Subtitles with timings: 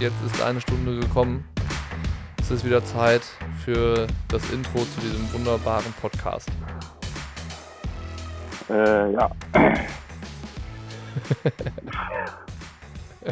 [0.00, 1.44] jetzt ist eine Stunde gekommen.
[2.38, 3.22] Es ist wieder Zeit
[3.64, 6.50] für das Intro zu diesem wunderbaren Podcast.
[8.68, 9.30] Äh, ja.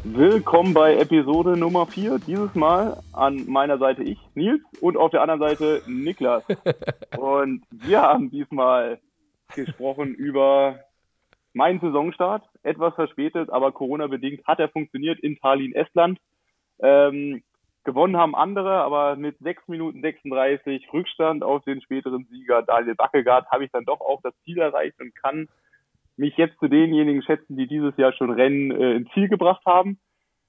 [0.04, 2.18] Willkommen bei Episode Nummer 4.
[2.26, 6.44] Dieses Mal an meiner Seite ich, Nils, und auf der anderen Seite Niklas.
[7.18, 8.98] Und wir haben diesmal
[9.54, 10.80] gesprochen über
[11.52, 12.42] meinen Saisonstart.
[12.62, 16.18] Etwas verspätet, aber Corona-bedingt hat er funktioniert in Tallinn, Estland.
[16.80, 17.42] Ähm,
[17.84, 23.48] gewonnen haben andere, aber mit 6 Minuten 36 Rückstand auf den späteren Sieger Daniel Backegaard
[23.50, 25.48] habe ich dann doch auch das Ziel erreicht und kann
[26.16, 29.98] mich jetzt zu denjenigen schätzen, die dieses Jahr schon Rennen äh, ins Ziel gebracht haben.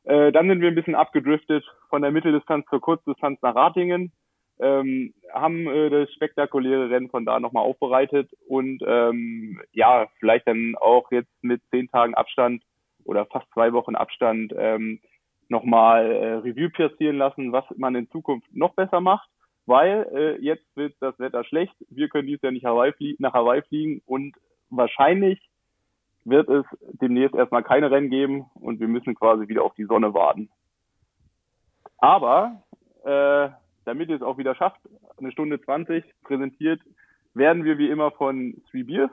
[0.04, 4.12] Äh, dann sind wir ein bisschen abgedriftet von der Mitteldistanz zur Kurzdistanz nach Ratingen,
[4.60, 10.76] ähm, haben äh, das spektakuläre Rennen von da nochmal aufbereitet und ähm, ja, vielleicht dann
[10.80, 12.64] auch jetzt mit zehn Tagen Abstand
[13.04, 15.00] oder fast zwei Wochen Abstand ähm,
[15.50, 19.30] nochmal äh, Review passieren lassen, was man in Zukunft noch besser macht,
[19.66, 23.62] weil äh, jetzt wird das Wetter schlecht, wir können dies Jahr nicht Hawaii nach Hawaii
[23.64, 24.36] fliegen und
[24.70, 25.40] wahrscheinlich
[26.24, 26.66] wird es
[27.02, 30.50] demnächst erstmal keine Rennen geben und wir müssen quasi wieder auf die Sonne warten.
[32.00, 32.64] Aber
[33.04, 33.50] äh,
[33.86, 34.82] damit ihr es auch wieder schafft,
[35.18, 36.82] eine Stunde 20 präsentiert,
[37.34, 39.12] werden wir wie immer von Three Beers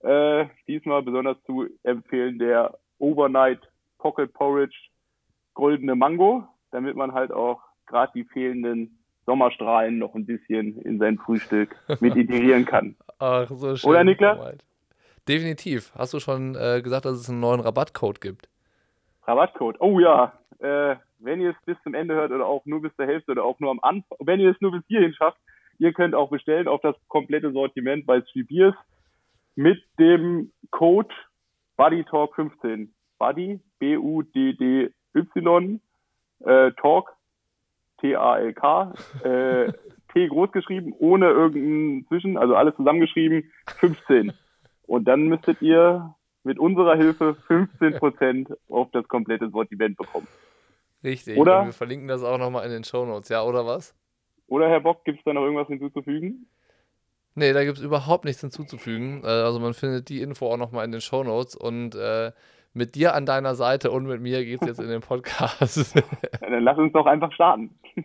[0.00, 3.60] äh, diesmal besonders zu empfehlen der Overnight
[3.98, 4.76] Pocket Porridge
[5.58, 11.18] Goldene Mango, damit man halt auch gerade die fehlenden Sommerstrahlen noch ein bisschen in sein
[11.18, 12.94] Frühstück mit integrieren kann.
[13.18, 13.90] Ach, so schön.
[13.90, 14.56] Oder Niklas?
[15.26, 15.92] Definitiv.
[15.96, 18.48] Hast du schon äh, gesagt, dass es einen neuen Rabattcode gibt?
[19.24, 19.80] Rabattcode.
[19.80, 20.32] Oh ja.
[20.60, 23.44] Äh, wenn ihr es bis zum Ende hört oder auch nur bis zur Hälfte oder
[23.44, 25.38] auch nur am Anfang, wenn ihr es nur bis hierhin schafft,
[25.78, 28.76] ihr könnt auch bestellen auf das komplette Sortiment bei Beers
[29.56, 31.12] mit dem Code
[31.76, 32.90] BuddyTalk15.
[33.18, 33.58] Buddy,
[35.12, 35.80] B-U-D-D-Y,
[36.44, 37.14] äh, Talk,
[38.00, 38.94] T-A-L-K,
[39.24, 39.72] äh,
[40.12, 44.32] T groß geschrieben, ohne irgendeinen Zwischen, also alles zusammengeschrieben, 15.
[44.86, 50.28] Und dann müsstet ihr mit unserer Hilfe 15% auf das komplette Sortiment bekommen.
[51.04, 51.36] Richtig.
[51.36, 51.60] Oder?
[51.60, 53.94] Und wir verlinken das auch nochmal in den Shownotes, ja, oder was?
[54.46, 56.48] Oder Herr Bock, gibt es da noch irgendwas hinzuzufügen?
[57.34, 59.22] Nee, da gibt es überhaupt nichts hinzuzufügen.
[59.22, 62.32] Äh, Also man findet die Info auch nochmal in den Shownotes und äh,
[62.72, 65.94] mit dir an deiner Seite und mit mir geht es jetzt in den Podcast.
[66.40, 67.70] Ja, dann lass uns doch einfach starten.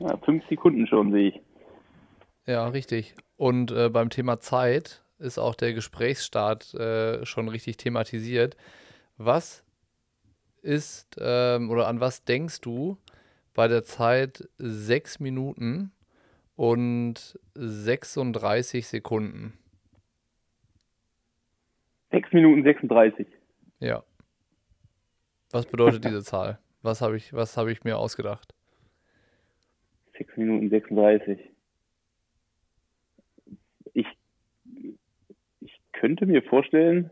[0.00, 1.40] ja, fünf Sekunden schon, sehe ich.
[2.46, 3.14] ja, richtig.
[3.36, 8.56] Und äh, beim Thema Zeit ist auch der Gesprächsstart äh, schon richtig thematisiert.
[9.16, 9.64] Was
[10.62, 12.98] ist ähm, oder an was denkst du
[13.54, 15.92] bei der Zeit 6 Minuten
[16.56, 19.58] und 36 Sekunden?
[22.14, 23.26] 6 Minuten 36.
[23.80, 24.04] Ja.
[25.50, 26.60] Was bedeutet diese Zahl?
[26.82, 28.54] Was habe ich, was habe ich mir ausgedacht?
[30.18, 31.40] 6 Minuten 36.
[33.94, 34.06] Ich,
[35.60, 37.10] ich könnte mir vorstellen,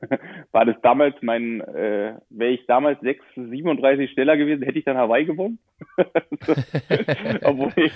[0.52, 4.96] war das damals mein, äh, wäre ich damals 6, 37 schneller gewesen, hätte ich dann
[4.96, 5.58] Hawaii gewonnen?
[7.42, 7.92] Obwohl ich,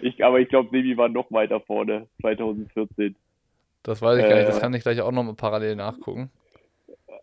[0.00, 3.16] ich, aber ich glaube, Sebi war noch weiter vorne, 2014.
[3.82, 4.48] Das weiß ich gar nicht.
[4.48, 4.60] Das Äh.
[4.60, 6.30] kann ich gleich auch noch mal parallel nachgucken.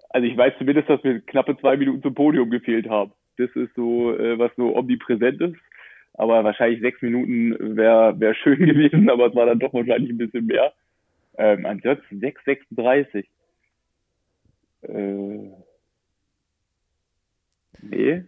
[0.10, 3.12] Also ich weiß zumindest, dass wir knappe zwei Minuten zum Podium gefehlt haben.
[3.38, 5.58] Das ist so, äh, was so omnipräsent ist.
[6.14, 10.18] Aber wahrscheinlich sechs Minuten wäre wär schön gewesen, aber es war dann doch wahrscheinlich ein
[10.18, 10.74] bisschen mehr.
[11.38, 13.26] Ähm, ansonsten 6,36.
[14.82, 15.52] Äh,
[17.82, 18.24] nee.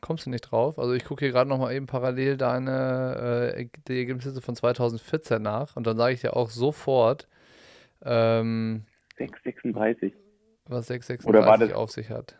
[0.00, 0.78] Kommst du nicht drauf?
[0.78, 5.42] Also ich gucke hier gerade noch mal eben parallel deine äh, die Ergebnisse von 2014
[5.42, 7.26] nach und dann sage ich dir auch sofort,
[8.02, 8.84] ähm,
[9.18, 10.12] 6,36.
[10.66, 10.86] was
[11.24, 12.38] Oder war 636 das- auf sich hat.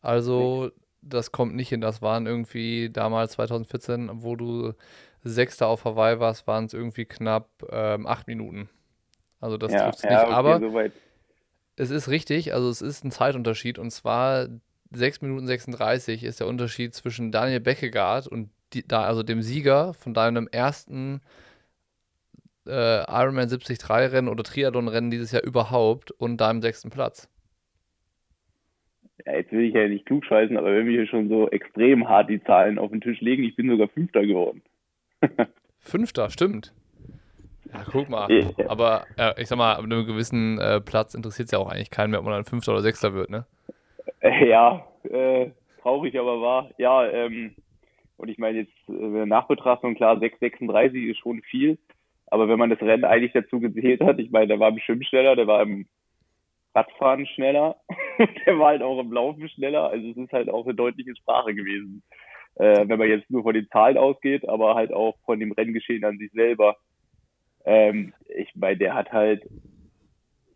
[0.00, 0.70] Also
[1.02, 1.80] das kommt nicht hin.
[1.80, 4.72] Das waren irgendwie damals 2014, wo du
[5.24, 8.68] Sechster auf Hawaii warst, waren es irgendwie knapp ähm, acht Minuten.
[9.40, 10.22] Also das ja, trifft ja, nicht.
[10.24, 10.92] okay, Aber soweit.
[11.76, 14.48] Es ist richtig, also es ist ein Zeitunterschied und zwar
[14.90, 19.94] 6 Minuten 36 ist der Unterschied zwischen Daniel Beckegaard und die, da, also dem Sieger
[19.94, 21.20] von deinem ersten
[22.68, 27.28] äh, Ironman 73 Rennen oder Triathlon-Rennen dieses Jahr überhaupt und deinem sechsten Platz.
[29.26, 32.30] Ja, jetzt will ich ja nicht klugscheißen, aber wenn wir hier schon so extrem hart
[32.30, 34.62] die Zahlen auf den Tisch legen, ich bin sogar Fünfter geworden.
[35.80, 36.72] Fünfter, stimmt.
[37.72, 38.28] Ja, guck mal.
[38.68, 41.90] Aber äh, ich sag mal, ab einem gewissen äh, Platz interessiert es ja auch eigentlich
[41.90, 43.46] keinen mehr, ob man dann Fünfter oder Sechster wird, ne?
[44.20, 45.50] Äh, Ja, äh,
[45.82, 46.70] traurig, aber wahr.
[46.78, 47.54] Ja, ähm,
[48.16, 51.78] und ich meine jetzt äh, Nachbetrachtung, klar, 6,36 ist schon viel.
[52.30, 55.36] Aber wenn man das Rennen eigentlich dazu gezählt hat, ich meine, der war bestimmt schneller,
[55.36, 55.86] der war im
[56.74, 57.76] Radfahren schneller.
[58.46, 59.90] der war halt auch im Laufen schneller.
[59.90, 62.02] Also es ist halt auch eine deutliche Sprache gewesen.
[62.56, 66.04] Äh, wenn man jetzt nur von den Zahlen ausgeht, aber halt auch von dem Renngeschehen
[66.04, 66.76] an sich selber.
[67.64, 69.48] Ähm, ich meine, der hat halt,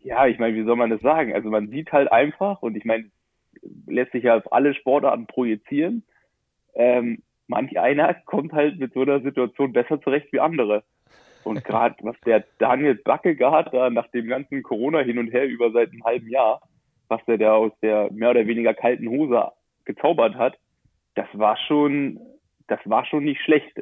[0.01, 1.33] ja, ich meine, wie soll man das sagen?
[1.33, 3.09] Also man sieht halt einfach, und ich meine,
[3.87, 6.03] lässt sich ja auf alle Sportarten projizieren.
[6.75, 10.83] Ähm, manch einer kommt halt mit so einer Situation besser zurecht wie andere.
[11.45, 15.71] Und gerade was der Daniel Backegaard da nach dem ganzen Corona hin und her über
[15.71, 16.61] seit einem halben Jahr,
[17.07, 19.51] was der da aus der mehr oder weniger kalten Hose
[19.85, 20.57] gezaubert hat,
[21.15, 22.19] das war schon,
[22.67, 23.81] das war schon nicht schlecht.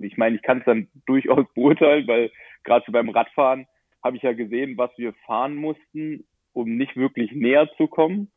[0.00, 2.30] Ich meine, ich kann es dann durchaus beurteilen, weil
[2.64, 3.66] gerade so beim Radfahren
[4.02, 8.30] habe ich ja gesehen, was wir fahren mussten, um nicht wirklich näher zu kommen.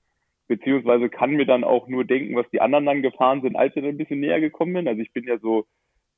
[0.48, 3.81] Beziehungsweise kann mir dann auch nur denken, was die anderen dann gefahren sind, als wir
[3.81, 4.88] dann ein bisschen näher gekommen sind.
[4.88, 5.66] Also ich bin ja so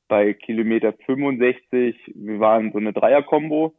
[0.09, 3.73] bei Kilometer 65, wir waren so eine Dreier-Kombo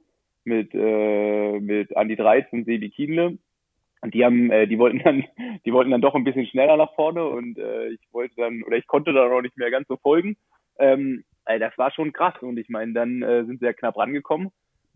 [0.44, 3.36] mit, äh, mit Andi Dreiz und Sebi Kienle.
[4.00, 5.24] Und die haben, äh, die wollten dann,
[5.66, 8.78] die wollten dann doch ein bisschen schneller nach vorne und äh, ich wollte dann, oder
[8.78, 10.36] ich konnte dann auch nicht mehr ganz so folgen.
[10.78, 13.98] Ähm, also das war schon krass und ich meine, dann äh, sind sie ja knapp
[13.98, 14.50] rangekommen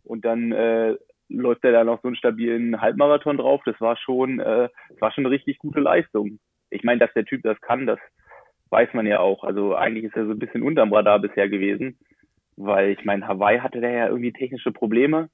[0.05, 0.97] und dann äh,
[1.29, 3.61] läuft er da noch so einen stabilen Halbmarathon drauf.
[3.67, 6.39] Das war schon, äh, das war schon eine richtig gute Leistung.
[6.71, 7.99] Ich meine, dass der Typ das kann, das
[8.75, 9.45] weiß man ja auch.
[9.45, 11.97] Also eigentlich ist er so ein bisschen unterm Radar bisher gewesen,
[12.57, 15.29] weil ich meine, Hawaii hatte da ja irgendwie technische Probleme.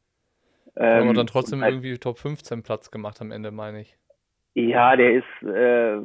[0.77, 3.97] Ähm, Aber dann trotzdem halt, irgendwie Top 15 Platz gemacht am Ende, meine ich.
[4.55, 5.99] Ja, der ist, äh,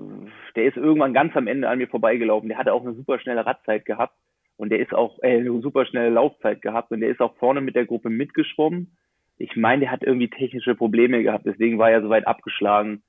[0.55, 2.47] der ist irgendwann ganz am Ende an mir vorbeigelaufen.
[2.47, 4.15] Der hatte auch eine super schnelle Radzeit gehabt
[4.55, 7.59] und der ist auch äh, eine super schnelle Laufzeit gehabt und der ist auch vorne
[7.59, 8.95] mit der Gruppe mitgeschwommen.
[9.37, 13.03] Ich meine, der hat irgendwie technische Probleme gehabt, deswegen war er so weit abgeschlagen.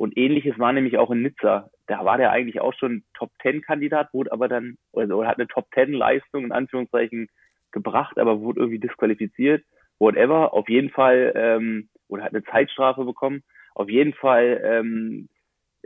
[0.00, 1.68] Und ähnliches war nämlich auch in Nizza.
[1.86, 5.36] Da war der eigentlich auch schon Top Ten Kandidat, wurde aber dann, also, oder hat
[5.36, 7.28] eine Top Ten Leistung in Anführungszeichen
[7.70, 9.62] gebracht, aber wurde irgendwie disqualifiziert.
[9.98, 10.54] Whatever.
[10.54, 13.42] Auf jeden Fall, ähm, oder hat eine Zeitstrafe bekommen.
[13.74, 15.28] Auf jeden Fall, ähm,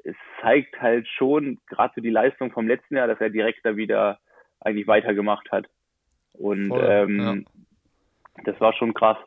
[0.05, 3.77] es zeigt halt schon, gerade so die Leistung vom letzten Jahr, dass er direkt da
[3.77, 4.21] wieder
[4.61, 5.67] eigentlich weitergemacht hat.
[6.35, 8.45] Und Voll, ähm, ja.
[8.45, 9.19] das war schon krass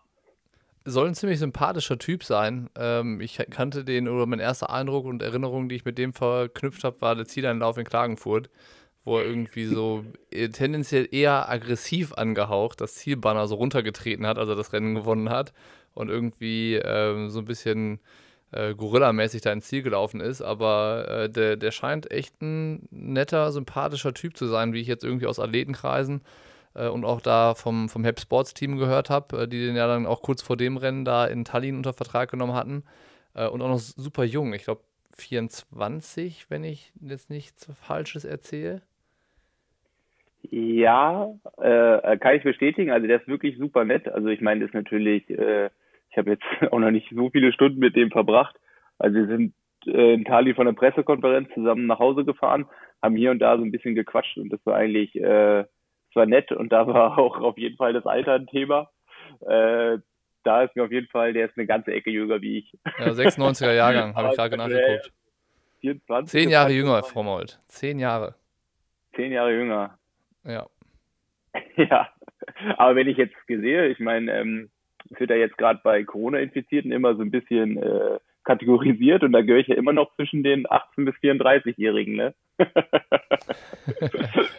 [0.88, 2.70] soll ein ziemlich sympathischer Typ sein.
[2.78, 6.84] Ähm, ich kannte den, oder mein erster Eindruck und Erinnerung, die ich mit dem verknüpft
[6.84, 8.50] habe, war der Zieleinlauf in Klagenfurt,
[9.04, 14.50] wo er irgendwie so äh, tendenziell eher aggressiv angehaucht das Zielbanner so runtergetreten hat, als
[14.50, 15.54] er das Rennen gewonnen hat
[15.94, 18.00] und irgendwie ähm, so ein bisschen
[18.52, 20.42] äh, Gorilla-mäßig da ins Ziel gelaufen ist.
[20.42, 25.04] Aber äh, der, der scheint echt ein netter, sympathischer Typ zu sein, wie ich jetzt
[25.04, 26.22] irgendwie aus Athletenkreisen
[26.86, 30.06] und auch da vom, vom Hep Sports Team gehört habe, äh, die den ja dann
[30.06, 32.84] auch kurz vor dem Rennen da in Tallinn unter Vertrag genommen hatten.
[33.34, 34.82] Äh, und auch noch super jung, ich glaube
[35.18, 38.82] 24, wenn ich jetzt nichts Falsches erzähle.
[40.50, 42.92] Ja, äh, kann ich bestätigen.
[42.92, 44.08] Also der ist wirklich super nett.
[44.08, 45.70] Also ich meine, das ist natürlich, äh,
[46.12, 48.56] ich habe jetzt auch noch nicht so viele Stunden mit dem verbracht.
[49.00, 49.54] Also wir sind
[49.86, 52.66] äh, in Tali von der Pressekonferenz zusammen nach Hause gefahren,
[53.02, 55.66] haben hier und da so ein bisschen gequatscht und das war eigentlich äh,
[56.18, 58.90] war nett und da war auch auf jeden Fall das Alter ein Thema.
[59.42, 60.00] Äh,
[60.44, 62.74] da ist mir auf jeden Fall, der ist eine ganze Ecke jünger wie ich.
[63.00, 65.12] Ja, 96er Jahrgang, habe ich gerade nachgeguckt.
[65.82, 67.60] 24, Zehn Jahre jünger, Frau Molt.
[67.68, 68.36] Zehn Jahre.
[69.16, 69.98] Zehn Jahre jünger.
[70.44, 70.68] Ja.
[71.76, 72.10] ja.
[72.78, 74.70] Aber wenn ich jetzt sehe, ich meine, ähm,
[75.12, 79.42] es wird ja jetzt gerade bei Corona-Infizierten immer so ein bisschen äh, kategorisiert und da
[79.42, 82.34] gehöre ich ja immer noch zwischen den 18- bis 34-Jährigen, ne?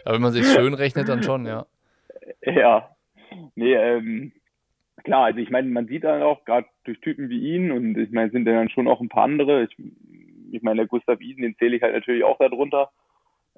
[0.05, 1.65] Aber wenn man sich schön rechnet, dann schon, ja.
[2.43, 2.95] Ja.
[3.55, 4.31] Nee, ähm,
[5.03, 8.11] klar, also ich meine, man sieht dann auch, gerade durch Typen wie ihn, und ich
[8.11, 9.75] meine, sind dann schon auch ein paar andere, ich,
[10.51, 12.91] ich meine, der Gustav Iden, den zähle ich halt natürlich auch darunter.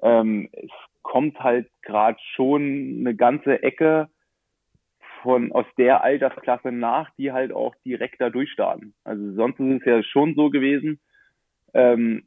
[0.00, 0.70] Ähm, es
[1.02, 4.08] kommt halt gerade schon eine ganze Ecke
[5.22, 8.94] von aus der Altersklasse nach, die halt auch direkt da durchstarten.
[9.04, 11.00] Also sonst ist es ja schon so gewesen,
[11.74, 12.24] ähm,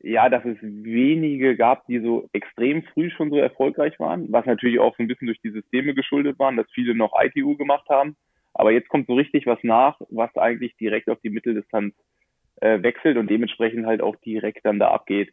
[0.00, 4.80] ja, dass es wenige gab, die so extrem früh schon so erfolgreich waren, was natürlich
[4.80, 8.16] auch so ein bisschen durch die Systeme geschuldet waren, dass viele noch ITU gemacht haben.
[8.54, 11.94] Aber jetzt kommt so richtig was nach, was eigentlich direkt auf die Mitteldistanz
[12.60, 15.32] äh, wechselt und dementsprechend halt auch direkt dann da abgeht.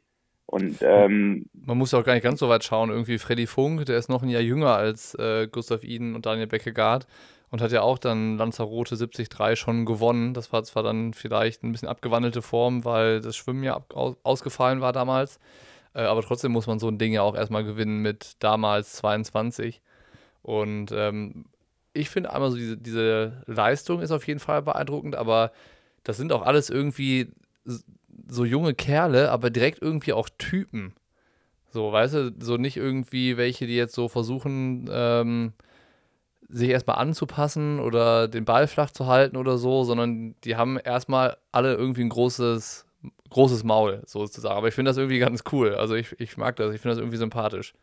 [0.50, 2.90] Und ähm, man muss ja auch gar nicht ganz so weit schauen.
[2.90, 6.48] Irgendwie Freddy Funk, der ist noch ein Jahr jünger als äh, Gustav Iden und Daniel
[6.48, 7.06] Beckegaard
[7.52, 10.34] und hat ja auch dann Lanzarote 73 schon gewonnen.
[10.34, 13.80] Das war zwar dann vielleicht ein bisschen abgewandelte Form, weil das Schwimmen ja
[14.24, 15.40] ausgefallen war damals.
[15.94, 19.84] Äh, aber trotzdem muss man so ein Ding ja auch erstmal gewinnen mit damals 22.
[20.42, 21.46] Und ähm,
[21.94, 25.52] ich finde einmal so diese, diese Leistung ist auf jeden Fall beeindruckend, aber
[26.04, 27.28] das sind auch alles irgendwie
[28.28, 30.94] so junge Kerle, aber direkt irgendwie auch Typen.
[31.70, 35.54] So, weißt du, so nicht irgendwie welche, die jetzt so versuchen, ähm,
[36.48, 41.38] sich erstmal anzupassen oder den Ball flach zu halten oder so, sondern die haben erstmal
[41.52, 42.88] alle irgendwie ein großes,
[43.30, 44.58] großes Maul, sozusagen.
[44.58, 45.76] Aber ich finde das irgendwie ganz cool.
[45.76, 47.74] Also ich, ich mag das, ich finde das irgendwie sympathisch.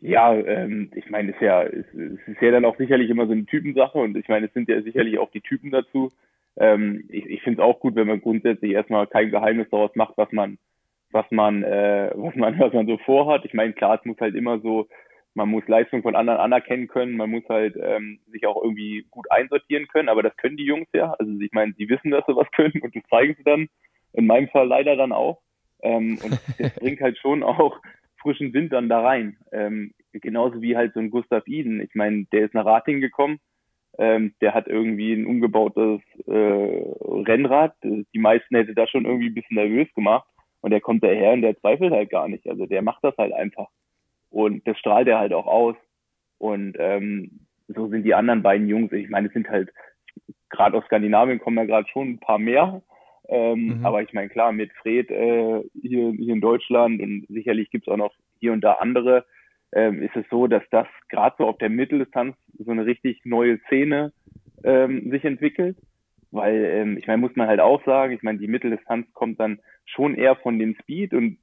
[0.00, 3.26] Ja, ähm, ich meine, es ist ja, es, es ist ja dann auch sicherlich immer
[3.26, 6.12] so eine Typensache und ich meine, es sind ja sicherlich auch die Typen dazu.
[6.56, 10.14] Ähm, ich ich finde es auch gut, wenn man grundsätzlich erstmal kein Geheimnis daraus macht,
[10.16, 10.58] was man,
[11.10, 13.44] was man, äh, was man, was man so vorhat.
[13.44, 14.88] Ich meine, klar, es muss halt immer so
[15.38, 19.30] man muss Leistung von anderen anerkennen können, man muss halt ähm, sich auch irgendwie gut
[19.30, 21.14] einsortieren können, aber das können die Jungs ja.
[21.18, 23.68] Also ich meine, sie wissen, dass sie was können und das zeigen sie dann.
[24.12, 25.40] In meinem Fall leider dann auch.
[25.80, 27.80] Ähm, und das bringt halt schon auch
[28.20, 29.38] frischen Wind dann da rein.
[29.52, 31.80] Ähm, genauso wie halt so ein Gustav Iden.
[31.80, 33.38] Ich meine, der ist nach Rating gekommen,
[33.98, 37.74] ähm, der hat irgendwie ein umgebautes äh, Rennrad.
[37.82, 40.26] Die meisten hätte das schon irgendwie ein bisschen nervös gemacht.
[40.60, 42.48] Und der kommt daher und der zweifelt halt gar nicht.
[42.48, 43.68] Also der macht das halt einfach.
[44.30, 45.76] Und das strahlt er halt auch aus.
[46.38, 48.92] Und ähm, so sind die anderen beiden Jungs.
[48.92, 49.72] Ich meine, es sind halt,
[50.50, 52.82] gerade aus Skandinavien kommen ja gerade schon ein paar mehr.
[53.28, 53.86] Ähm, mhm.
[53.86, 57.96] Aber ich meine, klar, mit Fred äh, hier, hier in Deutschland und sicherlich gibt's auch
[57.96, 59.26] noch hier und da andere,
[59.72, 63.58] ähm, ist es so, dass das gerade so auf der Mitteldistanz so eine richtig neue
[63.66, 64.12] Szene
[64.64, 65.76] ähm, sich entwickelt.
[66.30, 69.60] Weil, ähm, ich meine, muss man halt auch sagen, ich meine, die Mitteldistanz kommt dann
[69.86, 71.38] schon eher von dem Speed und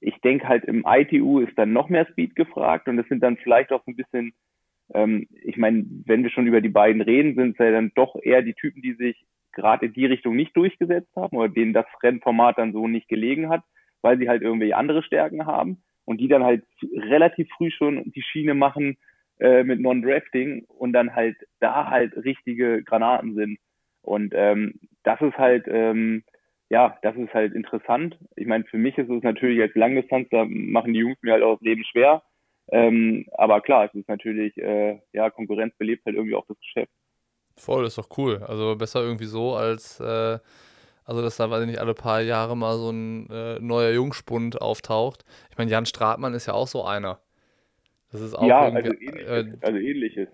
[0.00, 3.36] ich denke halt im ITU ist dann noch mehr Speed gefragt und das sind dann
[3.36, 4.32] vielleicht auch so ein bisschen,
[4.92, 8.16] ähm, ich meine, wenn wir schon über die beiden reden, sind es ja dann doch
[8.22, 11.86] eher die Typen, die sich gerade in die Richtung nicht durchgesetzt haben oder denen das
[12.02, 13.62] Rennformat dann so nicht gelegen hat,
[14.02, 16.64] weil sie halt irgendwelche andere Stärken haben und die dann halt
[16.96, 18.96] relativ früh schon die Schiene machen
[19.38, 23.58] äh, mit Non-Drafting und dann halt da halt richtige Granaten sind.
[24.02, 26.24] Und ähm, das ist halt, ähm,
[26.68, 28.18] ja, das ist halt interessant.
[28.34, 31.44] Ich meine, für mich ist es natürlich als Langdistanz, da machen die Jungs mir halt
[31.44, 32.24] auch das Leben schwer.
[32.72, 36.90] Ähm, aber klar, es ist natürlich, äh, ja, Konkurrenz belebt halt irgendwie auch das Geschäft.
[37.56, 38.42] Voll, ist doch cool.
[38.48, 40.40] Also besser irgendwie so als, äh,
[41.10, 44.62] also dass da, weiß ich nicht, alle paar Jahre mal so ein äh, neuer Jungspund
[44.62, 45.24] auftaucht.
[45.50, 47.18] Ich meine, Jan Stratmann ist ja auch so einer.
[48.12, 50.28] Das ist auch ja, also ähnliches, äh, also ähnliches.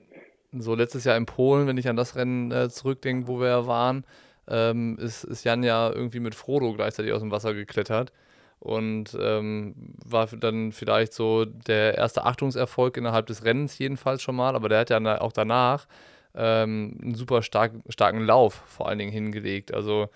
[0.52, 3.66] So letztes Jahr in Polen, wenn ich an das Rennen äh, zurückdenke, wo wir ja
[3.66, 4.04] waren,
[4.48, 8.12] ähm, ist, ist Jan ja irgendwie mit Frodo gleichzeitig aus dem Wasser geklettert
[8.58, 14.54] und ähm, war dann vielleicht so der erste Achtungserfolg innerhalb des Rennens jedenfalls schon mal,
[14.54, 15.86] aber der hat ja auch danach
[16.34, 19.72] ähm, einen super stark, starken Lauf vor allen Dingen hingelegt.
[19.72, 20.10] Also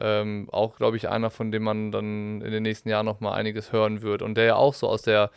[0.00, 3.34] ähm, auch, glaube ich, einer, von dem man dann in den nächsten Jahren noch mal
[3.34, 5.30] einiges hören wird und der ja auch so aus der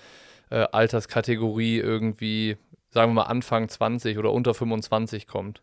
[0.50, 2.58] äh, Alterskategorie irgendwie,
[2.90, 5.62] sagen wir mal, Anfang 20 oder unter 25 kommt.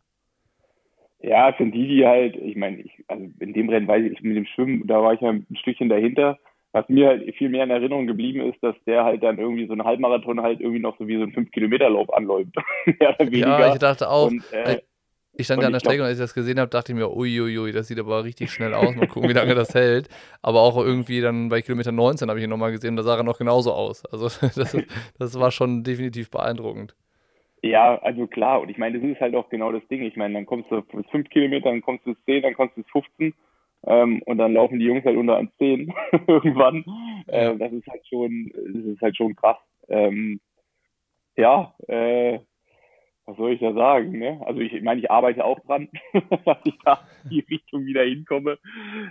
[1.21, 4.23] Ja, es sind die, die halt, ich meine, also in dem Rennen weiß ich, ich
[4.23, 6.39] mit dem Schwimmen, da war ich ja ein Stückchen dahinter.
[6.73, 9.73] Was mir halt viel mehr in Erinnerung geblieben ist, dass der halt dann irgendwie so
[9.73, 12.55] einen Halbmarathon halt irgendwie noch so wie so ein 5-Kilometer-Lauf anläuft.
[13.01, 14.31] ja, ich dachte auch.
[14.31, 14.81] Und, äh,
[15.39, 17.11] ich stand ja an der Strecke und als ich das gesehen habe, dachte ich mir,
[17.11, 18.95] uiuiui, das sieht aber richtig schnell aus.
[18.95, 20.09] Mal gucken, wie lange das hält.
[20.43, 23.23] Aber auch irgendwie dann bei Kilometer 19 habe ich ihn nochmal gesehen, da sah er
[23.23, 24.05] noch genauso aus.
[24.07, 24.27] Also
[24.57, 24.77] das,
[25.19, 26.95] das war schon definitiv beeindruckend.
[27.63, 28.61] Ja, also klar.
[28.61, 30.03] Und ich meine, das ist halt auch genau das Ding.
[30.03, 32.77] Ich meine, dann kommst du bis fünf Kilometer, dann kommst du bis zehn, dann kommst
[32.77, 33.35] du bis 15.
[33.87, 35.93] Ähm, und dann laufen die Jungs halt unter 1,10
[36.27, 36.85] irgendwann.
[37.27, 39.59] Äh, das ist halt schon, das ist halt schon krass.
[39.89, 40.41] Ähm,
[41.37, 42.41] ja, äh,
[43.27, 44.19] was soll ich da sagen?
[44.19, 44.41] Ne?
[44.47, 45.89] Also ich meine, ich arbeite auch dran,
[46.45, 48.59] dass ich da in die Richtung wieder hinkomme.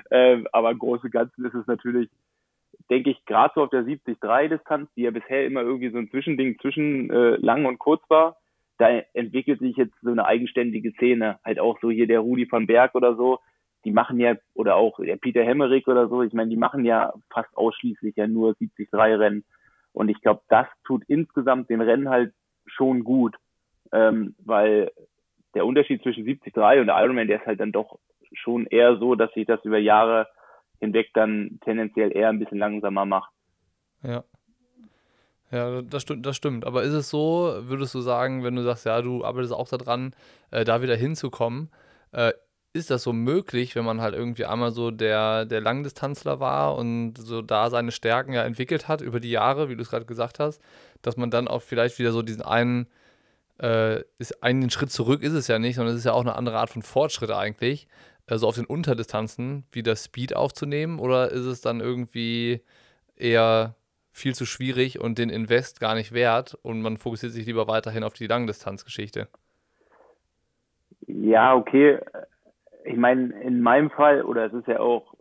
[0.09, 2.09] Äh, aber im Großen und Ganzen ist es natürlich,
[2.89, 6.57] denke ich, gerade so auf der 70-3-Distanz, die ja bisher immer irgendwie so ein Zwischending
[6.59, 8.37] zwischen äh, lang und kurz war,
[8.77, 11.39] da entwickelt sich jetzt so eine eigenständige Szene.
[11.43, 13.39] Halt auch so hier der Rudi van Berg oder so,
[13.83, 17.13] die machen ja, oder auch der Peter Hemmerich oder so, ich meine, die machen ja
[17.31, 19.45] fast ausschließlich ja nur 73 Rennen.
[19.93, 22.33] Und ich glaube, das tut insgesamt den Rennen halt
[22.65, 23.35] schon gut,
[23.95, 24.91] ähm, weil
[25.53, 27.97] der Unterschied zwischen 73 und Ironman, der ist halt dann doch
[28.33, 30.27] schon eher so, dass sich das über Jahre
[30.79, 33.31] hinweg dann tendenziell eher ein bisschen langsamer macht.
[34.03, 34.23] Ja.
[35.51, 36.65] Ja, das stimmt, das stimmt.
[36.65, 40.13] Aber ist es so, würdest du sagen, wenn du sagst, ja, du arbeitest auch daran,
[40.51, 41.69] äh, da wieder hinzukommen,
[42.11, 42.33] äh,
[42.73, 47.17] ist das so möglich, wenn man halt irgendwie einmal so der, der Langdistanzler war und
[47.17, 50.39] so da seine Stärken ja entwickelt hat über die Jahre, wie du es gerade gesagt
[50.39, 50.61] hast,
[51.01, 52.87] dass man dann auch vielleicht wieder so diesen einen,
[53.59, 56.35] äh, ist einen Schritt zurück ist es ja nicht, sondern es ist ja auch eine
[56.35, 57.87] andere Art von Fortschritt eigentlich,
[58.27, 62.61] also auf den Unterdistanzen wieder Speed aufzunehmen oder ist es dann irgendwie
[63.15, 63.75] eher
[64.11, 68.03] viel zu schwierig und den Invest gar nicht wert und man fokussiert sich lieber weiterhin
[68.03, 69.27] auf die Langdistanzgeschichte.
[71.07, 71.99] Ja, okay.
[72.83, 75.13] Ich meine, in meinem Fall, oder es ist ja auch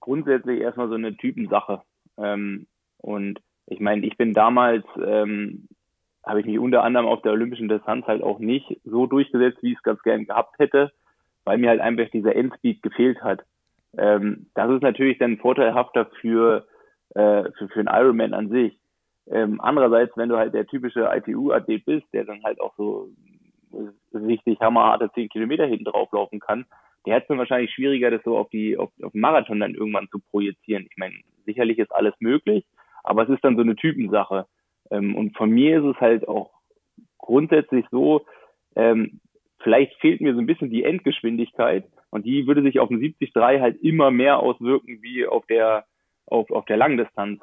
[0.00, 1.82] grundsätzlich erstmal so eine Typensache.
[2.18, 2.66] Ähm,
[2.98, 5.68] und ich meine, ich bin damals ähm,
[6.24, 9.72] habe ich mich unter anderem auf der olympischen Distanz halt auch nicht so durchgesetzt, wie
[9.72, 10.92] ich es ganz gern gehabt hätte,
[11.44, 13.42] weil mir halt einfach dieser Endspeed gefehlt hat.
[13.96, 16.66] Ähm, das ist natürlich dann vorteilhafter für,
[17.14, 18.78] äh, für, für einen Ironman an sich.
[19.30, 23.08] Ähm, andererseits, wenn du halt der typische ITU-Athlet bist, der dann halt auch so
[24.12, 26.66] richtig hammerharte 10 Kilometer hinten drauflaufen kann,
[27.06, 29.74] der hat es dann wahrscheinlich schwieriger, das so auf die auf, auf den Marathon dann
[29.74, 30.86] irgendwann zu projizieren.
[30.90, 31.14] Ich meine,
[31.44, 32.64] sicherlich ist alles möglich,
[33.02, 34.46] aber es ist dann so eine Typensache.
[34.92, 36.50] Ähm, und von mir ist es halt auch
[37.18, 38.26] grundsätzlich so,
[38.76, 39.20] ähm,
[39.60, 43.32] vielleicht fehlt mir so ein bisschen die Endgeschwindigkeit und die würde sich auf dem 73
[43.34, 45.86] halt immer mehr auswirken wie auf der
[46.26, 47.40] auf, auf der Langdistanz.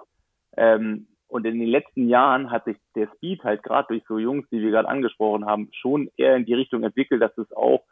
[0.56, 4.48] Ähm, und in den letzten Jahren hat sich der Speed halt gerade durch so Jungs,
[4.50, 7.84] die wir gerade angesprochen haben, schon eher in die Richtung entwickelt, dass es auch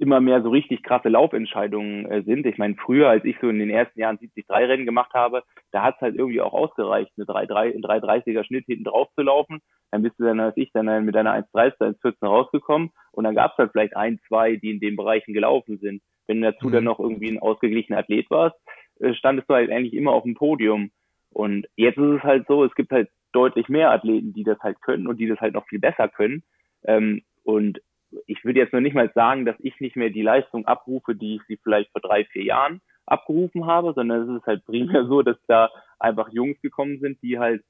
[0.00, 2.46] immer mehr so richtig krasse Laufentscheidungen äh, sind.
[2.46, 5.42] Ich meine, früher, als ich so in den ersten Jahren 73-Rennen gemacht habe,
[5.72, 9.60] da hat es halt irgendwie auch ausgereicht, eine 3,30er Schnitt hinten drauf zu laufen.
[9.90, 13.52] Dann bist du dann als ich dann mit deiner 1,30, 1,14 rausgekommen und dann gab
[13.52, 16.02] es halt vielleicht ein, zwei, die in den Bereichen gelaufen sind.
[16.26, 16.72] Wenn du dazu mhm.
[16.72, 18.56] dann noch irgendwie ein ausgeglichener Athlet warst,
[19.00, 20.90] äh, standest du halt eigentlich immer auf dem Podium.
[21.30, 24.80] Und jetzt ist es halt so, es gibt halt deutlich mehr Athleten, die das halt
[24.80, 26.42] können und die das halt noch viel besser können.
[26.84, 27.80] Ähm, und
[28.26, 31.36] ich würde jetzt noch nicht mal sagen, dass ich nicht mehr die Leistung abrufe, die
[31.36, 35.22] ich sie vielleicht vor drei, vier Jahren abgerufen habe, sondern es ist halt primär so,
[35.22, 37.62] dass da einfach Jungs gekommen sind, die halt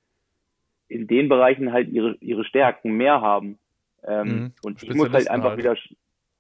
[0.89, 3.59] in den Bereichen halt ihre, ihre Stärken mehr haben.
[4.05, 4.53] Ähm, mhm.
[4.63, 5.59] Und ich muss halt einfach halt.
[5.59, 5.77] wieder,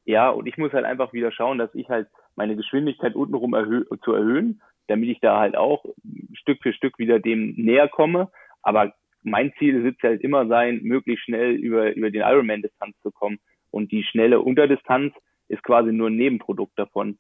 [0.04, 3.84] ja, und ich muss halt einfach wieder schauen, dass ich halt meine Geschwindigkeit untenrum erhö
[4.02, 5.84] zu erhöhen, damit ich da halt auch
[6.32, 8.30] Stück für Stück wieder dem näher komme.
[8.62, 8.92] Aber
[9.22, 13.38] mein Ziel wird halt immer sein, möglichst schnell über, über den Ironman-Distanz zu kommen.
[13.70, 15.14] Und die schnelle Unterdistanz
[15.48, 17.18] ist quasi nur ein Nebenprodukt davon.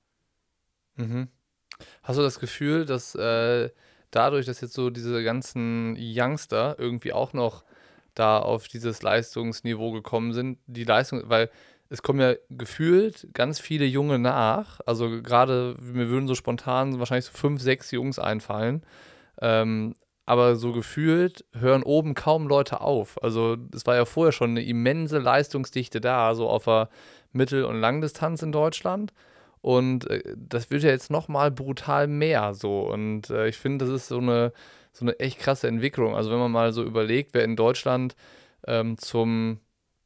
[0.96, 1.28] Mhm.
[2.02, 3.70] Hast du das Gefühl, dass äh,
[4.10, 7.64] dadurch, dass jetzt so diese ganzen Youngster irgendwie auch noch
[8.14, 11.50] da auf dieses Leistungsniveau gekommen sind, die Leistung, weil
[11.88, 14.80] es kommen ja gefühlt ganz viele Junge nach.
[14.86, 18.82] Also gerade, mir würden so spontan wahrscheinlich so fünf, sechs Jungs einfallen.
[19.40, 19.94] Ähm,
[20.26, 23.22] aber so gefühlt hören oben kaum Leute auf.
[23.22, 26.88] Also es war ja vorher schon eine immense Leistungsdichte da, so auf der
[27.32, 29.12] Mittel- und Langdistanz in Deutschland.
[29.60, 32.82] Und äh, das wird ja jetzt nochmal brutal mehr so.
[32.82, 34.52] Und äh, ich finde, das ist so eine,
[34.92, 36.14] so eine echt krasse Entwicklung.
[36.16, 38.16] Also wenn man mal so überlegt, wer in Deutschland
[38.66, 39.60] ähm, zum,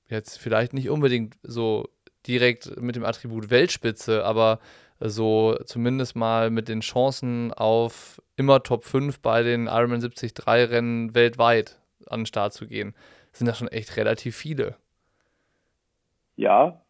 [0.08, 1.88] jetzt vielleicht nicht unbedingt so
[2.26, 4.58] direkt mit dem Attribut Weltspitze, aber
[5.00, 11.14] so zumindest mal mit den Chancen auf immer Top 5 bei den Ironman 73 Rennen
[11.14, 12.94] weltweit an den Start zu gehen,
[13.32, 14.76] sind das schon echt relativ viele.
[16.36, 16.80] Ja,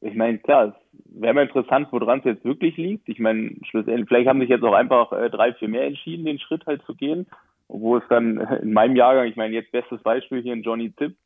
[0.00, 3.08] ich meine, klar, es wäre mal interessant, woran es jetzt wirklich liegt.
[3.08, 6.38] Ich meine, schlussendlich, vielleicht haben sich jetzt auch einfach äh, drei, vier mehr entschieden, den
[6.38, 7.26] Schritt halt zu gehen.
[7.68, 11.16] Wo es dann in meinem Jahrgang, ich meine, jetzt bestes Beispiel hier in Johnny Tipp,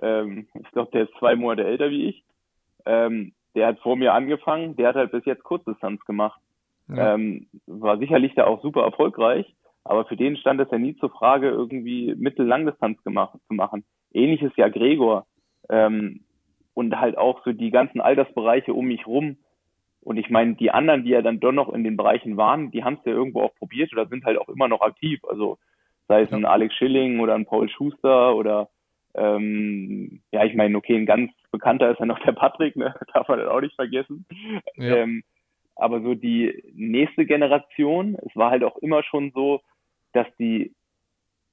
[0.00, 2.22] ähm, ich glaube, der ist zwei Monate älter wie ich.
[2.86, 6.40] Ähm, der hat vor mir angefangen, der hat halt bis jetzt Kurzdistanz gemacht.
[6.88, 7.14] Ja.
[7.14, 9.46] Ähm, war sicherlich da auch super erfolgreich,
[9.84, 13.84] aber für den stand es ja nie zur Frage, irgendwie Mittel-Langdistanz gemacht, zu machen.
[14.12, 15.26] Ähnliches ja Gregor.
[15.68, 16.20] Ähm,
[16.74, 19.36] und halt auch so die ganzen Altersbereiche um mich rum.
[20.02, 22.84] Und ich meine, die anderen, die ja dann doch noch in den Bereichen waren, die
[22.84, 25.20] haben es ja irgendwo auch probiert oder sind halt auch immer noch aktiv.
[25.28, 25.58] Also
[26.08, 26.36] sei es ja.
[26.36, 28.68] ein Alex Schilling oder ein Paul Schuster oder
[29.14, 32.94] ähm, ja, ich meine, okay, ein ganz bekannter ist ja noch der Patrick, ne?
[33.14, 34.26] darf man das auch nicht vergessen.
[34.76, 34.96] Ja.
[34.96, 35.22] Ähm,
[35.76, 39.60] aber so die nächste Generation, es war halt auch immer schon so,
[40.12, 40.74] dass die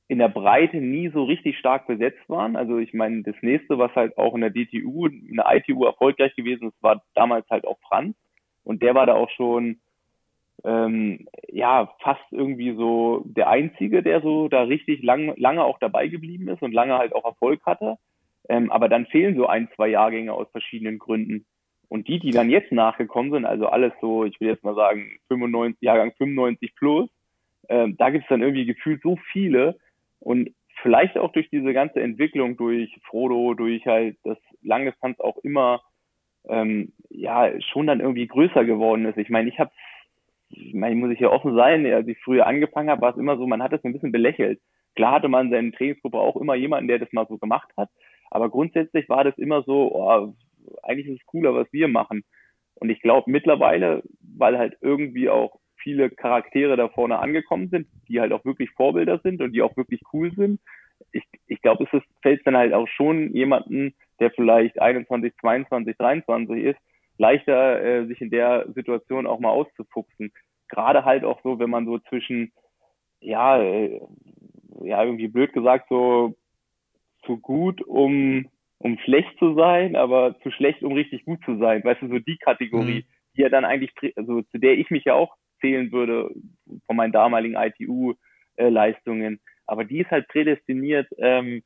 [0.10, 2.56] in der Breite nie so richtig stark besetzt waren.
[2.56, 6.36] Also ich meine, das nächste, was halt auch in der DTU, in der ITU erfolgreich
[6.36, 8.16] gewesen ist, war damals halt auch Franz.
[8.64, 9.80] Und der war da auch schon
[10.64, 16.08] ähm, ja fast irgendwie so der Einzige, der so da richtig lang, lange auch dabei
[16.08, 17.98] geblieben ist und lange halt auch Erfolg hatte.
[18.50, 21.46] Ähm, aber dann fehlen so ein, zwei Jahrgänge aus verschiedenen Gründen.
[21.90, 25.20] Und die, die dann jetzt nachgekommen sind, also alles so, ich will jetzt mal sagen,
[25.30, 27.10] 95, Jahrgang 95 plus,
[27.70, 29.78] ähm, da gibt es dann irgendwie gefühlt so viele.
[30.20, 35.82] Und vielleicht auch durch diese ganze Entwicklung, durch Frodo, durch halt das Langdistanz auch immer,
[36.50, 39.18] ähm, ja, schon dann irgendwie größer geworden ist.
[39.18, 39.72] Ich meine, ich habe
[40.50, 43.38] ich meine, muss ich ja offen sein, als ich früher angefangen habe, war es immer
[43.38, 44.62] so, man hat es ein bisschen belächelt.
[44.96, 47.90] Klar hatte man in seiner Trainingsgruppe auch immer jemanden, der das mal so gemacht hat,
[48.30, 50.34] aber grundsätzlich war das immer so, oh,
[50.84, 52.24] eigentlich ist es cooler, was wir machen.
[52.76, 58.20] Und ich glaube mittlerweile, weil halt irgendwie auch viele Charaktere da vorne angekommen sind, die
[58.20, 60.60] halt auch wirklich Vorbilder sind und die auch wirklich cool sind,
[61.12, 66.64] ich, ich glaube, es fällt dann halt auch schon jemanden, der vielleicht 21, 22, 23
[66.64, 66.80] ist,
[67.18, 70.32] leichter, äh, sich in der Situation auch mal auszufuchsen.
[70.70, 72.52] Gerade halt auch so, wenn man so zwischen,
[73.20, 74.02] ja, äh,
[74.82, 76.36] ja, irgendwie blöd gesagt, so
[77.26, 78.50] zu gut, um,
[78.80, 81.84] um schlecht zu sein, aber zu schlecht, um richtig gut zu sein.
[81.84, 83.34] Weißt du, so die Kategorie, mhm.
[83.36, 86.30] die ja dann eigentlich, also zu der ich mich ja auch zählen würde
[86.86, 89.40] von meinen damaligen ITU-Leistungen.
[89.66, 91.64] Aber die ist halt prädestiniert, ähm,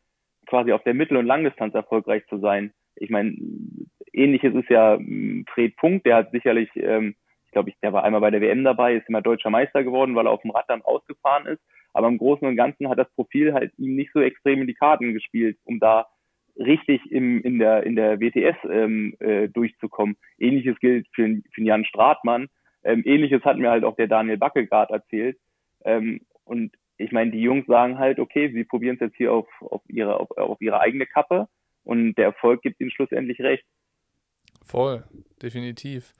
[0.47, 2.73] quasi auf der Mittel- und Langdistanz erfolgreich zu sein.
[2.95, 3.35] Ich meine,
[4.13, 8.21] ähnliches ist ja hm, Fred Funk, der hat sicherlich, ähm, ich glaube, der war einmal
[8.21, 10.81] bei der WM dabei, ist immer deutscher Meister geworden, weil er auf dem Rad dann
[10.81, 11.61] ausgefahren ist.
[11.93, 14.73] Aber im Großen und Ganzen hat das Profil halt ihm nicht so extrem in die
[14.73, 16.07] Karten gespielt, um da
[16.57, 20.17] richtig im, in der, in der WTS ähm, äh, durchzukommen.
[20.37, 22.47] Ähnliches gilt für, für Jan Stratmann.
[22.83, 25.37] Ähm, Ähnliches hat mir halt auch der Daniel Backelgard erzählt.
[25.83, 29.47] Ähm, und ich meine, die Jungs sagen halt, okay, sie probieren es jetzt hier auf,
[29.61, 31.47] auf, ihre, auf, auf ihre eigene Kappe
[31.83, 33.65] und der Erfolg gibt ihnen schlussendlich recht.
[34.63, 35.03] Voll,
[35.41, 36.13] definitiv.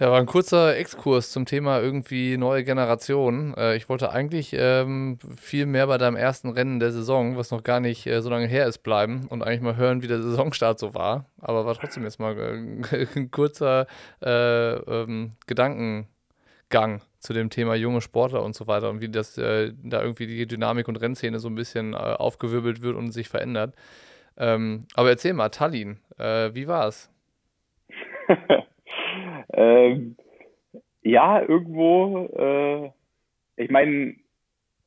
[0.00, 3.54] Ja, war ein kurzer Exkurs zum Thema irgendwie neue Generation.
[3.56, 7.62] Äh, ich wollte eigentlich ähm, viel mehr bei deinem ersten Rennen der Saison, was noch
[7.62, 10.80] gar nicht äh, so lange her ist, bleiben und eigentlich mal hören, wie der Saisonstart
[10.80, 11.26] so war.
[11.40, 13.86] Aber war trotzdem jetzt mal äh, ein kurzer
[14.20, 19.72] äh, ähm, Gedankengang zu dem Thema junge Sportler und so weiter und wie das äh,
[19.80, 23.76] da irgendwie die Dynamik und Rennszene so ein bisschen äh, aufgewirbelt wird und sich verändert.
[24.36, 27.10] Ähm, aber erzähl mal, Tallinn, wie war es?
[29.52, 30.16] ähm,
[31.02, 32.90] ja, irgendwo, äh,
[33.62, 34.16] ich meine,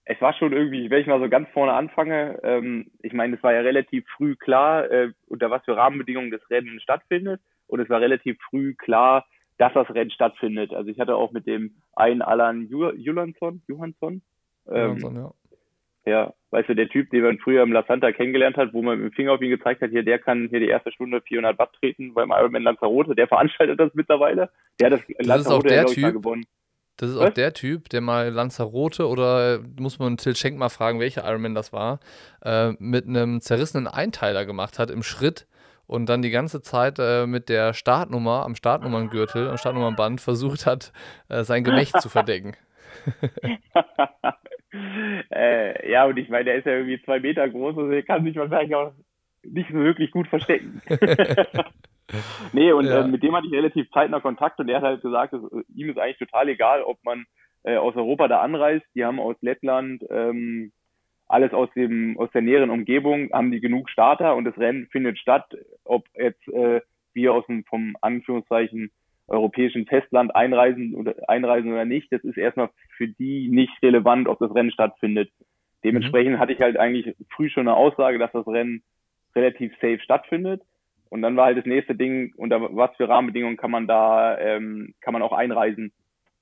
[0.05, 3.43] es war schon irgendwie, wenn ich mal so ganz vorne anfange, ähm, ich meine, es
[3.43, 7.41] war ja relativ früh klar, äh, unter was für Rahmenbedingungen das Rennen stattfindet.
[7.67, 9.25] Und es war relativ früh klar,
[9.57, 10.73] dass das Rennen stattfindet.
[10.73, 14.21] Also ich hatte auch mit dem einen Alan Johansson, Johansson,
[14.69, 15.33] ähm, Johansson ja.
[16.05, 18.99] Ja, weißt du, der Typ, den man früher im La Santa kennengelernt hat, wo man
[18.99, 21.57] mit dem Finger auf ihn gezeigt hat, hier, der kann hier die erste Stunde 400
[21.59, 24.49] Watt treten beim Ironman Lanzarote, der veranstaltet das mittlerweile.
[24.79, 26.45] Der hat das, das Lanzarote, ist auch der Typ, gewonnen.
[26.95, 27.29] Das ist Was?
[27.29, 31.53] auch der Typ, der mal Lanzarote oder muss man Till Schenk mal fragen, welcher Ironman
[31.53, 31.99] das war,
[32.43, 35.47] äh, mit einem zerrissenen Einteiler gemacht hat im Schritt
[35.85, 40.91] und dann die ganze Zeit äh, mit der Startnummer am Startnummerngürtel, am Startnummernband versucht hat,
[41.29, 42.55] äh, sein Gemächt zu verdecken.
[44.73, 48.23] äh, ja, und ich meine, der ist ja irgendwie zwei Meter groß, also der kann
[48.23, 48.93] sich wahrscheinlich auch
[49.43, 50.81] nicht so wirklich gut verstecken.
[52.53, 53.01] nee, und ja.
[53.01, 55.63] äh, mit dem hatte ich relativ zeitnah Kontakt und der hat halt gesagt, dass, äh,
[55.73, 57.25] ihm ist eigentlich total egal, ob man
[57.63, 58.85] äh, aus Europa da anreist.
[58.95, 60.71] Die haben aus Lettland ähm,
[61.27, 65.19] alles aus dem aus der näheren Umgebung, haben die genug Starter und das Rennen findet
[65.19, 65.45] statt,
[65.83, 66.81] ob jetzt äh,
[67.13, 68.91] wir aus dem vom Anführungszeichen
[69.27, 74.39] europäischen Festland einreisen oder einreisen oder nicht, das ist erstmal für die nicht relevant, ob
[74.39, 75.29] das Rennen stattfindet.
[75.83, 76.39] Dementsprechend mhm.
[76.39, 78.83] hatte ich halt eigentlich früh schon eine Aussage, dass das Rennen
[79.35, 80.61] relativ safe stattfindet.
[81.09, 84.93] Und dann war halt das nächste Ding, unter was für Rahmenbedingungen kann man da, ähm,
[85.01, 85.93] kann man auch einreisen.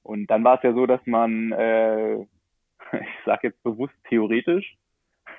[0.01, 2.15] Und dann war es ja so, dass man, äh,
[2.93, 4.75] ich sage jetzt bewusst theoretisch,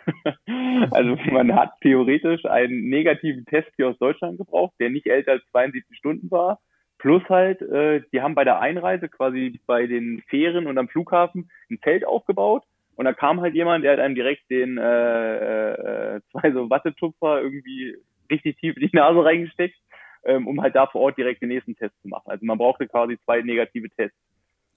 [0.90, 5.44] also man hat theoretisch einen negativen Test hier aus Deutschland gebraucht, der nicht älter als
[5.50, 6.60] 72 Stunden war
[6.98, 11.50] Plus halt, äh, die haben bei der Einreise quasi bei den Fähren und am Flughafen
[11.70, 12.64] ein Zelt aufgebaut.
[12.96, 15.74] Und da kam halt jemand, der hat einem direkt den äh,
[16.16, 17.96] äh, zwei so Wattetupfer irgendwie
[18.30, 19.76] richtig tief in die Nase reingesteckt,
[20.24, 22.30] ähm, um halt da vor Ort direkt den nächsten Test zu machen.
[22.30, 24.18] Also man brauchte quasi zwei negative Tests.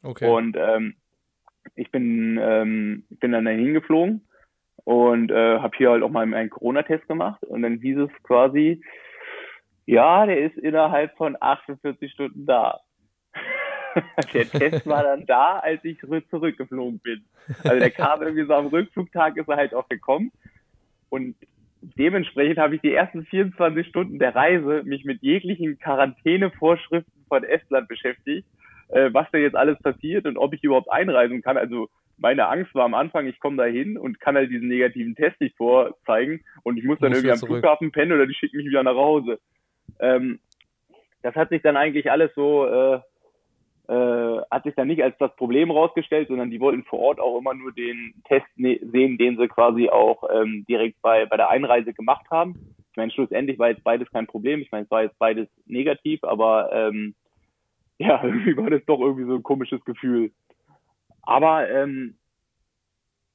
[0.04, 0.30] Okay.
[0.30, 0.96] Und ähm,
[1.76, 4.28] ich bin, ähm, bin dann dahin geflogen
[4.84, 7.44] und äh, habe hier halt auch mal einen Corona-Test gemacht.
[7.44, 8.82] Und dann hieß es quasi,
[9.90, 12.80] ja, der ist innerhalb von 48 Stunden da.
[14.34, 15.98] der Test war dann da, als ich
[16.30, 17.26] zurückgeflogen bin.
[17.64, 20.32] Also der kam irgendwie so am Rückflugtag ist er halt auch gekommen.
[21.10, 21.36] Und
[21.82, 27.88] dementsprechend habe ich die ersten 24 Stunden der Reise mich mit jeglichen Quarantänevorschriften von Estland
[27.88, 28.48] beschäftigt,
[28.90, 31.58] äh, was da jetzt alles passiert und ob ich überhaupt einreisen kann.
[31.58, 35.16] Also meine Angst war am Anfang, ich komme da hin und kann halt diesen negativen
[35.16, 37.62] Test nicht vorzeigen und ich muss dann irgendwie am zurück.
[37.62, 39.40] Flughafen pennen oder die schicken mich wieder nach Hause.
[40.00, 40.40] Ähm,
[41.22, 43.00] das hat sich dann eigentlich alles so, äh,
[43.90, 47.38] äh, hat sich dann nicht als das Problem rausgestellt, sondern die wollten vor Ort auch
[47.40, 51.50] immer nur den Test ne sehen, den sie quasi auch ähm, direkt bei, bei der
[51.50, 52.76] Einreise gemacht haben.
[52.92, 54.62] Ich meine, schlussendlich war jetzt beides kein Problem.
[54.62, 57.16] Ich meine, es war jetzt beides negativ, aber ähm,
[57.98, 60.32] ja, irgendwie war das doch irgendwie so ein komisches Gefühl.
[61.24, 62.16] Aber ähm,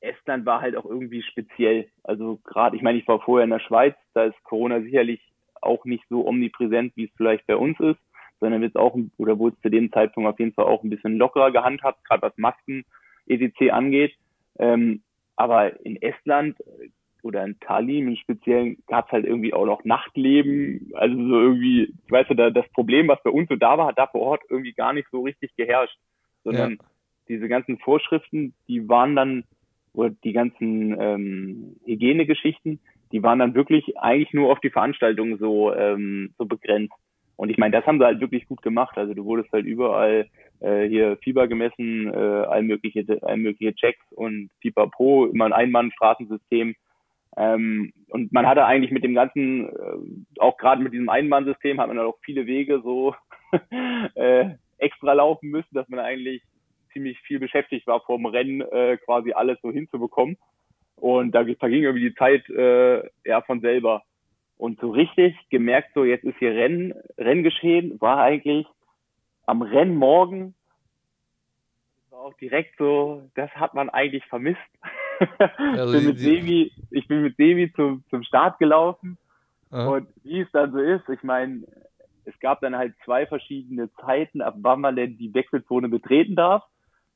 [0.00, 1.88] Estland war halt auch irgendwie speziell.
[2.02, 5.20] Also gerade, ich meine, ich war vorher in der Schweiz, da ist Corona sicherlich
[5.64, 8.00] auch nicht so omnipräsent, wie es vielleicht bei uns ist,
[8.40, 11.16] sondern wird auch, oder wurde es zu dem Zeitpunkt auf jeden Fall auch ein bisschen
[11.16, 12.84] lockerer gehandhabt, gerade was Masken
[13.26, 13.70] etc.
[13.70, 14.14] angeht.
[14.58, 15.02] Ähm,
[15.36, 16.90] aber in Estland äh,
[17.22, 20.90] oder in Tallinn im Speziellen gab es halt irgendwie auch noch Nachtleben.
[20.94, 23.98] Also so irgendwie, ich weiß ja, das Problem, was bei uns so da war, hat
[23.98, 25.98] da vor Ort irgendwie gar nicht so richtig geherrscht.
[26.44, 26.76] Sondern ja.
[27.28, 29.44] diese ganzen Vorschriften, die waren dann,
[29.94, 32.80] oder die ganzen ähm, Hygienegeschichten,
[33.14, 36.92] die waren dann wirklich eigentlich nur auf die Veranstaltung so, ähm, so begrenzt.
[37.36, 38.98] Und ich meine, das haben sie halt wirklich gut gemacht.
[38.98, 40.26] Also du wurdest halt überall
[40.58, 45.52] äh, hier Fieber gemessen, äh, all mögliche, all mögliche Checks und Fieber Pro, immer ein
[45.52, 46.74] Einmann-Straßensystem.
[47.36, 51.86] Ähm, und man hatte eigentlich mit dem ganzen, äh, auch gerade mit diesem Einmann-System, hat
[51.86, 53.14] man dann auch viele Wege so
[54.16, 56.42] äh, extra laufen müssen, dass man eigentlich
[56.92, 60.36] ziemlich viel beschäftigt war vor dem Rennen, äh, quasi alles so hinzubekommen.
[61.04, 64.04] Und da verging irgendwie die Zeit äh, ja von selber.
[64.56, 68.66] Und so richtig gemerkt, so jetzt ist hier Rennen, Renngeschehen, war eigentlich
[69.44, 70.54] am Rennmorgen
[72.10, 74.58] war auch direkt so, das hat man eigentlich vermisst.
[75.76, 79.16] Also bin mit Sevi, ich bin mit Sevi zum, zum Start gelaufen
[79.70, 79.86] Aha.
[79.86, 81.62] und wie es dann so ist, ich meine,
[82.24, 86.64] es gab dann halt zwei verschiedene Zeiten, ab wann man denn die Wechselzone betreten darf.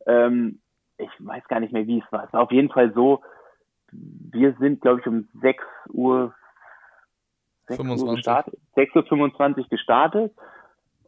[0.07, 0.61] Ähm,
[0.96, 2.24] ich weiß gar nicht mehr, wie es war.
[2.24, 3.20] Es war auf jeden Fall so,
[3.92, 6.35] wir sind, glaube ich, um 6 Uhr
[7.68, 10.35] 6 Uhr gestartet, 6.25 Uhr gestartet.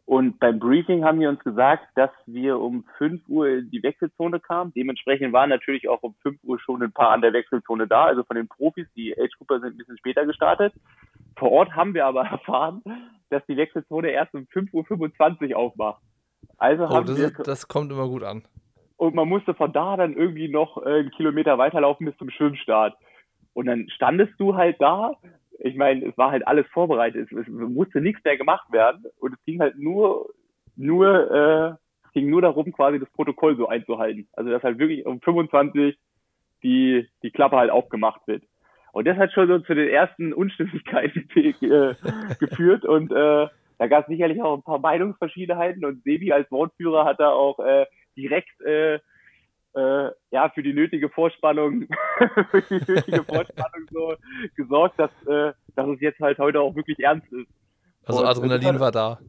[0.05, 4.39] Und beim Briefing haben die uns gesagt, dass wir um 5 Uhr in die Wechselzone
[4.39, 4.73] kamen.
[4.73, 8.23] Dementsprechend waren natürlich auch um 5 Uhr schon ein paar an der Wechselzone da, also
[8.23, 8.87] von den Profis.
[8.95, 10.73] Die Age Cooper sind ein bisschen später gestartet.
[11.37, 12.81] Vor Ort haben wir aber erfahren,
[13.29, 16.01] dass die Wechselzone erst um 5.25 Uhr aufmacht.
[16.57, 18.43] Also oh, haben das, wir, ist, das kommt immer gut an.
[19.01, 22.95] Und man musste von da dann irgendwie noch äh, einen Kilometer weiterlaufen bis zum Schwimmstart.
[23.53, 25.17] Und dann standest du halt da
[25.63, 29.33] ich meine, es war halt alles vorbereitet, es, es, musste nichts mehr gemacht werden und
[29.33, 30.29] es ging halt nur,
[30.75, 34.27] nur, äh, es ging nur darum, quasi das Protokoll so einzuhalten.
[34.33, 35.97] Also dass halt wirklich um 25
[36.63, 38.43] die, die Klappe halt aufgemacht wird.
[38.91, 41.95] Und das hat schon so zu den ersten Unstimmigkeiten äh,
[42.39, 47.05] geführt und äh, da gab es sicherlich auch ein paar Meinungsverschiedenheiten und Sebi als Wortführer
[47.05, 47.85] hat da auch äh,
[48.15, 48.99] direkt äh,
[49.73, 51.87] äh, ja, für die nötige Vorspannung,
[52.51, 54.15] für die nötige Vorspannung so
[54.55, 57.47] gesorgt, dass, äh, dass es jetzt halt heute auch wirklich ernst ist.
[58.05, 59.19] Also und Adrenalin war da.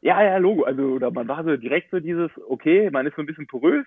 [0.00, 0.64] Ja, ja, Logo.
[0.64, 3.86] Also, oder man war so direkt so dieses, okay, man ist so ein bisschen porös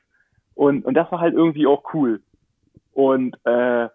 [0.53, 2.21] und, und das war halt irgendwie auch cool.
[2.91, 3.89] Und äh,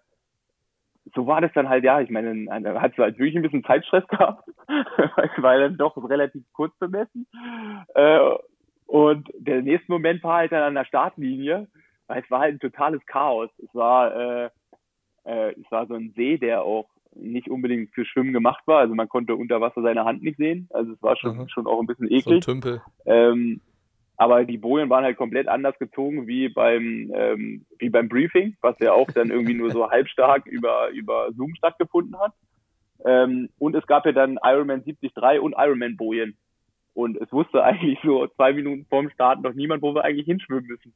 [1.15, 3.63] so war das dann halt, ja, ich meine, dann hat es halt wirklich ein bisschen
[3.63, 4.43] Zeitstress gehabt,
[5.37, 7.25] weil dann doch relativ kurz bemessen.
[7.95, 8.19] Äh,
[8.89, 11.67] und der nächste Moment war halt dann an der Startlinie,
[12.07, 13.51] weil es war halt ein totales Chaos.
[13.63, 14.49] Es war, äh,
[15.25, 18.79] äh, es war so ein See, der auch nicht unbedingt für Schwimmen gemacht war.
[18.79, 20.67] Also man konnte unter Wasser seine Hand nicht sehen.
[20.71, 22.23] Also es war schon, schon auch ein bisschen eklig.
[22.23, 22.81] So ein Tümpel.
[23.05, 23.61] Ähm,
[24.17, 28.75] aber die Bojen waren halt komplett anders gezogen wie beim ähm, wie beim Briefing, was
[28.79, 32.33] ja auch dann irgendwie nur so halbstark über über Zoom stattgefunden hat.
[33.05, 36.35] Ähm, und es gab ja dann Ironman 73 und Ironman Bojen.
[36.93, 40.65] Und es wusste eigentlich so zwei Minuten vorm Start noch niemand, wo wir eigentlich hinschwimmen
[40.67, 40.93] müssen.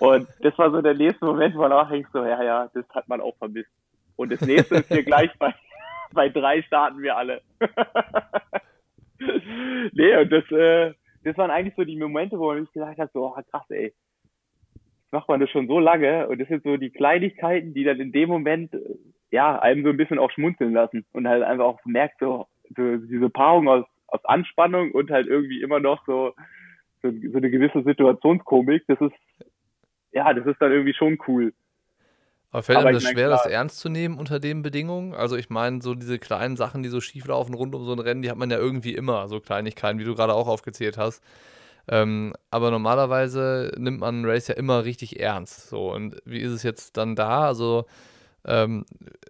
[0.00, 3.08] Und das war so der nächste Moment, wo danach ich so, ja, ja, das hat
[3.08, 3.70] man auch vermisst.
[4.16, 5.54] Und das nächste ist hier gleich bei,
[6.12, 7.42] bei drei starten wir alle.
[9.92, 13.12] nee, und das, äh, das waren eigentlich so die Momente, wo man sich gesagt hat,
[13.12, 13.92] so, oh, krass, ey.
[15.10, 18.10] Macht man das schon so lange und das sind so die Kleinigkeiten, die dann in
[18.10, 18.76] dem Moment,
[19.30, 22.96] ja, einem so ein bisschen auch schmunzeln lassen und halt einfach auch merkt, so, so
[22.96, 26.34] diese Paarung aus aus Anspannung und halt irgendwie immer noch so,
[27.02, 28.84] so, so eine gewisse Situationskomik.
[28.88, 29.14] Das ist,
[30.12, 31.52] ja, das ist dann irgendwie schon cool.
[32.50, 35.12] Aber fällt einem das schwer, klar, das ernst zu nehmen unter den Bedingungen?
[35.12, 37.98] Also ich meine, so diese kleinen Sachen, die so schief laufen rund um so ein
[37.98, 41.24] Rennen, die hat man ja irgendwie immer, so Kleinigkeiten, wie du gerade auch aufgezählt hast.
[41.88, 45.68] Ähm, aber normalerweise nimmt man ein Race ja immer richtig ernst.
[45.68, 47.44] So, und wie ist es jetzt dann da?
[47.44, 47.86] Also
[48.46, 48.84] ähm,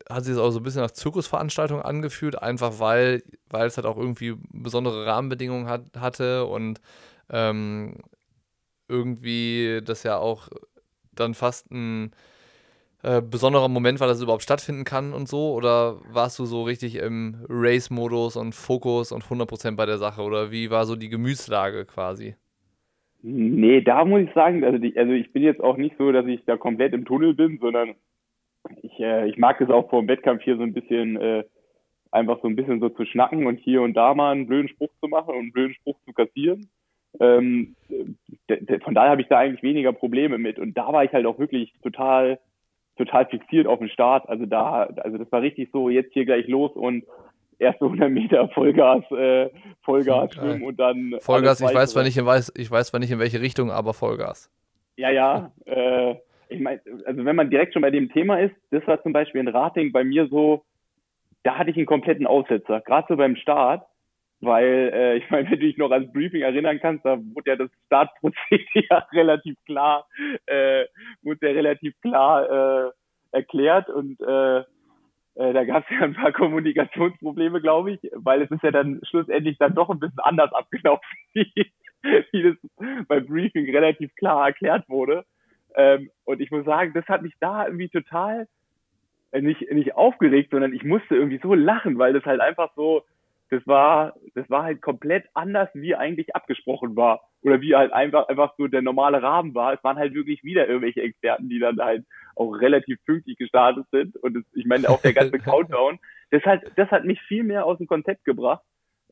[0.09, 3.87] hat sich das auch so ein bisschen nach Zirkusveranstaltung angefühlt, einfach weil, weil es halt
[3.87, 6.81] auch irgendwie besondere Rahmenbedingungen hat, hatte und
[7.31, 7.97] ähm,
[8.89, 10.49] irgendwie das ja auch
[11.15, 12.13] dann fast ein
[13.05, 15.53] äh, besonderer Moment war, dass es überhaupt stattfinden kann und so?
[15.53, 20.23] Oder warst du so richtig im Race-Modus und Fokus und 100% bei der Sache?
[20.23, 22.35] Oder wie war so die Gemütslage quasi?
[23.23, 26.27] Nee, da muss ich sagen, also, die, also ich bin jetzt auch nicht so, dass
[26.27, 27.95] ich da komplett im Tunnel bin, sondern
[28.83, 31.45] ich, äh, ich mag es auch vor dem Wettkampf hier so ein bisschen äh,
[32.11, 34.91] einfach so ein bisschen so zu schnacken und hier und da mal einen blöden Spruch
[35.01, 36.69] zu machen und einen blöden Spruch zu kassieren.
[37.21, 37.77] Ähm,
[38.83, 40.59] von daher habe ich da eigentlich weniger Probleme mit.
[40.59, 42.39] Und da war ich halt auch wirklich total,
[42.97, 44.29] total fixiert auf den Start.
[44.29, 47.05] Also da, also das war richtig so, jetzt hier gleich los und
[47.59, 49.51] erste 100 Meter Vollgas, äh,
[49.83, 51.17] Vollgas schwimmen und dann.
[51.21, 53.95] Vollgas, ich weiß, zwar nicht in, weiß, ich weiß zwar nicht in welche Richtung, aber
[53.95, 54.51] Vollgas.
[54.97, 55.53] Ja, ja.
[55.67, 56.17] Äh,
[56.49, 59.41] ich meine, also wenn man direkt schon bei dem Thema ist, das war zum Beispiel
[59.41, 60.65] ein Rating bei mir so,
[61.43, 63.87] da hatte ich einen kompletten Aussetzer, gerade so beim Start,
[64.41, 67.57] weil äh, ich meine, wenn du dich noch ans Briefing erinnern kannst, da wurde ja
[67.57, 70.07] das Startprozedere relativ klar,
[70.47, 70.85] äh,
[71.23, 72.91] wurde ja relativ klar äh,
[73.33, 74.65] erklärt und äh,
[75.37, 79.01] Äh, da gab es ja ein paar Kommunikationsprobleme, glaube ich, weil es ist ja dann
[79.03, 81.03] schlussendlich dann doch ein bisschen anders abgelaufen,
[81.33, 81.53] wie,
[82.33, 82.57] wie das
[83.09, 85.25] beim Briefing relativ klar erklärt wurde.
[85.75, 88.47] Ähm, und ich muss sagen, das hat mich da irgendwie total
[89.33, 93.03] äh, nicht, nicht aufgeregt, sondern ich musste irgendwie so lachen, weil das halt einfach so,
[93.51, 97.21] das war, das war halt komplett anders, wie eigentlich abgesprochen war.
[97.43, 99.75] Oder wie halt einfach, einfach so der normale Rahmen war.
[99.75, 102.05] Es waren halt wirklich wieder irgendwelche Experten, die dann halt
[102.37, 104.17] auch relativ pünktlich gestartet sind.
[104.17, 105.99] Und das, ich meine, auch der ganze Countdown,
[106.31, 108.63] das hat, das hat mich viel mehr aus dem Konzept gebracht,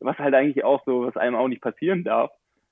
[0.01, 2.31] was halt eigentlich auch so, was einem auch nicht passieren darf.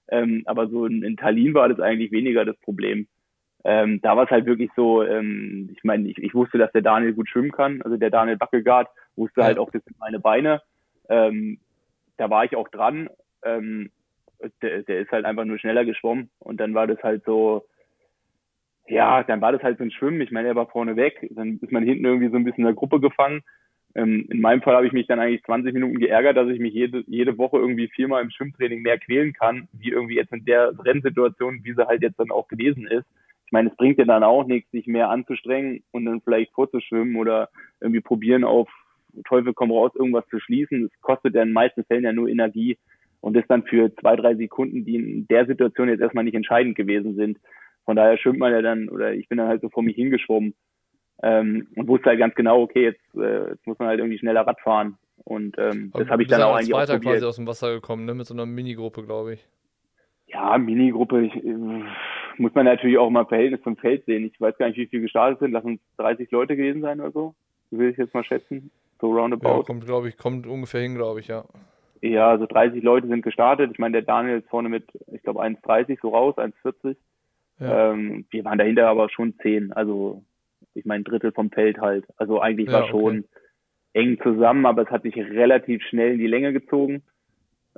[0.09, 3.07] Ähm, aber so in, in Tallinn war das eigentlich weniger das Problem.
[3.65, 6.83] Ähm, da war es halt wirklich so, ähm, ich meine, ich, ich wusste, dass der
[6.83, 10.63] Daniel gut schwimmen kann, also der Daniel Backegaard wusste halt auch, das sind meine Beine.
[11.09, 11.59] Ähm,
[12.17, 13.11] da war ich auch dran.
[13.45, 13.91] Ähm,
[14.63, 17.67] der, der ist halt einfach nur schneller geschwommen und dann war das halt so,
[18.89, 20.21] ja, dann war das halt so ein Schwimmen.
[20.21, 22.67] Ich meine, er war vorne weg, dann ist man hinten irgendwie so ein bisschen in
[22.67, 23.43] der Gruppe gefangen.
[23.95, 26.73] Ähm, in meinem Fall habe ich mich dann eigentlich 20 Minuten geärgert, dass ich mich
[26.73, 30.73] jede, jede Woche irgendwie viermal im Schwimmtraining mehr quälen kann, wie irgendwie jetzt in der
[30.79, 33.07] Rennsituation, wie sie halt jetzt dann auch gewesen ist.
[33.51, 37.17] Ich meine, es bringt ja dann auch nichts, sich mehr anzustrengen und dann vielleicht vorzuschwimmen
[37.17, 37.49] oder
[37.81, 38.69] irgendwie probieren auf
[39.25, 40.85] Teufel komm raus, irgendwas zu schließen.
[40.85, 42.79] Es kostet ja in den meisten Fällen ja nur Energie
[43.21, 46.77] und ist dann für zwei, drei Sekunden, die in der Situation jetzt erstmal nicht entscheidend
[46.77, 47.39] gewesen sind.
[47.87, 50.55] Von daher schwimmt man ja dann, oder ich bin dann halt so vor mich hingeschwommen
[51.25, 54.47] ähm, und wusste halt ganz genau, okay, jetzt, äh, jetzt muss man halt irgendwie schneller
[54.47, 54.97] Rad fahren.
[55.25, 57.03] Und ähm, das habe ich dann auch eigentlich auch probiert.
[57.03, 58.15] quasi aus dem Wasser gekommen, ne?
[58.15, 59.45] mit so einer Minigruppe, glaube ich.
[60.33, 61.85] Ja, Minigruppe, ich, äh,
[62.37, 64.25] muss man natürlich auch mal Verhältnis zum Feld sehen.
[64.25, 65.53] Ich weiß gar nicht, wie viele gestartet sind.
[65.53, 67.35] Lass uns 30 Leute gewesen sein oder so.
[67.71, 68.71] Will ich jetzt mal schätzen.
[69.01, 69.49] So roundabout.
[69.49, 71.45] Ja, kommt, glaube ich, kommt ungefähr hin, glaube ich, ja.
[72.03, 73.71] Ja, also 30 Leute sind gestartet.
[73.73, 76.97] Ich meine, der Daniel ist vorne mit, ich glaube, 1,30 so raus, 1,40.
[77.59, 77.93] Ja.
[77.93, 79.73] Ähm, wir waren dahinter aber schon 10.
[79.73, 80.23] Also,
[80.75, 82.07] ich meine, Drittel vom Feld halt.
[82.17, 83.25] Also eigentlich ja, war schon
[83.93, 87.03] eng zusammen, aber es hat sich relativ schnell in die Länge gezogen.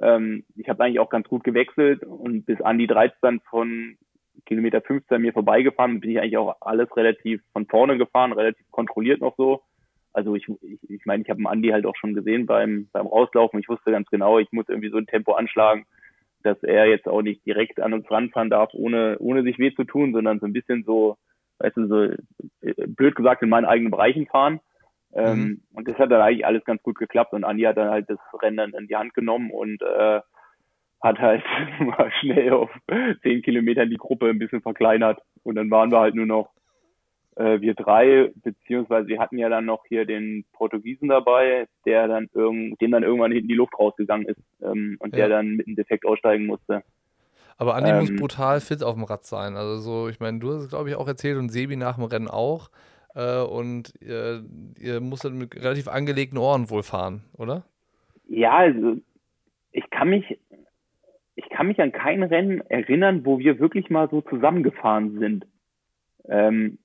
[0.00, 3.96] Ähm, ich habe eigentlich auch ganz gut gewechselt und bis an die 13 von
[4.46, 9.20] Kilometer 15 mir vorbeigefahren, bin ich eigentlich auch alles relativ von vorne gefahren, relativ kontrolliert
[9.20, 9.62] noch so.
[10.12, 13.60] Also ich, ich, ich meine, ich habe Andi halt auch schon gesehen beim, beim Rauslaufen.
[13.60, 15.86] Ich wusste ganz genau, ich muss irgendwie so ein Tempo anschlagen,
[16.42, 19.84] dass er jetzt auch nicht direkt an uns ranfahren darf, ohne, ohne sich weh zu
[19.84, 21.16] tun, sondern so ein bisschen so,
[21.58, 22.02] weißt du, so
[22.60, 24.60] äh, blöd gesagt in meinen eigenen Bereichen fahren.
[25.14, 25.60] Ähm, mhm.
[25.74, 28.18] und das hat dann eigentlich alles ganz gut geklappt und Andi hat dann halt das
[28.40, 30.20] Rennen dann in die Hand genommen und äh,
[31.02, 31.42] hat halt
[31.80, 32.70] mal schnell auf
[33.22, 36.50] zehn Kilometern die Gruppe ein bisschen verkleinert und dann waren wir halt nur noch
[37.36, 42.28] äh, wir drei, beziehungsweise wir hatten ja dann noch hier den Portugiesen dabei, der dann
[42.34, 45.18] irgend, dem dann irgendwann hinten die Luft rausgegangen ist ähm, und ja.
[45.18, 46.82] der dann mit einem Defekt aussteigen musste.
[47.56, 49.56] Aber Andi ähm, muss brutal fit auf dem Rad sein.
[49.56, 52.04] Also so, ich meine, du hast es glaube ich auch erzählt und Sebi nach dem
[52.04, 52.70] Rennen auch.
[53.14, 54.44] Äh, und ihr,
[54.78, 57.64] ihr musstet mit relativ angelegten Ohren wohl fahren, oder?
[58.28, 58.96] Ja, also
[59.72, 60.38] ich kann mich,
[61.34, 65.46] ich kann mich an kein Rennen erinnern, wo wir wirklich mal so zusammengefahren sind.
[66.28, 66.78] Ähm,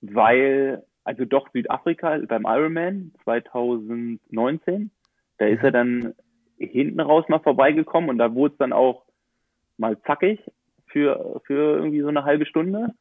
[0.00, 4.90] weil, also doch Südafrika beim Ironman 2019,
[5.38, 5.72] da ist er mhm.
[5.72, 6.14] dann
[6.58, 9.04] hinten raus mal vorbeigekommen und da wurde es dann auch
[9.76, 10.40] mal zackig
[10.86, 12.94] für, für irgendwie so eine halbe Stunde.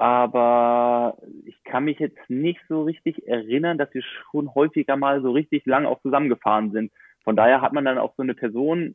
[0.00, 5.30] Aber ich kann mich jetzt nicht so richtig erinnern, dass wir schon häufiger mal so
[5.30, 6.90] richtig lang auch zusammengefahren sind.
[7.22, 8.94] Von daher hat man dann auch so eine Person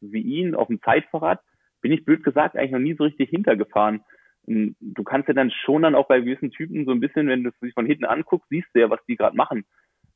[0.00, 1.40] wie ihn auf dem Zeitfahrrad,
[1.80, 4.04] bin ich blöd gesagt eigentlich noch nie so richtig hintergefahren
[4.46, 7.50] du kannst ja dann schon dann auch bei gewissen Typen so ein bisschen, wenn du
[7.50, 9.64] es dich von hinten anguckst, siehst du ja, was die gerade machen.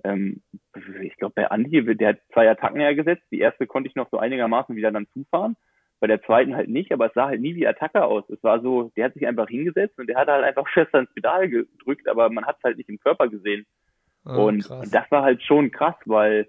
[0.04, 0.42] Ähm,
[1.02, 3.24] ich glaube, bei Andi, der hat zwei Attacken ja gesetzt.
[3.30, 5.56] Die erste konnte ich noch so einigermaßen wieder dann zufahren.
[6.00, 8.24] Bei der zweiten halt nicht, aber es sah halt nie wie Attacke aus.
[8.30, 11.12] Es war so, der hat sich einfach hingesetzt und der hat halt einfach fest ans
[11.12, 13.66] Pedal gedrückt, aber man hat es halt nicht im Körper gesehen.
[14.24, 16.48] Oh, und, und, das war halt schon krass, weil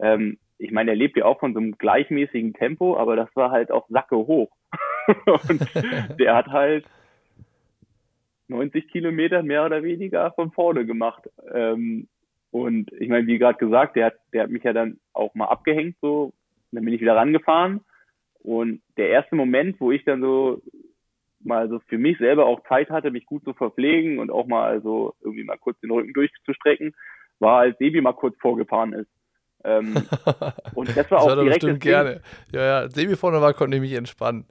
[0.00, 3.50] ähm, ich meine, er lebt ja auch von so einem gleichmäßigen Tempo, aber das war
[3.50, 4.50] halt auch Sacke hoch.
[5.26, 5.66] und
[6.18, 6.84] der hat halt
[8.48, 11.28] 90 Kilometer mehr oder weniger von vorne gemacht.
[11.52, 12.08] Ähm,
[12.50, 15.46] und ich meine, wie gerade gesagt, der hat, der hat mich ja dann auch mal
[15.46, 16.32] abgehängt, so,
[16.72, 17.80] dann bin ich wieder rangefahren.
[18.42, 20.62] Und der erste Moment, wo ich dann so
[21.42, 24.68] mal so für mich selber auch Zeit hatte, mich gut zu verpflegen und auch mal
[24.68, 26.94] also irgendwie mal kurz den Rücken durchzustrecken,
[27.38, 29.10] war, als Sebi mal kurz vorgefahren ist.
[29.64, 29.94] Ähm,
[30.74, 31.60] und das war das auch war direkt.
[31.60, 32.20] Bestimmt gerne.
[32.52, 34.46] Ja, ja, Sebi vorne war, konnte ich mich entspannen.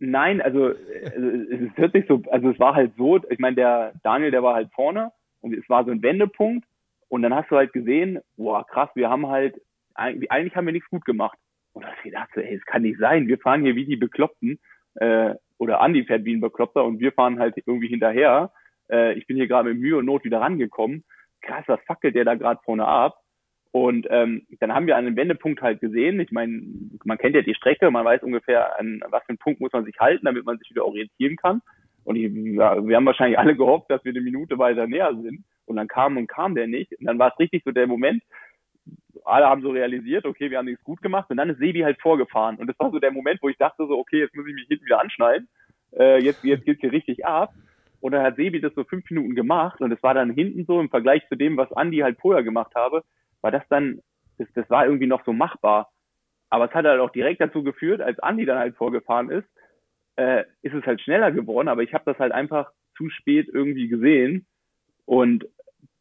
[0.00, 3.92] Nein, also, also es hört sich so, also es war halt so, ich meine, der
[4.04, 5.10] Daniel, der war halt vorne
[5.40, 6.64] und es war so ein Wendepunkt
[7.08, 9.60] und dann hast du halt gesehen, boah, krass, wir haben halt,
[9.94, 11.36] eigentlich haben wir nichts gut gemacht.
[11.78, 14.58] Und da du gedacht, ey, es kann nicht sein, wir fahren hier wie die Bekloppten,
[14.96, 18.52] äh, oder Andi fährt wie ein Bekloppter und wir fahren halt irgendwie hinterher.
[18.90, 21.04] Äh, ich bin hier gerade mit Mühe und Not wieder rangekommen
[21.40, 23.20] krass, was fackelt der da gerade vorne ab?
[23.70, 26.62] Und ähm, dann haben wir dem Wendepunkt halt gesehen, ich meine,
[27.04, 29.84] man kennt ja die Strecke, man weiß ungefähr, an was für einen Punkt muss man
[29.84, 31.60] sich halten, damit man sich wieder orientieren kann.
[32.04, 35.44] Und ich, ja, wir haben wahrscheinlich alle gehofft, dass wir eine Minute weiter näher sind.
[35.66, 36.98] Und dann kam und kam der nicht.
[36.98, 38.22] Und dann war es richtig so der Moment,
[39.28, 41.30] alle haben so realisiert, okay, wir haben nichts gut gemacht.
[41.30, 42.56] Und dann ist Sebi halt vorgefahren.
[42.56, 44.66] Und das war so der Moment, wo ich dachte so, okay, jetzt muss ich mich
[44.68, 45.48] hinten wieder anschneiden.
[45.96, 47.52] Äh, jetzt jetzt geht's hier richtig ab.
[48.00, 49.80] Und dann hat Sebi das so fünf Minuten gemacht.
[49.80, 52.74] Und es war dann hinten so im Vergleich zu dem, was Andi halt vorher gemacht
[52.74, 53.02] habe,
[53.40, 54.00] war das dann,
[54.38, 55.90] das, das war irgendwie noch so machbar.
[56.50, 59.48] Aber es hat halt auch direkt dazu geführt, als Andi dann halt vorgefahren ist,
[60.16, 63.88] äh, ist es halt schneller geworden, aber ich habe das halt einfach zu spät irgendwie
[63.88, 64.46] gesehen.
[65.04, 65.46] Und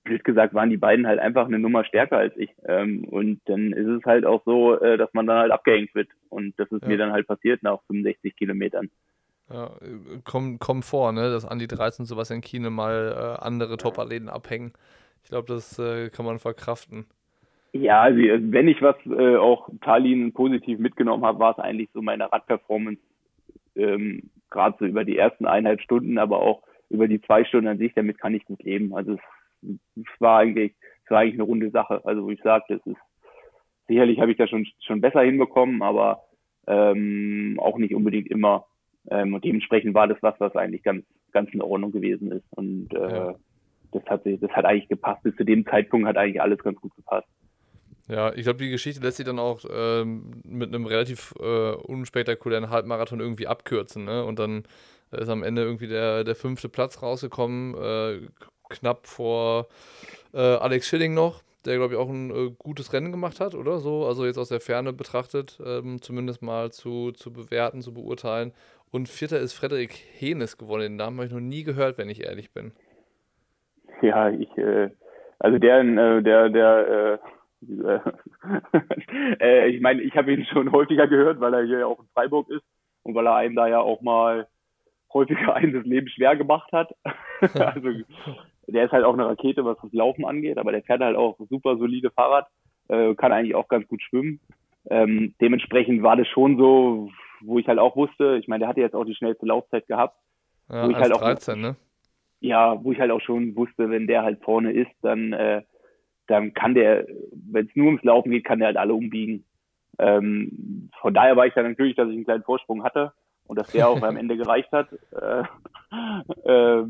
[0.07, 2.49] blöd gesagt waren die beiden halt einfach eine Nummer stärker als ich.
[2.65, 6.09] Ähm, und dann ist es halt auch so, äh, dass man dann halt abgehängt wird.
[6.29, 6.87] Und das ist ja.
[6.87, 8.89] mir dann halt passiert nach 65 Kilometern.
[9.49, 9.71] Ja,
[10.25, 14.73] komm, komm vor, ne, dass Andi 13 sowas in China mal äh, andere Top-Athleten abhängen.
[15.23, 17.05] Ich glaube, das äh, kann man verkraften.
[17.73, 22.01] Ja, also wenn ich was äh, auch Tallinn positiv mitgenommen habe, war es eigentlich so
[22.01, 23.01] meine Radperformance,
[23.75, 27.77] ähm, gerade so über die ersten eineinhalb Stunden, aber auch über die zwei Stunden an
[27.77, 28.95] sich, damit kann ich gut leben.
[28.95, 29.19] Also es,
[29.61, 30.73] es war eigentlich,
[31.05, 32.01] es war eigentlich eine runde Sache.
[32.03, 33.01] Also wo ich sagte, es ist
[33.87, 36.23] sicherlich habe ich das schon schon besser hinbekommen, aber
[36.67, 38.65] ähm, auch nicht unbedingt immer.
[39.09, 42.45] Ähm, und dementsprechend war das was, was eigentlich ganz ganz in Ordnung gewesen ist.
[42.51, 43.35] Und äh, ja.
[43.91, 45.23] das hat sich, das hat eigentlich gepasst.
[45.23, 47.27] Bis zu dem Zeitpunkt hat eigentlich alles ganz gut gepasst.
[48.09, 52.69] Ja, ich glaube, die Geschichte lässt sich dann auch ähm, mit einem relativ äh, unspektakulären
[52.69, 54.05] Halbmarathon irgendwie abkürzen.
[54.05, 54.23] Ne?
[54.23, 54.63] Und dann
[55.11, 58.21] ist am Ende irgendwie der, der fünfte Platz rausgekommen, äh,
[58.69, 59.67] knapp vor
[60.33, 63.79] äh, Alex Schilling noch, der, glaube ich, auch ein äh, gutes Rennen gemacht hat, oder
[63.79, 64.05] so.
[64.05, 68.53] Also jetzt aus der Ferne betrachtet, ähm, zumindest mal zu, zu bewerten, zu beurteilen.
[68.91, 70.81] Und vierter ist Frederik Henes geworden.
[70.81, 72.71] Den Namen habe ich noch nie gehört, wenn ich ehrlich bin.
[74.01, 74.89] Ja, ich, äh,
[75.39, 77.19] also der, äh, der, der,
[77.61, 77.61] äh,
[79.69, 82.49] ich meine, ich habe ihn schon häufiger gehört, weil er hier ja auch in Freiburg
[82.49, 82.63] ist
[83.03, 84.47] und weil er einem da ja auch mal
[85.13, 86.93] häufiger einem das Leben schwer gemacht hat.
[87.41, 87.89] also
[88.67, 91.37] der ist halt auch eine Rakete, was das Laufen angeht, aber der fährt halt auch
[91.49, 92.47] super solide Fahrrad,
[92.89, 94.39] äh, kann eigentlich auch ganz gut schwimmen.
[94.89, 97.09] Ähm, dementsprechend war das schon so,
[97.41, 100.17] wo ich halt auch wusste, ich meine, der hatte jetzt auch die schnellste Laufzeit gehabt.
[100.69, 101.75] Ja, wo ich halt auch, 13, ne?
[102.39, 105.63] Ja, wo ich halt auch schon wusste, wenn der halt vorne ist, dann äh,
[106.27, 109.45] dann kann der, wenn es nur ums Laufen geht, kann der halt alle umbiegen.
[109.97, 113.13] Ähm, von daher war ich dann natürlich, dass ich einen kleinen Vorsprung hatte
[113.47, 114.89] und dass der auch am Ende gereicht hat.
[115.11, 115.43] Äh,
[116.49, 116.85] äh,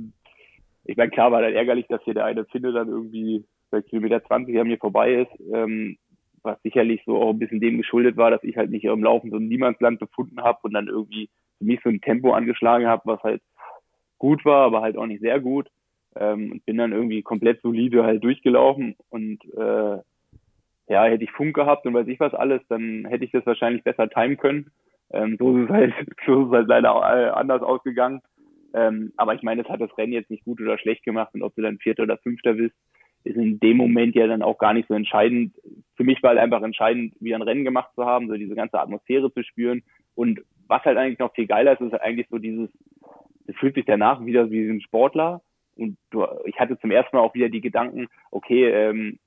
[0.87, 4.23] ich meine, klar war dann ärgerlich, dass hier der eine Finne dann irgendwie bei Kilometer
[4.23, 5.97] 20 an mir vorbei ist, ähm,
[6.43, 9.29] was sicherlich so auch ein bisschen dem geschuldet war, dass ich halt nicht im Laufen
[9.29, 13.01] so ein Niemandsland befunden habe und dann irgendwie für mich so ein Tempo angeschlagen habe,
[13.05, 13.41] was halt
[14.17, 15.67] gut war, aber halt auch nicht sehr gut
[16.15, 19.97] ähm, und bin dann irgendwie komplett solide halt durchgelaufen und äh,
[20.89, 23.83] ja, hätte ich Funk gehabt und weiß ich was alles, dann hätte ich das wahrscheinlich
[23.83, 24.71] besser timen können.
[25.11, 25.93] Ähm, so ist es halt,
[26.25, 28.21] so ist es halt leider äh, anders ausgegangen.
[28.73, 31.41] Ähm, aber ich meine, das hat das Rennen jetzt nicht gut oder schlecht gemacht und
[31.41, 32.75] ob du dann Vierter oder Fünfter bist,
[33.23, 35.53] ist in dem Moment ja dann auch gar nicht so entscheidend.
[35.95, 38.79] Für mich war halt einfach entscheidend, wieder ein Rennen gemacht zu haben, so diese ganze
[38.79, 39.83] Atmosphäre zu spüren.
[40.15, 42.69] Und was halt eigentlich noch viel geiler ist, ist halt eigentlich so dieses,
[43.47, 45.41] es fühlt sich danach wieder wie ein Sportler,
[45.77, 49.19] und du, ich hatte zum ersten Mal auch wieder die Gedanken, okay, ähm,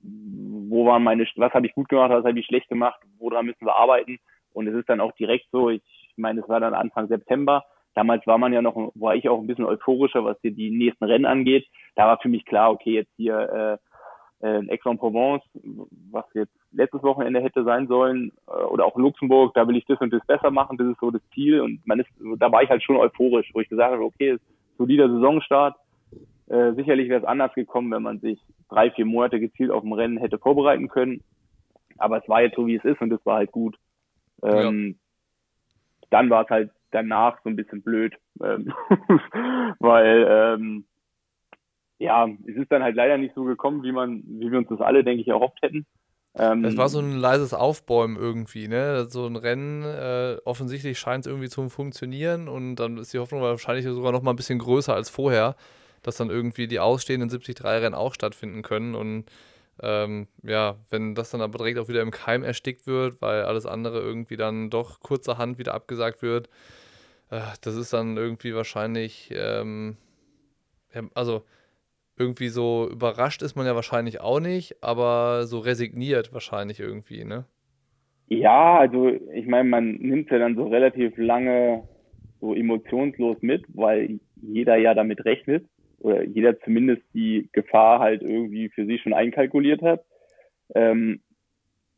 [0.00, 3.64] wo waren meine, was habe ich gut gemacht, was habe ich schlecht gemacht, woran müssen
[3.64, 4.18] wir arbeiten?
[4.52, 5.82] Und es ist dann auch direkt so, ich
[6.16, 7.64] meine, es war dann Anfang September.
[7.94, 11.04] Damals war man ja noch, war ich auch ein bisschen euphorischer, was hier die nächsten
[11.04, 11.66] Rennen angeht.
[11.94, 13.78] Da war für mich klar, okay, jetzt hier
[14.42, 15.42] äh, äh, Aix-en-Provence,
[16.10, 20.00] was jetzt letztes Wochenende hätte sein sollen, äh, oder auch Luxemburg, da will ich das
[20.00, 21.60] und das besser machen, das ist so das Ziel.
[21.60, 24.38] Und man ist, da war ich halt schon euphorisch, wo ich gesagt habe, okay,
[24.78, 25.76] solider Saisonstart,
[26.48, 28.38] äh, sicherlich wäre es anders gekommen, wenn man sich
[28.68, 31.22] drei, vier Monate gezielt auf dem Rennen hätte vorbereiten können.
[31.98, 33.76] Aber es war jetzt so, wie es ist und es war halt gut.
[34.42, 36.08] Ähm, ja.
[36.10, 38.72] Dann war es halt danach so ein bisschen blöd, ähm,
[39.78, 40.84] weil ähm,
[41.98, 44.80] ja, es ist dann halt leider nicht so gekommen, wie man, wie wir uns das
[44.80, 45.86] alle, denke ich, erhofft hätten.
[46.34, 49.04] Ähm, es war so ein leises Aufbäumen irgendwie, ne?
[49.08, 53.42] So ein Rennen, äh, offensichtlich scheint es irgendwie zu funktionieren und dann ist die Hoffnung
[53.42, 55.56] wahrscheinlich sogar noch mal ein bisschen größer als vorher
[56.02, 58.94] dass dann irgendwie die ausstehenden 73-Rennen auch stattfinden können.
[58.94, 59.24] Und
[59.80, 63.66] ähm, ja, wenn das dann aber direkt auch wieder im Keim erstickt wird, weil alles
[63.66, 66.48] andere irgendwie dann doch kurzerhand wieder abgesagt wird,
[67.62, 69.96] das ist dann irgendwie wahrscheinlich, ähm,
[71.14, 71.42] also
[72.18, 77.46] irgendwie so überrascht ist man ja wahrscheinlich auch nicht, aber so resigniert wahrscheinlich irgendwie, ne?
[78.28, 81.88] Ja, also ich meine, man nimmt ja dann so relativ lange
[82.40, 85.64] so emotionslos mit, weil jeder ja damit rechnet
[86.00, 90.04] oder jeder zumindest die Gefahr halt irgendwie für sich schon einkalkuliert hat.
[90.74, 91.20] Ähm,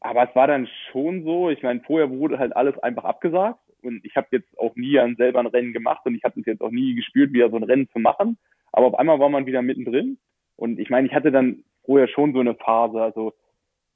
[0.01, 4.05] aber es war dann schon so, ich meine, vorher wurde halt alles einfach abgesagt und
[4.05, 6.63] ich habe jetzt auch nie an selber ein Rennen gemacht und ich habe es jetzt
[6.63, 8.39] auch nie gespürt, wieder so ein Rennen zu machen.
[8.73, 10.19] Aber auf einmal war man wieder mittendrin
[10.57, 13.35] und ich meine, ich hatte dann vorher schon so eine Phase, also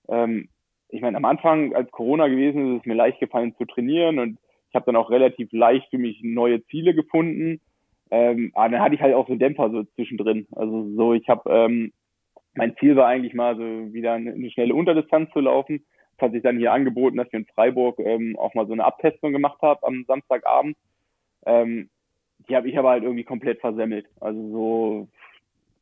[0.09, 0.49] ähm,
[0.91, 4.19] ich meine, am Anfang, als Corona gewesen ist, ist es mir leicht gefallen zu trainieren
[4.19, 7.61] und ich habe dann auch relativ leicht für mich neue Ziele gefunden.
[8.11, 10.47] Ähm, aber dann hatte ich halt auch so einen Dämpfer so zwischendrin.
[10.53, 11.93] Also so, ich habe, ähm,
[12.55, 15.85] mein Ziel war eigentlich mal so wieder eine, eine schnelle Unterdistanz zu laufen.
[16.19, 19.33] Hat sich dann hier angeboten, dass wir in Freiburg ähm, auch mal so eine Abtestung
[19.33, 20.77] gemacht haben am Samstagabend.
[21.47, 21.89] Ähm,
[22.49, 24.07] die habe ich aber halt irgendwie komplett versemmelt.
[24.21, 25.09] Also so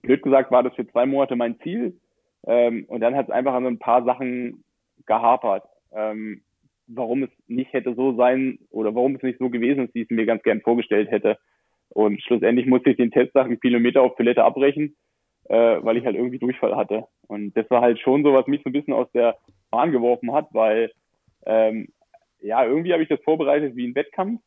[0.03, 1.99] blöd gesagt war das für zwei Monate mein Ziel.
[2.47, 4.65] Ähm, und dann hat es einfach an so ein paar Sachen
[5.07, 5.65] gehapert.
[5.93, 6.43] Ähm,
[6.87, 10.11] warum es nicht hätte so sein oder warum es nicht so gewesen ist, wie ich
[10.11, 11.39] es mir ganz gern vorgestellt hätte.
[11.89, 14.97] Und schlussendlich musste ich den Test nach einem Kilometer auf Toilette abbrechen,
[15.49, 17.05] äh, weil ich halt irgendwie Durchfall hatte.
[17.29, 19.37] Und das war halt schon so, was mich so ein bisschen aus der
[19.71, 20.91] Bahn geworfen hat, weil
[21.45, 21.89] ähm,
[22.41, 24.41] ja, irgendwie habe ich das vorbereitet wie ein Wettkampf.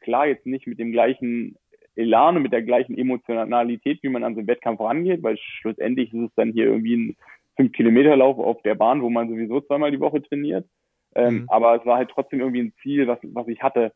[0.00, 1.56] Klar, jetzt nicht mit dem gleichen
[1.96, 6.12] Elan und mit der gleichen Emotionalität, wie man an so einen Wettkampf rangeht, weil schlussendlich
[6.12, 7.16] ist es dann hier irgendwie ein
[7.58, 10.66] 5-Kilometer-Lauf auf der Bahn, wo man sowieso zweimal die Woche trainiert.
[11.14, 11.44] Ähm, mhm.
[11.48, 13.92] Aber es war halt trotzdem irgendwie ein Ziel, was, was ich hatte.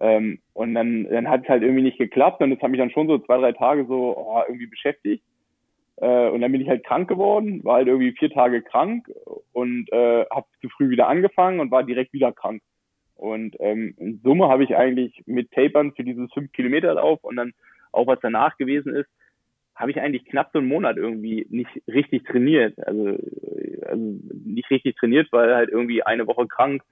[0.00, 2.90] Ähm, und dann, dann hat es halt irgendwie nicht geklappt und das hat mich dann
[2.90, 5.22] schon so zwei, drei Tage so oh, irgendwie beschäftigt.
[5.96, 9.08] Äh, und dann bin ich halt krank geworden, war halt irgendwie vier Tage krank
[9.52, 12.62] und äh, habe zu früh wieder angefangen und war direkt wieder krank.
[13.14, 17.36] Und ähm, in Summe habe ich eigentlich mit Tapern für dieses 5 Kilometer Lauf und
[17.36, 17.52] dann
[17.92, 19.08] auch was danach gewesen ist,
[19.76, 22.78] habe ich eigentlich knapp so einen Monat irgendwie nicht richtig trainiert.
[22.86, 23.18] Also,
[23.86, 26.82] also nicht richtig trainiert, weil halt irgendwie eine Woche krank,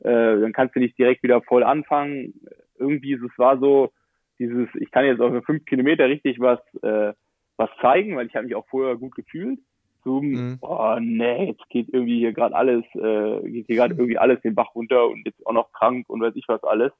[0.00, 2.34] äh, dann kannst du nicht direkt wieder voll anfangen.
[2.78, 3.90] Irgendwie es war so
[4.38, 7.12] dieses, ich kann jetzt auf fünf Kilometer richtig was äh,
[7.60, 9.60] was zeigen, weil ich habe mich auch vorher gut gefühlt.
[10.02, 10.56] So, mhm.
[10.62, 14.54] oh nee, jetzt geht irgendwie hier gerade alles, äh, geht hier gerade irgendwie alles den
[14.54, 16.90] Bach runter und jetzt auch noch krank und weiß ich was alles.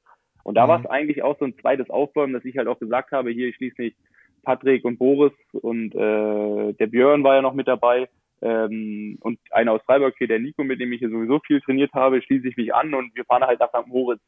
[0.43, 0.69] Und da mhm.
[0.69, 3.51] war es eigentlich auch so ein zweites Aufbäumen, dass ich halt auch gesagt habe, hier
[3.53, 3.95] schließlich
[4.43, 8.07] Patrick und Boris und äh, der Björn war ja noch mit dabei.
[8.43, 11.93] Ähm, und einer aus Freiburg hier, der Nico, mit dem ich hier sowieso viel trainiert
[11.93, 13.87] habe, schließe ich mich an und wir fahren halt nach St.
[13.87, 14.21] Moritz.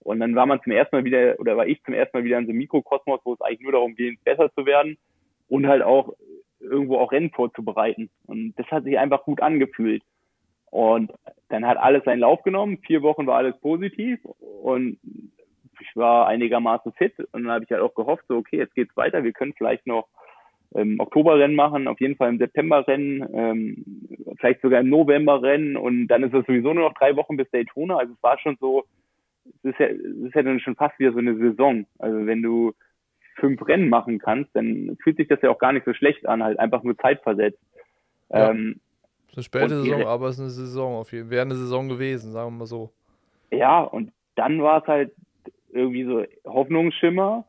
[0.00, 2.38] Und dann war man zum ersten Mal wieder, oder war ich zum ersten Mal wieder
[2.38, 4.96] in so einem Mikrokosmos, wo es eigentlich nur darum geht, besser zu werden
[5.50, 6.14] und halt auch
[6.60, 8.08] irgendwo auch Rennen vorzubereiten.
[8.26, 10.02] Und das hat sich einfach gut angefühlt.
[10.70, 11.12] Und
[11.48, 12.78] dann hat alles seinen Lauf genommen.
[12.86, 14.20] Vier Wochen war alles positiv
[14.62, 14.98] und
[15.80, 18.96] ich war einigermaßen fit und dann habe ich halt auch gehofft, so okay, jetzt geht's
[18.96, 20.08] weiter, wir können vielleicht noch
[20.72, 23.84] im Oktoberrennen machen, auf jeden Fall im Septemberrennen, ähm,
[24.38, 27.96] vielleicht sogar im Novemberrennen und dann ist es sowieso nur noch drei Wochen bis Daytona.
[27.96, 28.84] Also es war schon so,
[29.62, 31.86] es ist ja, es ist ja dann schon fast wieder so eine Saison.
[31.98, 32.72] Also wenn du
[33.40, 36.42] fünf Rennen machen kannst, dann fühlt sich das ja auch gar nicht so schlecht an,
[36.42, 37.58] halt einfach nur zeitversetzt.
[38.30, 38.50] Ja.
[38.50, 38.80] Ähm,
[39.26, 41.30] es ist eine späte Saison, aber es ist eine Saison auf jeden Fall.
[41.30, 42.90] Wäre eine Saison gewesen, sagen wir mal so.
[43.50, 45.12] Ja, und dann war es halt
[45.72, 47.44] irgendwie so Hoffnungsschimmer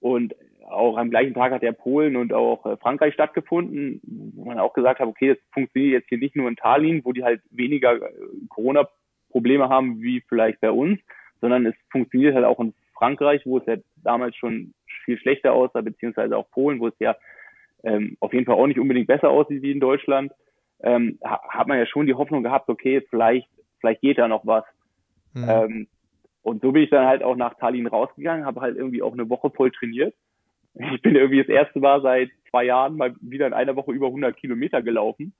[0.00, 0.34] und
[0.68, 4.00] auch am gleichen Tag hat ja Polen und auch äh, Frankreich stattgefunden,
[4.34, 7.12] wo man auch gesagt hat, okay, das funktioniert jetzt hier nicht nur in Tallinn, wo
[7.12, 8.12] die halt weniger äh,
[8.48, 10.98] Corona-Probleme haben wie vielleicht bei uns,
[11.40, 14.74] sondern es funktioniert halt auch in Frankreich, wo es ja damals schon
[15.06, 17.16] viel schlechter aussah, beziehungsweise auch Polen, wo es ja
[17.82, 20.32] ähm, auf jeden Fall auch nicht unbedingt besser aussieht wie in Deutschland,
[20.82, 23.48] ähm, hat man ja schon die Hoffnung gehabt, okay, vielleicht,
[23.80, 24.64] vielleicht geht da noch was.
[25.32, 25.46] Mhm.
[25.48, 25.86] Ähm,
[26.42, 29.28] und so bin ich dann halt auch nach Tallinn rausgegangen, habe halt irgendwie auch eine
[29.30, 30.14] Woche voll trainiert.
[30.74, 34.08] Ich bin irgendwie das erste Mal seit zwei Jahren mal wieder in einer Woche über
[34.08, 35.32] 100 Kilometer gelaufen.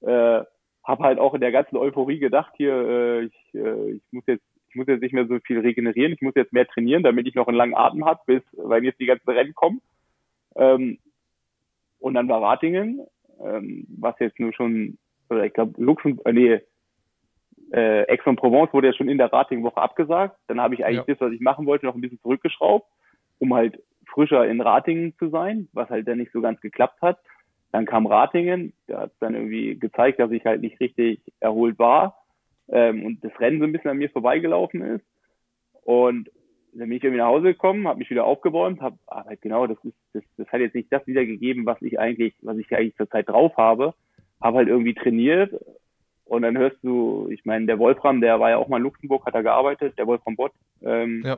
[0.00, 0.42] Äh,
[0.84, 4.44] habe halt auch in der ganzen Euphorie gedacht, hier, äh, ich, äh, ich muss jetzt
[4.72, 7.34] ich muss jetzt nicht mehr so viel regenerieren, ich muss jetzt mehr trainieren, damit ich
[7.34, 9.82] noch einen langen Atem habe, bis, weil jetzt die ganzen Rennen kommen.
[10.56, 10.98] Ähm,
[11.98, 13.02] und dann war Ratingen,
[13.44, 14.96] ähm, was jetzt nur schon,
[15.28, 16.60] oder ich glaube, Luxemburg, äh, nee,
[17.72, 20.38] äh, Aix-en-Provence wurde ja schon in der Rating-Woche abgesagt.
[20.46, 21.14] Dann habe ich eigentlich ja.
[21.14, 22.88] das, was ich machen wollte, noch ein bisschen zurückgeschraubt,
[23.38, 27.18] um halt frischer in Ratingen zu sein, was halt dann nicht so ganz geklappt hat.
[27.72, 32.21] Dann kam Ratingen, da hat dann irgendwie gezeigt, dass ich halt nicht richtig erholt war
[32.72, 35.04] ähm, und das Rennen so ein bisschen an mir vorbeigelaufen ist.
[35.84, 36.30] Und
[36.72, 39.66] dann bin ich irgendwie nach Hause gekommen, habe mich wieder aufgebäumt, habe aber halt genau,
[39.66, 42.96] das ist, das, das hat jetzt nicht das wiedergegeben, was ich eigentlich, was ich eigentlich
[42.96, 43.94] zurzeit drauf habe.
[44.40, 45.52] Habe halt irgendwie trainiert,
[46.32, 49.26] und dann hörst du, ich meine, der Wolfram, der war ja auch mal in Luxemburg,
[49.26, 50.52] hat er gearbeitet, der Wolfram Bott.
[50.80, 51.36] Ähm, ja.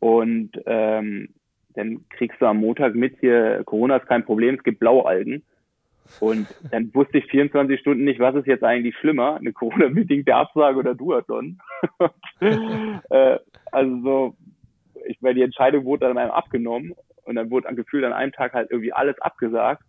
[0.00, 1.28] Und ähm,
[1.74, 5.44] dann kriegst du am Montag mit hier, Corona ist kein Problem, es gibt Blaualgen.
[6.18, 10.78] Und dann wusste ich 24 Stunden nicht, was ist jetzt eigentlich schlimmer, eine Corona-bedingte Absage
[10.78, 11.58] oder Duathlon.
[13.10, 13.38] äh,
[13.70, 14.36] also so,
[15.06, 16.94] ich meine, die Entscheidung wurde dann einem abgenommen.
[17.24, 19.84] und dann wurde gefühlt an einem Tag halt irgendwie alles abgesagt.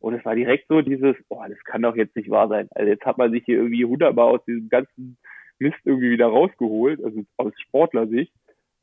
[0.00, 2.68] Und es war direkt so dieses, oh, das kann doch jetzt nicht wahr sein.
[2.74, 5.18] Also jetzt hat man sich hier irgendwie hundertmal aus diesem ganzen
[5.58, 8.32] Mist irgendwie wieder rausgeholt, also aus Sportlersicht.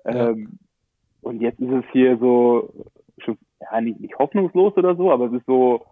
[0.04, 0.30] Ja.
[0.30, 0.60] Ähm,
[1.22, 2.74] und jetzt ist es hier so,
[3.20, 5.86] schon, ja, nicht, nicht hoffnungslos oder so, aber es ist so,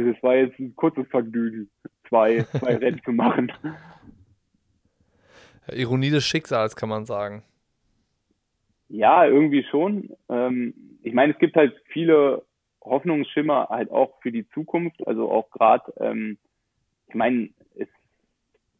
[0.00, 1.70] das war jetzt ein kurzes Vergnügen,
[2.08, 3.52] zwei, zwei Rennen zu machen.
[5.72, 7.42] Ironie des Schicksals, kann man sagen.
[8.88, 10.10] Ja, irgendwie schon.
[10.28, 12.42] Ähm, ich meine, es gibt halt viele
[12.82, 15.06] Hoffnungsschimmer halt auch für die Zukunft.
[15.06, 16.36] Also auch gerade, ähm,
[17.08, 17.88] ich meine, es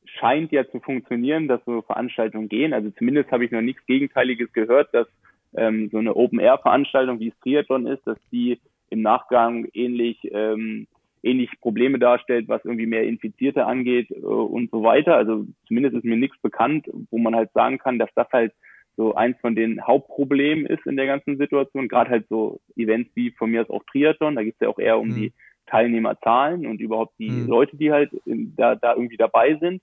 [0.04, 2.72] scheint ja zu funktionieren, dass so Veranstaltungen gehen.
[2.72, 5.06] Also zumindest habe ich noch nichts Gegenteiliges gehört, dass
[5.54, 8.58] ähm, so eine Open-Air-Veranstaltung, wie es Triathlon ist, dass die
[8.90, 10.86] im Nachgang ähnlich ähm,
[11.22, 15.16] ähnlich Probleme darstellt, was irgendwie mehr Infizierte angeht äh, und so weiter.
[15.16, 18.52] Also zumindest ist mir nichts bekannt, wo man halt sagen kann, dass das halt
[18.96, 21.88] so eins von den Hauptproblemen ist in der ganzen Situation.
[21.88, 24.78] Gerade halt so Events wie von mir aus auch Triathlon, da geht es ja auch
[24.78, 25.14] eher um mhm.
[25.14, 25.32] die
[25.66, 27.46] Teilnehmerzahlen und überhaupt die mhm.
[27.46, 29.80] Leute, die halt in, da, da irgendwie dabei sind.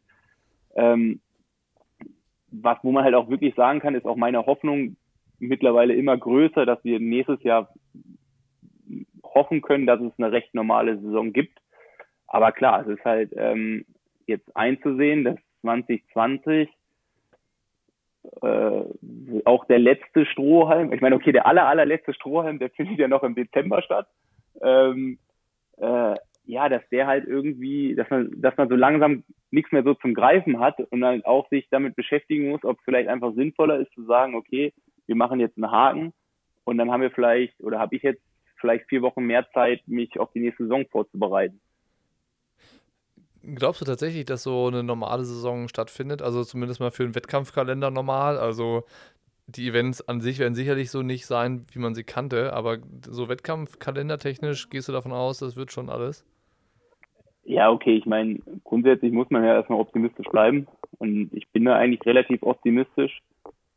[0.76, 1.20] Ähm,
[2.52, 4.96] was, wo man halt auch wirklich sagen kann, ist auch meine Hoffnung
[5.40, 7.70] mittlerweile immer größer, dass wir nächstes Jahr
[9.34, 11.60] hoffen können, dass es eine recht normale Saison gibt.
[12.28, 13.86] Aber klar, es ist halt ähm,
[14.26, 16.70] jetzt einzusehen, dass 2020
[18.42, 18.82] äh,
[19.46, 23.24] auch der letzte Strohhalm, ich meine, okay, der aller, allerletzte Strohhalm, der findet ja noch
[23.24, 24.08] im Dezember statt.
[24.62, 25.18] Ähm,
[25.78, 26.16] äh,
[26.46, 30.14] ja, dass der halt irgendwie, dass man, dass man so langsam nichts mehr so zum
[30.14, 33.92] Greifen hat und dann auch sich damit beschäftigen muss, ob es vielleicht einfach sinnvoller ist
[33.94, 34.74] zu sagen, okay,
[35.06, 36.14] wir machen jetzt einen Haken
[36.64, 38.22] und dann haben wir vielleicht, oder habe ich jetzt
[38.60, 41.60] vielleicht vier Wochen mehr Zeit, mich auf die nächste Saison vorzubereiten.
[43.42, 46.22] Glaubst du tatsächlich, dass so eine normale Saison stattfindet?
[46.22, 48.38] Also zumindest mal für einen Wettkampfkalender normal?
[48.38, 48.84] Also
[49.48, 53.30] die Events an sich werden sicherlich so nicht sein, wie man sie kannte, aber so
[53.30, 56.26] Wettkampfkalendertechnisch gehst du davon aus, das wird schon alles?
[57.44, 60.68] Ja, okay, ich meine, grundsätzlich muss man ja erstmal optimistisch bleiben
[61.00, 63.22] und ich bin da eigentlich relativ optimistisch.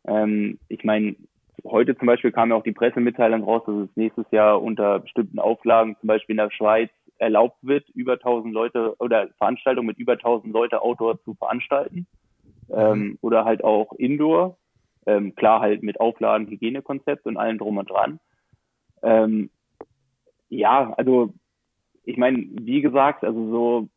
[0.07, 1.16] Ähm, ich meine,
[1.65, 5.39] heute zum Beispiel kam ja auch die Pressemitteilung raus, dass es nächstes Jahr unter bestimmten
[5.39, 10.15] Auflagen, zum Beispiel in der Schweiz, erlaubt wird, über 1000 Leute oder Veranstaltungen mit über
[10.15, 12.07] 1000 Leute Outdoor zu veranstalten
[12.71, 13.19] ähm, mhm.
[13.21, 14.57] oder halt auch Indoor.
[15.05, 18.21] Ähm, klar halt mit Auflagen, Hygienekonzept und allem drum und dran.
[19.03, 19.51] Ähm,
[20.49, 21.33] ja, also
[22.05, 23.89] ich meine, wie gesagt, also so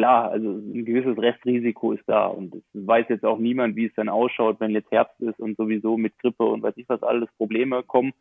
[0.00, 3.94] klar, also ein gewisses Restrisiko ist da und es weiß jetzt auch niemand, wie es
[3.94, 7.28] dann ausschaut, wenn jetzt Herbst ist und sowieso mit Grippe und weiß ich was alles
[7.36, 8.12] Probleme kommen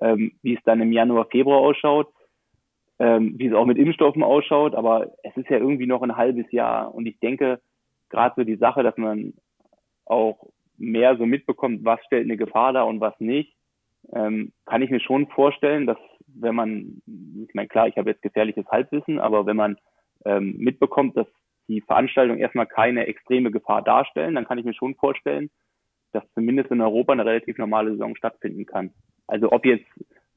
[0.00, 2.08] ähm, wie es dann im Januar, Februar ausschaut,
[2.98, 6.50] ähm, wie es auch mit Impfstoffen ausschaut, aber es ist ja irgendwie noch ein halbes
[6.52, 7.60] Jahr und ich denke,
[8.10, 9.34] gerade so die Sache, dass man
[10.04, 13.56] auch mehr so mitbekommt, was stellt eine Gefahr dar und was nicht,
[14.12, 17.02] ähm, kann ich mir schon vorstellen, dass wenn man,
[17.46, 19.76] ich meine klar, ich habe jetzt gefährliches Halbwissen, aber wenn man
[20.24, 21.26] ähm, mitbekommt, dass
[21.68, 25.50] die Veranstaltungen erstmal keine extreme Gefahr darstellen, dann kann ich mir schon vorstellen,
[26.12, 28.90] dass zumindest in Europa eine relativ normale Saison stattfinden kann.
[29.26, 29.86] Also ob jetzt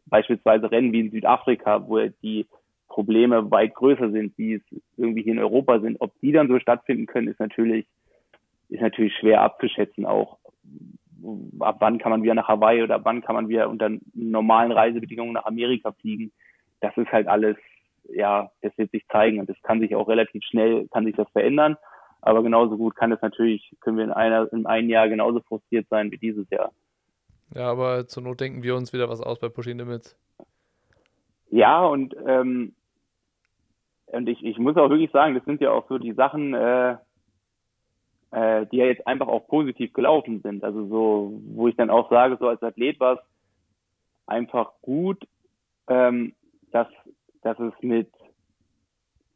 [0.05, 2.47] beispielsweise Rennen wie in Südafrika, wo die
[2.87, 4.61] Probleme weit größer sind, wie es
[4.95, 7.85] irgendwie hier in Europa sind, ob die dann so stattfinden können, ist natürlich,
[8.69, 10.37] ist natürlich schwer abzuschätzen auch.
[11.59, 14.71] Ab wann kann man wieder nach Hawaii oder ab wann kann man wieder unter normalen
[14.71, 16.31] Reisebedingungen nach Amerika fliegen?
[16.79, 17.57] Das ist halt alles,
[18.13, 21.29] ja, das wird sich zeigen und das kann sich auch relativ schnell, kann sich das
[21.31, 21.77] verändern.
[22.21, 25.87] Aber genauso gut kann es natürlich, können wir in einer, in einem Jahr genauso frustriert
[25.89, 26.71] sein wie dieses Jahr.
[27.53, 30.17] Ja, aber zur Not denken wir uns wieder was aus bei Pushing Limits.
[31.49, 32.73] Ja, und, ähm,
[34.07, 36.97] und ich, ich muss auch wirklich sagen, das sind ja auch so die Sachen, äh,
[38.31, 40.63] äh, die ja jetzt einfach auch positiv gelaufen sind.
[40.63, 43.19] Also so, wo ich dann auch sage, so als Athlet war es
[44.25, 45.25] einfach gut,
[45.87, 46.33] ähm,
[46.71, 46.87] dass,
[47.41, 48.09] dass es mit,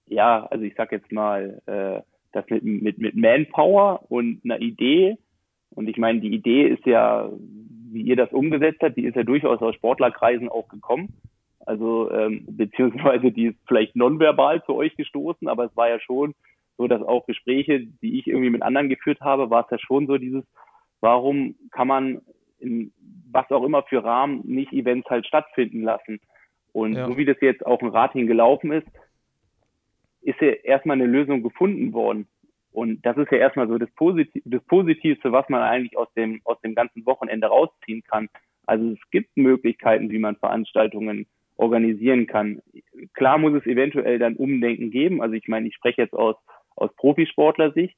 [0.08, 5.18] ja, also ich sag jetzt mal, äh, das mit, mit, mit Manpower und einer Idee,
[5.74, 7.30] und ich meine, die Idee ist ja,
[7.92, 11.14] wie ihr das umgesetzt habt, die ist ja durchaus aus Sportlerkreisen auch gekommen.
[11.66, 16.34] Also ähm, beziehungsweise die ist vielleicht nonverbal zu euch gestoßen, aber es war ja schon
[16.78, 20.08] so, dass auch Gespräche, die ich irgendwie mit anderen geführt habe, war es ja schon
[20.08, 20.44] so dieses,
[21.00, 22.22] warum kann man
[22.60, 22.92] in
[23.32, 26.20] was auch immer für Rahmen nicht Events halt stattfinden lassen.
[26.74, 27.08] Und ja.
[27.08, 28.88] so wie das jetzt auch im Rating gelaufen ist,
[30.22, 32.28] ist ja erstmal eine Lösung gefunden worden.
[32.72, 36.42] Und das ist ja erstmal so das, Positiv das Positivste, was man eigentlich aus dem,
[36.46, 38.30] aus dem ganzen Wochenende rausziehen kann.
[38.66, 41.26] Also es gibt Möglichkeiten, wie man Veranstaltungen
[41.58, 42.62] organisieren kann.
[43.14, 45.22] Klar muss es eventuell dann Umdenken geben.
[45.22, 46.36] Also ich meine, ich spreche jetzt aus,
[46.76, 47.96] aus Profisportler-Sicht.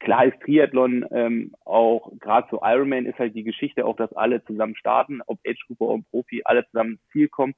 [0.00, 4.42] klar ist Triathlon ähm, auch, gerade so Ironman ist halt die Geschichte auch, dass alle
[4.44, 7.54] zusammen starten, ob Age-Gruppe und Profi, alle zusammen ins Ziel kommen.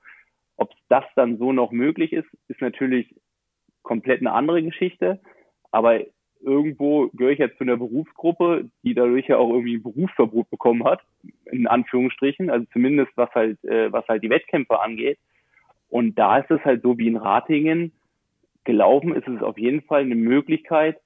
[0.56, 3.14] Ob das dann so noch möglich ist, ist natürlich
[3.82, 5.20] komplett eine andere Geschichte.
[5.70, 6.00] Aber
[6.40, 10.84] irgendwo gehöre ich jetzt zu einer Berufsgruppe, die dadurch ja auch irgendwie ein Berufsverbot bekommen
[10.84, 11.00] hat,
[11.46, 15.18] in Anführungsstrichen, also zumindest was halt, äh, was halt die Wettkämpfe angeht.
[15.88, 17.92] Und da ist es halt so wie in Ratingen
[18.64, 20.98] gelaufen, ist es auf jeden Fall eine Möglichkeit,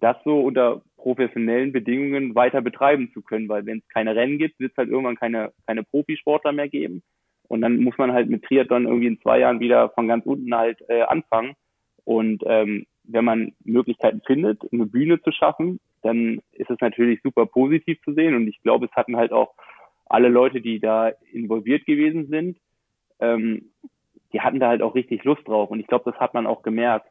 [0.00, 4.58] das so unter professionellen Bedingungen weiter betreiben zu können, weil wenn es keine Rennen gibt,
[4.60, 7.02] wird es halt irgendwann keine, keine Profisportler mehr geben.
[7.52, 10.54] Und dann muss man halt mit Triathlon irgendwie in zwei Jahren wieder von ganz unten
[10.54, 11.52] halt äh, anfangen.
[12.02, 17.44] Und ähm, wenn man Möglichkeiten findet, eine Bühne zu schaffen, dann ist es natürlich super
[17.44, 18.34] positiv zu sehen.
[18.36, 19.52] Und ich glaube, es hatten halt auch
[20.06, 22.56] alle Leute, die da involviert gewesen sind,
[23.20, 23.70] ähm,
[24.32, 25.68] die hatten da halt auch richtig Lust drauf.
[25.68, 27.08] Und ich glaube, das hat man auch gemerkt.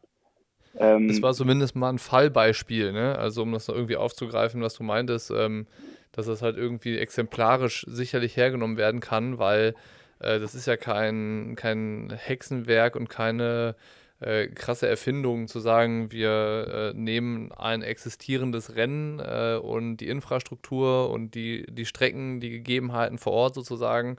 [0.75, 3.15] Ähm, das war zumindest mal ein Fallbeispiel, ne?
[3.15, 5.67] Also um das irgendwie aufzugreifen, was du meintest, ähm,
[6.13, 9.75] dass das halt irgendwie exemplarisch sicherlich hergenommen werden kann, weil
[10.21, 13.75] äh, das ist ja kein, kein Hexenwerk und keine
[14.19, 21.09] äh, krasse Erfindung zu sagen, wir äh, nehmen ein existierendes Rennen äh, und die Infrastruktur
[21.09, 24.17] und die, die Strecken, die Gegebenheiten vor Ort sozusagen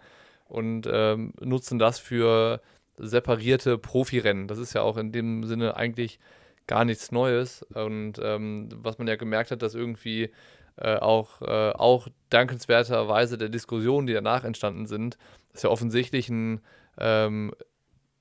[0.48, 2.60] und ähm, nutzen das für
[2.98, 4.48] separierte Profirennen.
[4.48, 6.18] Das ist ja auch in dem Sinne eigentlich
[6.66, 7.62] gar nichts Neues.
[7.74, 10.30] Und ähm, was man ja gemerkt hat, dass irgendwie
[10.76, 15.16] äh, auch, äh, auch dankenswerterweise der Diskussionen, die danach entstanden sind,
[15.52, 16.60] dass ja offensichtlich ein
[16.98, 17.52] ähm,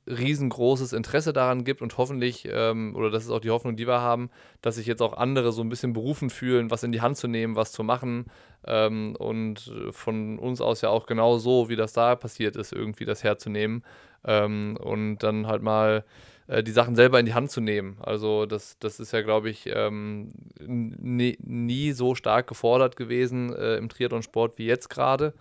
[0.07, 4.01] riesengroßes Interesse daran gibt und hoffentlich, ähm, oder das ist auch die Hoffnung, die wir
[4.01, 4.29] haben,
[4.61, 7.27] dass sich jetzt auch andere so ein bisschen berufen fühlen, was in die Hand zu
[7.27, 8.25] nehmen, was zu machen
[8.65, 13.05] ähm, und von uns aus ja auch genau so, wie das da passiert ist, irgendwie
[13.05, 13.83] das herzunehmen
[14.25, 16.03] ähm, und dann halt mal
[16.47, 17.97] äh, die Sachen selber in die Hand zu nehmen.
[18.01, 20.29] Also das, das ist ja, glaube ich, ähm,
[20.59, 25.33] nie, nie, so stark gefordert gewesen äh, im Triathlon-Sport wie jetzt gerade.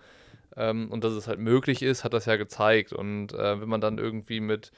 [0.57, 2.93] Ähm, und dass es halt möglich ist, hat das ja gezeigt.
[2.93, 4.71] Und äh, wenn man dann irgendwie mit,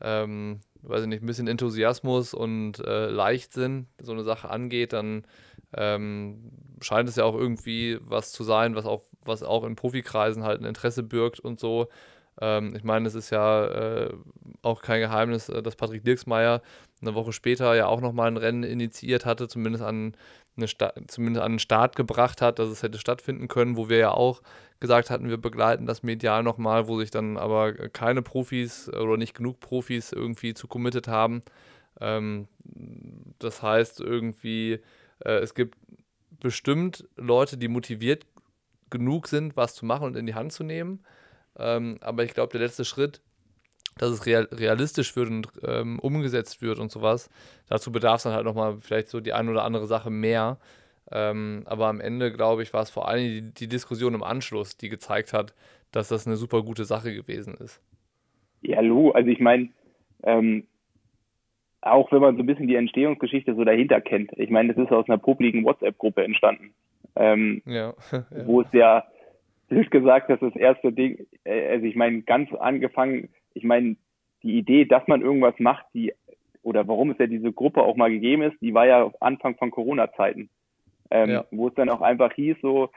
[0.00, 5.24] ähm, weiß ich nicht, ein bisschen Enthusiasmus und äh, Leichtsinn so eine Sache angeht, dann
[5.76, 6.50] ähm,
[6.80, 10.60] scheint es ja auch irgendwie was zu sein, was auch, was auch in Profikreisen halt
[10.60, 11.88] ein Interesse birgt und so.
[12.40, 14.14] Ähm, ich meine, es ist ja äh,
[14.62, 16.62] auch kein Geheimnis, äh, dass Patrick Dirksmeier
[17.00, 20.14] eine Woche später ja auch nochmal ein Rennen initiiert hatte, zumindest an,
[20.58, 24.10] eine zumindest an den Start gebracht hat, dass es hätte stattfinden können, wo wir ja
[24.10, 24.42] auch
[24.80, 29.34] gesagt hatten, wir begleiten das medial nochmal, wo sich dann aber keine Profis oder nicht
[29.34, 31.42] genug Profis irgendwie zu committed haben.
[32.00, 32.48] Ähm,
[33.38, 34.80] das heißt irgendwie,
[35.24, 35.76] äh, es gibt
[36.40, 38.26] bestimmt Leute, die motiviert
[38.90, 41.00] genug sind, was zu machen und in die Hand zu nehmen.
[41.56, 43.20] Ähm, aber ich glaube, der letzte Schritt,
[43.98, 47.30] dass es real, realistisch wird und ähm, umgesetzt wird und sowas,
[47.68, 50.58] dazu bedarf es dann halt nochmal vielleicht so die eine oder andere Sache mehr.
[51.10, 54.76] Ähm, aber am Ende, glaube ich, war es vor allem die, die, Diskussion im Anschluss,
[54.76, 55.54] die gezeigt hat,
[55.90, 57.82] dass das eine super gute Sache gewesen ist.
[58.60, 59.70] Ja, Lu, also ich meine,
[60.22, 60.64] ähm,
[61.80, 64.32] auch wenn man so ein bisschen die Entstehungsgeschichte so dahinter kennt.
[64.36, 66.74] Ich meine, das ist aus einer publiken WhatsApp-Gruppe entstanden.
[67.16, 68.24] Ähm, ja, ja.
[68.46, 69.04] Wo es ja
[69.68, 73.96] blöd gesagt, das ist das erste Ding, äh, also ich meine, ganz angefangen, ich meine,
[74.42, 76.12] die Idee, dass man irgendwas macht, die,
[76.62, 79.70] oder warum es ja diese Gruppe auch mal gegeben ist, die war ja Anfang von
[79.70, 80.48] Corona-Zeiten.
[81.10, 81.44] Ähm, ja.
[81.50, 82.90] Wo es dann auch einfach hieß, so,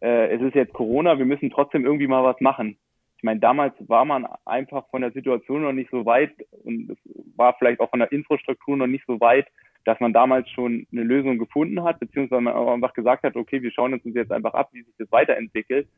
[0.00, 2.76] äh, es ist jetzt Corona, wir müssen trotzdem irgendwie mal was machen.
[3.16, 6.32] Ich meine, damals war man einfach von der Situation noch nicht so weit
[6.64, 6.98] und es
[7.36, 9.46] war vielleicht auch von der Infrastruktur noch nicht so weit,
[9.84, 13.62] dass man damals schon eine Lösung gefunden hat, beziehungsweise man auch einfach gesagt hat, okay,
[13.62, 15.88] wir schauen uns jetzt einfach ab, wie sich das weiterentwickelt.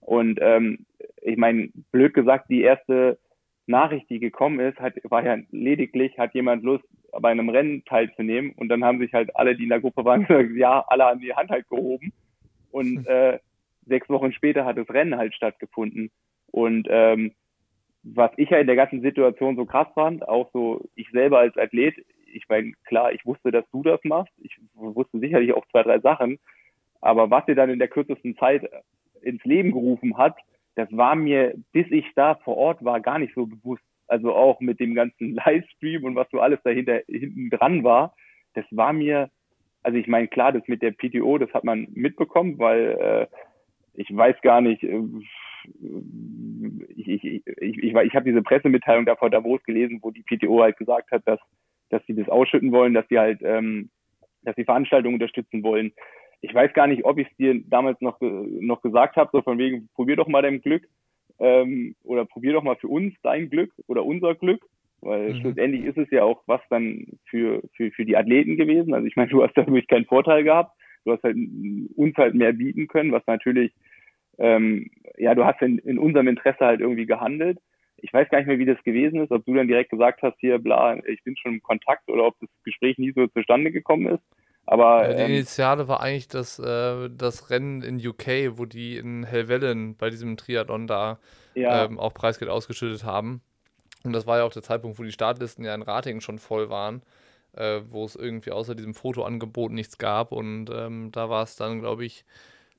[0.00, 0.86] Und ähm,
[1.22, 3.18] ich meine, blöd gesagt, die erste
[3.66, 8.52] Nachricht, die gekommen ist, hat, war ja lediglich, hat jemand Lust, bei einem Rennen teilzunehmen.
[8.52, 11.20] Und dann haben sich halt alle, die in der Gruppe waren, gesagt, ja, alle an
[11.20, 12.12] die Hand halt gehoben.
[12.70, 13.06] Und hm.
[13.06, 13.38] äh,
[13.86, 16.10] sechs Wochen später hat das Rennen halt stattgefunden.
[16.50, 17.32] Und ähm,
[18.02, 21.56] was ich ja in der ganzen Situation so krass fand, auch so ich selber als
[21.56, 21.94] Athlet,
[22.32, 24.32] ich meine, klar, ich wusste, dass du das machst.
[24.42, 26.38] Ich wusste sicherlich auch zwei, drei Sachen.
[27.00, 28.68] Aber was dir dann in der kürzesten Zeit
[29.22, 30.36] ins Leben gerufen hat,
[30.76, 33.82] das war mir, bis ich da vor Ort war, gar nicht so bewusst.
[34.06, 38.14] Also auch mit dem ganzen Livestream und was so alles dahinter hinten dran war,
[38.54, 39.30] das war mir,
[39.82, 43.26] also ich meine, klar, das mit der PTO, das hat man mitbekommen, weil äh,
[43.94, 45.02] ich weiß gar nicht, äh,
[46.94, 50.62] ich, ich, ich, ich, ich, habe diese Pressemitteilung da vor Davos gelesen, wo die PTO
[50.62, 51.40] halt gesagt hat, dass,
[51.88, 53.90] dass sie das ausschütten wollen, dass sie halt, ähm,
[54.42, 55.92] dass sie Veranstaltungen unterstützen wollen
[56.40, 59.58] ich weiß gar nicht, ob ich es dir damals noch, noch gesagt habe, so von
[59.58, 60.86] wegen, probier doch mal dein Glück
[61.38, 64.64] ähm, oder probier doch mal für uns dein Glück oder unser Glück,
[65.00, 65.40] weil mhm.
[65.40, 68.94] schlussendlich ist es ja auch was dann für, für, für die Athleten gewesen.
[68.94, 70.72] Also ich meine, du hast dadurch keinen Vorteil gehabt,
[71.04, 71.36] du hast halt
[71.94, 73.72] uns halt mehr bieten können, was natürlich,
[74.38, 77.58] ähm, ja, du hast in, in unserem Interesse halt irgendwie gehandelt.
[77.98, 80.38] Ich weiß gar nicht mehr, wie das gewesen ist, ob du dann direkt gesagt hast,
[80.38, 84.06] hier, bla, ich bin schon im Kontakt oder ob das Gespräch nie so zustande gekommen
[84.08, 84.22] ist.
[84.66, 89.24] Aber, die ähm, Initiale war eigentlich das, äh, das Rennen in UK, wo die in
[89.24, 91.18] Helvellen bei diesem Triathlon da
[91.54, 91.84] ja.
[91.84, 93.42] ähm, auch Preisgeld ausgeschüttet haben.
[94.02, 96.68] Und das war ja auch der Zeitpunkt, wo die Startlisten ja in Ratingen schon voll
[96.68, 97.02] waren,
[97.52, 100.32] äh, wo es irgendwie außer diesem Fotoangebot nichts gab.
[100.32, 102.24] Und ähm, da war es dann, glaube ich,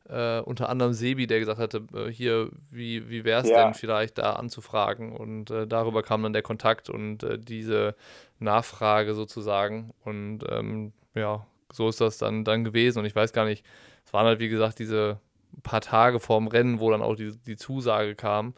[0.09, 3.63] äh, unter anderem Sebi, der gesagt hatte, äh, hier, wie, wie wäre es ja.
[3.63, 5.15] denn vielleicht da anzufragen?
[5.15, 7.95] Und äh, darüber kam dann der Kontakt und äh, diese
[8.39, 9.93] Nachfrage sozusagen.
[10.03, 12.99] Und ähm, ja, so ist das dann, dann gewesen.
[12.99, 13.65] Und ich weiß gar nicht,
[14.05, 15.19] es waren halt, wie gesagt, diese
[15.63, 18.53] paar Tage vorm Rennen, wo dann auch die, die Zusage kam.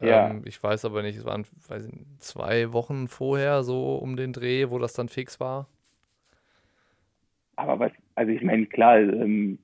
[0.00, 0.30] Ja.
[0.30, 4.32] Ähm, ich weiß aber nicht, es waren weiß nicht, zwei Wochen vorher so um den
[4.32, 5.68] Dreh, wo das dann fix war.
[7.56, 9.58] Aber was, also ich meine, klar, ähm,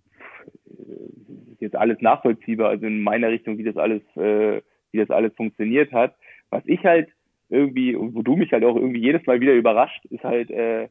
[1.52, 4.62] ist jetzt alles nachvollziehbar, also in meiner Richtung, wie das alles, äh,
[4.92, 6.14] wie das alles funktioniert hat.
[6.50, 7.08] Was ich halt
[7.48, 10.88] irgendwie, wo du mich halt auch irgendwie jedes Mal wieder überrascht, ist halt, äh,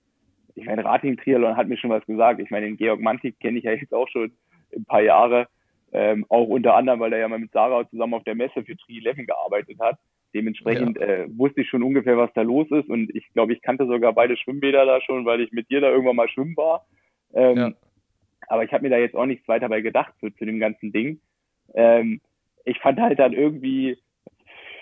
[0.56, 2.40] ich meine, Rating Triathlon hat mir schon was gesagt.
[2.40, 4.32] Ich meine, den Georg Mantik kenne ich ja jetzt auch schon
[4.76, 5.48] ein paar Jahre.
[5.92, 8.78] Ähm, auch unter anderem, weil er ja mal mit Sarah zusammen auf der Messe für
[8.78, 9.98] Tri 11 gearbeitet hat.
[10.36, 11.06] Dementsprechend ja.
[11.06, 12.90] äh, wusste ich schon ungefähr, was da los ist.
[12.90, 15.90] Und ich glaube, ich kannte sogar beide Schwimmbäder da schon, weil ich mit dir da
[15.90, 16.86] irgendwann mal schwimmen war.
[17.34, 17.74] Ähm, ja.
[18.48, 20.92] Aber ich habe mir da jetzt auch nichts weiter bei gedacht zu, zu dem ganzen
[20.92, 21.20] Ding.
[21.74, 22.22] Ähm,
[22.66, 23.98] ich fand halt dann irgendwie,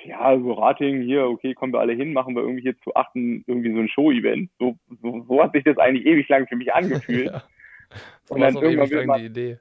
[0.07, 3.43] ja, so Rating, hier, okay, kommen wir alle hin, machen wir irgendwie hier zu achten,
[3.47, 4.49] irgendwie so ein Show-Event.
[4.59, 7.25] So, so, so hat sich das eigentlich ewig lang für mich angefühlt.
[7.31, 7.43] ja.
[8.29, 9.59] Und dann irgendwann wird man, die Idee.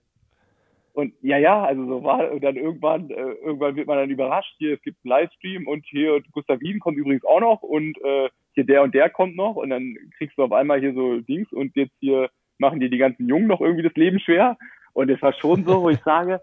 [0.93, 4.55] Und ja, ja, also so war, und dann irgendwann, äh, irgendwann wird man dann überrascht,
[4.59, 8.31] hier, es gibt einen Livestream und hier Gustav Wien kommt übrigens auch noch und äh,
[8.53, 11.53] hier der und der kommt noch und dann kriegst du auf einmal hier so Dings
[11.53, 14.57] und jetzt hier machen dir die ganzen Jungen noch irgendwie das Leben schwer.
[14.95, 16.41] Und es war schon so, wo ich sage,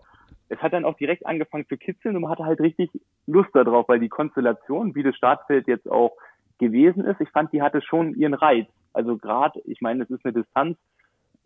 [0.54, 2.92] es hat dann auch direkt angefangen zu kitzeln und man hatte halt richtig
[3.28, 6.16] Lust darauf, weil die Konstellation, wie das Startfeld jetzt auch
[6.60, 8.68] gewesen ist, ich fand, die hatte schon ihren Reiz.
[8.94, 10.78] Also gerade, ich meine, es ist eine Distanz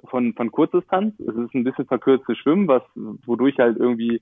[0.04, 4.22] von, von Kurzdistanz, es ist ein bisschen verkürztes Schwimmen, was, wodurch halt irgendwie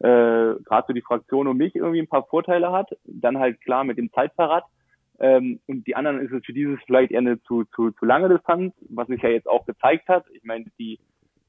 [0.00, 2.90] äh, gerade so die Fraktion und mich irgendwie ein paar Vorteile hat.
[3.04, 4.64] Dann halt klar mit dem Zeitverrat.
[5.18, 8.28] Ähm, und die anderen ist es für dieses vielleicht eher eine zu, zu, zu lange
[8.28, 10.26] Distanz, was sich ja jetzt auch gezeigt hat.
[10.34, 10.98] Ich meine, die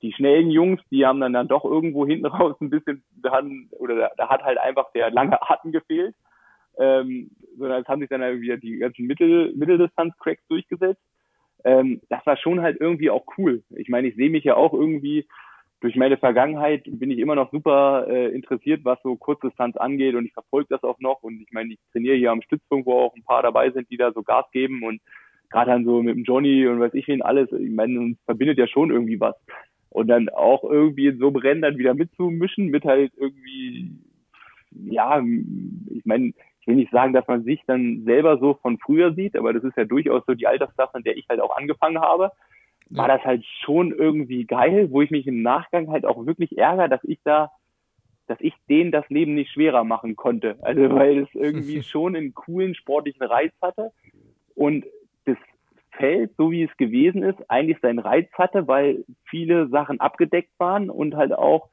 [0.02, 3.70] die schnellen Jungs, die haben dann, dann doch irgendwo hinten raus ein bisschen, da, hatten,
[3.72, 6.16] oder da, da hat halt einfach der lange Atem gefehlt.
[6.80, 11.02] Ähm, sondern es haben sich dann halt wieder die ganzen Mittel, Mitteldistanz-Cracks durchgesetzt.
[11.64, 13.64] Ähm, das war schon halt irgendwie auch cool.
[13.76, 15.26] Ich meine, ich sehe mich ja auch irgendwie,
[15.80, 20.26] durch meine Vergangenheit bin ich immer noch super äh, interessiert, was so Kurzdistanz angeht und
[20.26, 23.16] ich verfolge das auch noch und ich meine, ich trainiere hier am Stützpunkt, wo auch
[23.16, 25.02] ein paar dabei sind, die da so Gas geben und
[25.50, 28.58] gerade dann so mit dem Johnny und weiß ich wen alles, ich meine, uns verbindet
[28.58, 29.36] ja schon irgendwie was
[29.90, 33.92] und dann auch irgendwie in so einem Rennen dann wieder mitzumischen, mit halt irgendwie,
[34.72, 35.22] ja,
[35.90, 39.38] ich meine, ich will nicht sagen, dass man sich dann selber so von früher sieht,
[39.38, 42.32] aber das ist ja durchaus so die Altersklasse, in der ich halt auch angefangen habe,
[42.90, 46.90] war das halt schon irgendwie geil, wo ich mich im Nachgang halt auch wirklich ärgere,
[46.90, 47.52] dass ich da,
[48.28, 50.58] dass ich denen das Leben nicht schwerer machen konnte.
[50.62, 53.92] Also weil es irgendwie schon einen coolen sportlichen Reiz hatte.
[54.56, 54.86] Und
[55.98, 60.90] Feld, so wie es gewesen ist, eigentlich seinen Reiz hatte, weil viele Sachen abgedeckt waren
[60.90, 61.70] und halt auch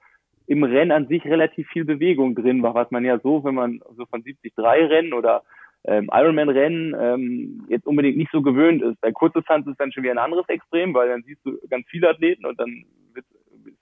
[0.46, 3.80] im Rennen an sich relativ viel Bewegung drin war, was man ja so, wenn man
[3.96, 5.42] so von 73 Rennen oder
[5.86, 9.00] ähm, Ironman-Rennen ähm, jetzt unbedingt nicht so gewöhnt ist.
[9.00, 12.08] Bei Kurzdistanz ist dann schon wieder ein anderes Extrem, weil dann siehst du ganz viele
[12.08, 13.26] Athleten und dann wird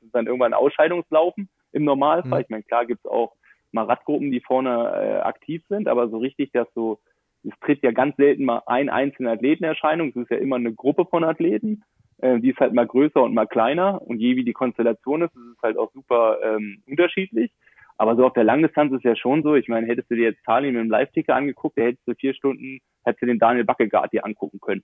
[0.05, 2.41] es dann irgendwann Ausscheidungslaufen im Normalfall.
[2.41, 2.43] Mhm.
[2.45, 3.35] Ich meine, klar gibt's auch
[3.71, 6.99] mal Radgruppen, die vorne äh, aktiv sind, aber so richtig, dass so
[7.45, 10.11] es tritt ja ganz selten mal ein einzelner Athleten Erscheinung.
[10.11, 11.83] Es ist ja immer eine Gruppe von Athleten.
[12.19, 14.01] Äh, die ist halt mal größer und mal kleiner.
[14.03, 17.51] Und je wie die Konstellation ist, ist es halt auch super ähm, unterschiedlich.
[17.99, 19.55] Aber so auf der Langdistanz ist ja schon so.
[19.55, 22.35] Ich meine, hättest du dir jetzt Tallinn mit dem Live-Ticker angeguckt, da hättest du vier
[22.35, 24.83] Stunden, hättest du den Daniel Backegaard dir angucken können.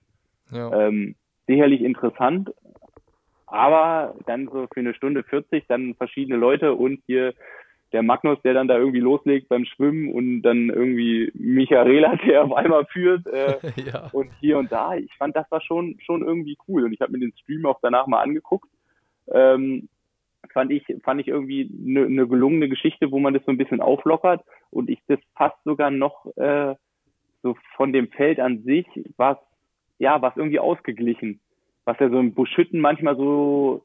[0.51, 0.87] Ja.
[0.87, 1.15] Ähm,
[1.47, 2.51] sicherlich interessant,
[3.47, 7.33] aber dann so für eine Stunde 40 dann verschiedene Leute und hier
[7.91, 12.53] der Magnus, der dann da irgendwie loslegt beim Schwimmen und dann irgendwie Michaela, der auf
[12.53, 14.09] einmal führt äh, ja.
[14.11, 14.95] und hier und da.
[14.95, 17.79] Ich fand, das war schon schon irgendwie cool und ich habe mir den Stream auch
[17.81, 18.69] danach mal angeguckt.
[19.31, 19.89] Ähm,
[20.53, 23.81] fand ich fand ich irgendwie eine ne gelungene Geschichte, wo man das so ein bisschen
[23.81, 26.75] auflockert und ich das fast sogar noch äh,
[27.41, 28.85] so von dem Feld an sich
[29.17, 29.37] was
[29.97, 31.39] ja was irgendwie ausgeglichen,
[31.85, 33.83] was ja so im Buschütten manchmal so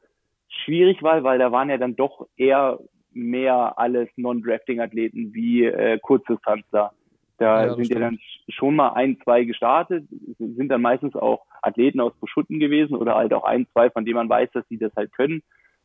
[0.49, 2.79] schwierig war, weil da waren ja dann doch eher
[3.15, 6.93] mehr alles Non-Drafting-Athleten wie äh, Kurzdistanzler.
[7.39, 10.07] Da ja, sind ja dann schon mal ein, zwei gestartet,
[10.39, 14.17] sind dann meistens auch Athleten aus Beschutten gewesen oder halt auch ein, zwei, von denen
[14.17, 15.43] man weiß, dass sie das halt können.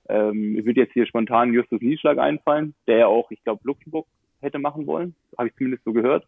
[0.07, 4.07] Ähm, mir würde jetzt hier spontan Justus Nieschlag einfallen, der ja auch, ich glaube, Luxemburg
[4.41, 5.15] hätte machen wollen.
[5.37, 6.25] Habe ich zumindest so gehört.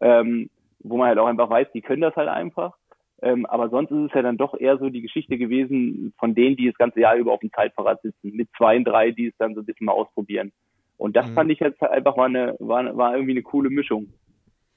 [0.00, 2.76] Ähm, wo man halt auch einfach weiß, die können das halt einfach.
[3.20, 6.56] Ähm, aber sonst ist es ja dann doch eher so die Geschichte gewesen von denen,
[6.56, 9.34] die das ganze Jahr über auf dem Zeitfahrrad sitzen, mit zwei und drei, die es
[9.38, 10.52] dann so ein bisschen mal ausprobieren.
[10.96, 11.34] Und das mhm.
[11.34, 14.12] fand ich jetzt einfach mal eine, war, war irgendwie eine coole Mischung.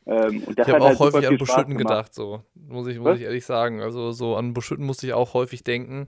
[0.07, 3.45] Ähm, ich habe auch halt häufig an Buschütten gedacht, so muss ich, muss ich ehrlich
[3.45, 3.81] sagen.
[3.81, 6.07] Also so an Buschütten musste ich auch häufig denken.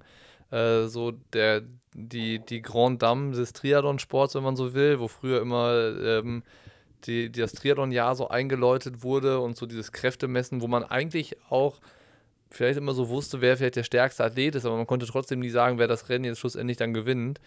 [0.50, 1.62] Äh, so der,
[1.94, 6.44] die, die Grand Dame des Triathlon-Sports, wenn man so will, wo früher immer ähm,
[7.06, 11.80] die, die das Triathlon-Jahr so eingeläutet wurde und so dieses Kräftemessen, wo man eigentlich auch
[12.56, 15.50] vielleicht immer so wusste, wer vielleicht der stärkste Athlet ist, aber man konnte trotzdem nie
[15.50, 17.40] sagen, wer das Rennen jetzt schlussendlich dann gewinnt.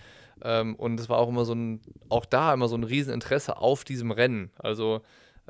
[0.42, 3.84] Ähm, und es war auch immer so ein, auch da immer so ein Rieseninteresse auf
[3.84, 4.50] diesem Rennen.
[4.58, 5.00] Also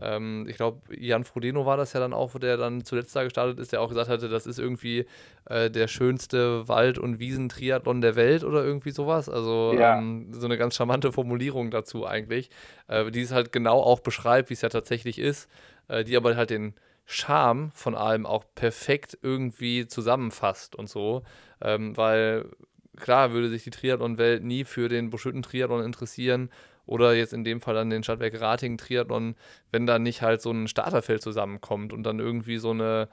[0.00, 3.59] ähm, ich glaube, Jan Frodeno war das ja dann auch, der dann zuletzt da gestartet
[3.59, 5.07] ist, der auch gesagt hatte, das ist irgendwie
[5.46, 9.28] äh, der schönste Wald- und Wiesentriathlon der Welt oder irgendwie sowas.
[9.28, 9.98] Also ja.
[9.98, 12.50] ähm, so eine ganz charmante Formulierung dazu eigentlich,
[12.88, 15.48] äh, die es halt genau auch beschreibt, wie es ja tatsächlich ist,
[15.88, 16.74] äh, die aber halt den
[17.07, 21.22] Charme von allem auch perfekt irgendwie zusammenfasst und so,
[21.61, 22.50] ähm, weil
[22.96, 26.50] klar würde sich die Triathlon-Welt nie für den Buschütten-Triathlon interessieren
[26.84, 29.36] oder jetzt in dem Fall dann den Stadtwerk Rating Triathlon,
[29.70, 33.09] wenn da nicht halt so ein Starterfeld zusammenkommt und dann irgendwie so eine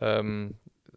[0.00, 0.54] ähm,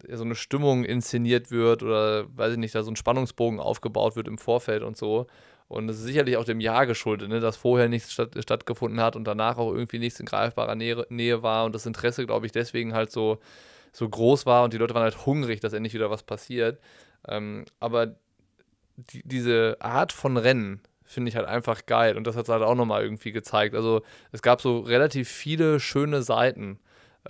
[0.09, 4.27] so eine Stimmung inszeniert wird oder weiß ich nicht, da so ein Spannungsbogen aufgebaut wird
[4.27, 5.27] im Vorfeld und so.
[5.67, 9.15] Und es ist sicherlich auch dem Jahr geschuldet, ne, dass vorher nichts statt, stattgefunden hat
[9.15, 12.53] und danach auch irgendwie nichts in greifbarer Nähe, Nähe war und das Interesse, glaube ich,
[12.53, 13.39] deswegen halt so,
[13.91, 16.79] so groß war und die Leute waren halt hungrig, dass endlich wieder was passiert.
[17.27, 18.15] Ähm, aber
[18.95, 22.17] die, diese Art von Rennen, finde ich halt einfach geil.
[22.17, 23.75] Und das hat es halt auch nochmal irgendwie gezeigt.
[23.75, 24.01] Also
[24.31, 26.79] es gab so relativ viele schöne Seiten,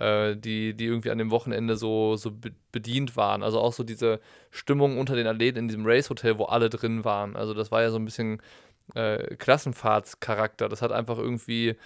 [0.00, 3.42] äh, die, die irgendwie an dem Wochenende so, so be bedient waren.
[3.42, 4.20] Also auch so diese
[4.50, 7.34] Stimmung unter den Athleten in diesem Race-Hotel, wo alle drin waren.
[7.34, 8.42] Also das war ja so ein bisschen
[8.94, 10.68] äh, Klassenfahrtscharakter.
[10.68, 11.76] Das hat einfach irgendwie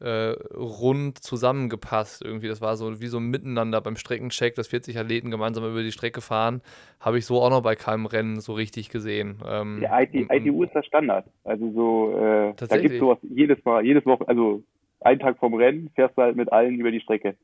[0.00, 2.48] äh, rund zusammengepasst irgendwie.
[2.48, 5.92] Das war so wie so ein Miteinander beim Streckencheck, dass 40 Athleten gemeinsam über die
[5.92, 6.62] Strecke fahren,
[7.00, 9.38] habe ich so auch noch bei keinem Rennen so richtig gesehen.
[9.46, 11.26] Ähm, ja, IT, ITU ist das Standard.
[11.44, 14.62] Also so, äh, da gibt es sowas jedes Mal, jedes Woche, also
[15.04, 17.36] einen Tag vom Rennen fährst du halt mit allen über die Strecke.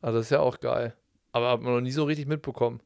[0.00, 0.94] Also das ist ja auch geil.
[1.32, 2.80] Aber hat man noch nie so richtig mitbekommen.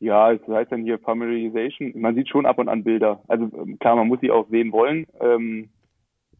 [0.00, 1.92] Ja, es heißt dann hier Familiarization.
[1.96, 3.20] Man sieht schon ab und an Bilder.
[3.26, 5.06] Also ähm, klar, man muss sie auch sehen wollen.
[5.20, 5.70] Ähm,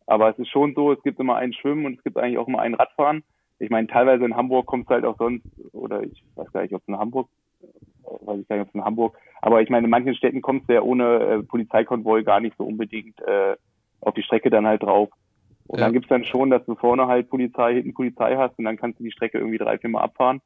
[0.06, 2.48] aber es ist schon so, es gibt immer ein Schwimmen und es gibt eigentlich auch
[2.48, 3.22] immer ein Radfahren.
[3.58, 6.72] Ich meine, teilweise in Hamburg kommst du halt auch sonst, oder ich weiß gar nicht,
[6.72, 7.28] ob es in Hamburg,
[8.22, 10.68] weiß ich gar nicht, ob es in Hamburg, aber ich meine, in manchen Städten kommst
[10.68, 13.56] du ja ohne äh, Polizeikonvoi gar nicht so unbedingt äh,
[14.00, 15.10] auf die Strecke dann halt drauf.
[15.68, 15.84] Und ja.
[15.84, 18.98] dann gibt's dann schon, dass du vorne halt Polizei, hinten Polizei hast und dann kannst
[18.98, 20.40] du die Strecke irgendwie drei, vier Mal abfahren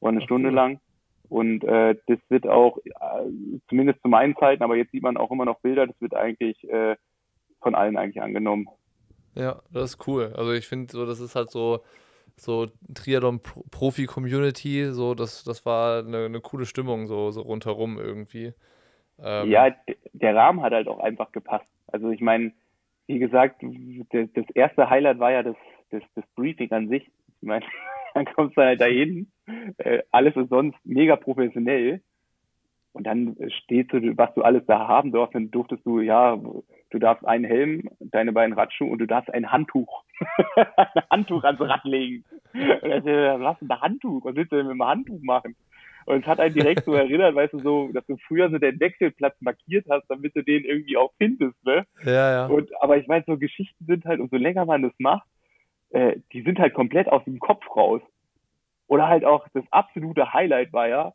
[0.00, 0.80] oder eine Ach, Stunde lang.
[1.28, 2.90] Und äh, das wird auch, äh,
[3.68, 6.68] zumindest zu meinen Zeiten, aber jetzt sieht man auch immer noch Bilder, das wird eigentlich
[6.68, 6.96] äh,
[7.60, 8.68] von allen eigentlich angenommen.
[9.36, 10.34] Ja, das ist cool.
[10.36, 11.80] Also ich finde so, das ist halt so,
[12.36, 18.52] so Triathlon-Profi-Community, so, das, das war eine, eine coole Stimmung, so, so rundherum irgendwie.
[19.22, 19.72] Ähm, ja,
[20.12, 21.72] der Rahmen hat halt auch einfach gepasst.
[21.86, 22.52] Also ich meine,
[23.06, 25.56] wie gesagt, das erste Highlight war ja das,
[25.90, 27.10] das, das Briefing an sich.
[27.40, 27.64] Ich meine,
[28.14, 29.30] dann kommst du halt dahin,
[29.78, 32.00] äh, alles ist sonst mega professionell
[32.94, 36.98] und dann steht so, was du alles da haben darfst, dann durftest du, ja, du
[36.98, 40.04] darfst einen Helm, deine beiden Radschuhe und du darfst ein Handtuch,
[40.76, 42.24] ein Handtuch ans Rad legen.
[42.52, 43.06] Und sagt,
[43.40, 44.24] was ist ein Handtuch?
[44.24, 45.56] Was willst du denn mit dem Handtuch machen?
[46.06, 48.78] Und es hat einen direkt so erinnert, weißt du, so, dass du früher so den
[48.80, 51.86] Wechselplatz markiert hast, damit du den irgendwie auch findest, ne?
[52.04, 52.46] Ja, ja.
[52.46, 55.26] Und, aber ich meine, so Geschichten sind halt, umso länger man das macht,
[55.90, 58.02] äh, die sind halt komplett aus dem Kopf raus.
[58.86, 61.12] Oder halt auch das absolute Highlight war ja,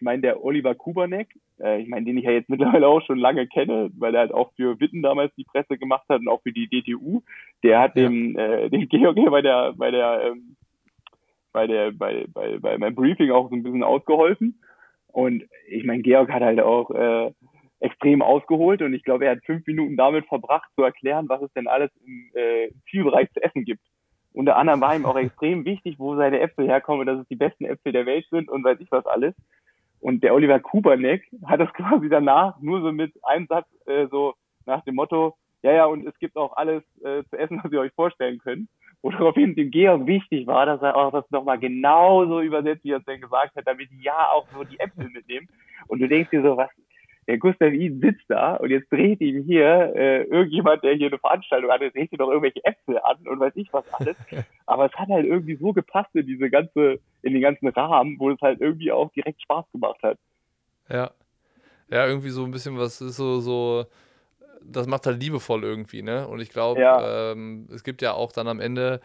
[0.00, 1.28] ich meine, der Oliver Kubanek,
[1.60, 4.32] äh, ich meine, den ich ja jetzt mittlerweile auch schon lange kenne, weil er halt
[4.32, 7.20] auch für Witten damals die Presse gemacht hat und auch für die DTU,
[7.62, 8.04] der hat ja.
[8.04, 10.56] dem, äh, dem Georg bei der, bei der, ähm,
[11.52, 14.60] bei der, bei, bei, bei meinem Briefing auch so ein bisschen ausgeholfen.
[15.08, 17.32] Und ich meine, Georg hat halt auch äh,
[17.80, 21.52] extrem ausgeholt und ich glaube, er hat fünf Minuten damit verbracht, zu erklären, was es
[21.54, 23.82] denn alles im äh, Zielbereich zu essen gibt.
[24.32, 27.64] Unter anderem war ihm auch extrem wichtig, wo seine Äpfel herkommen, dass es die besten
[27.64, 29.34] Äpfel der Welt sind und weiß ich was alles.
[30.00, 34.34] Und der Oliver Kuberneck hat das quasi danach nur so mit einem Satz äh, so
[34.66, 37.80] nach dem Motto, ja, ja, und es gibt auch alles äh, zu essen, was ihr
[37.80, 38.68] euch vorstellen könnt.
[39.02, 43.04] Woraufhin dem Georg wichtig war, dass er auch das nochmal genauso übersetzt, wie er es
[43.04, 45.48] denn gesagt hat, damit die ja auch so die Äpfel mitnehmen.
[45.86, 46.68] Und du denkst dir so, was,
[47.26, 51.18] der Gustav Iden sitzt da und jetzt dreht ihm hier äh, irgendjemand, der hier eine
[51.18, 54.16] Veranstaltung hat, dreht ihm doch irgendwelche Äpfel an und weiß ich was alles.
[54.66, 58.30] Aber es hat halt irgendwie so gepasst in diese ganze, in den ganzen Rahmen, wo
[58.30, 60.18] es halt irgendwie auch direkt Spaß gemacht hat.
[60.88, 61.10] Ja.
[61.88, 63.86] Ja, irgendwie so ein bisschen was ist so, so
[64.62, 66.26] das macht halt liebevoll irgendwie, ne?
[66.28, 67.32] Und ich glaube, Ja.
[67.32, 69.00] ähm, es gibt ja auch dann am Ende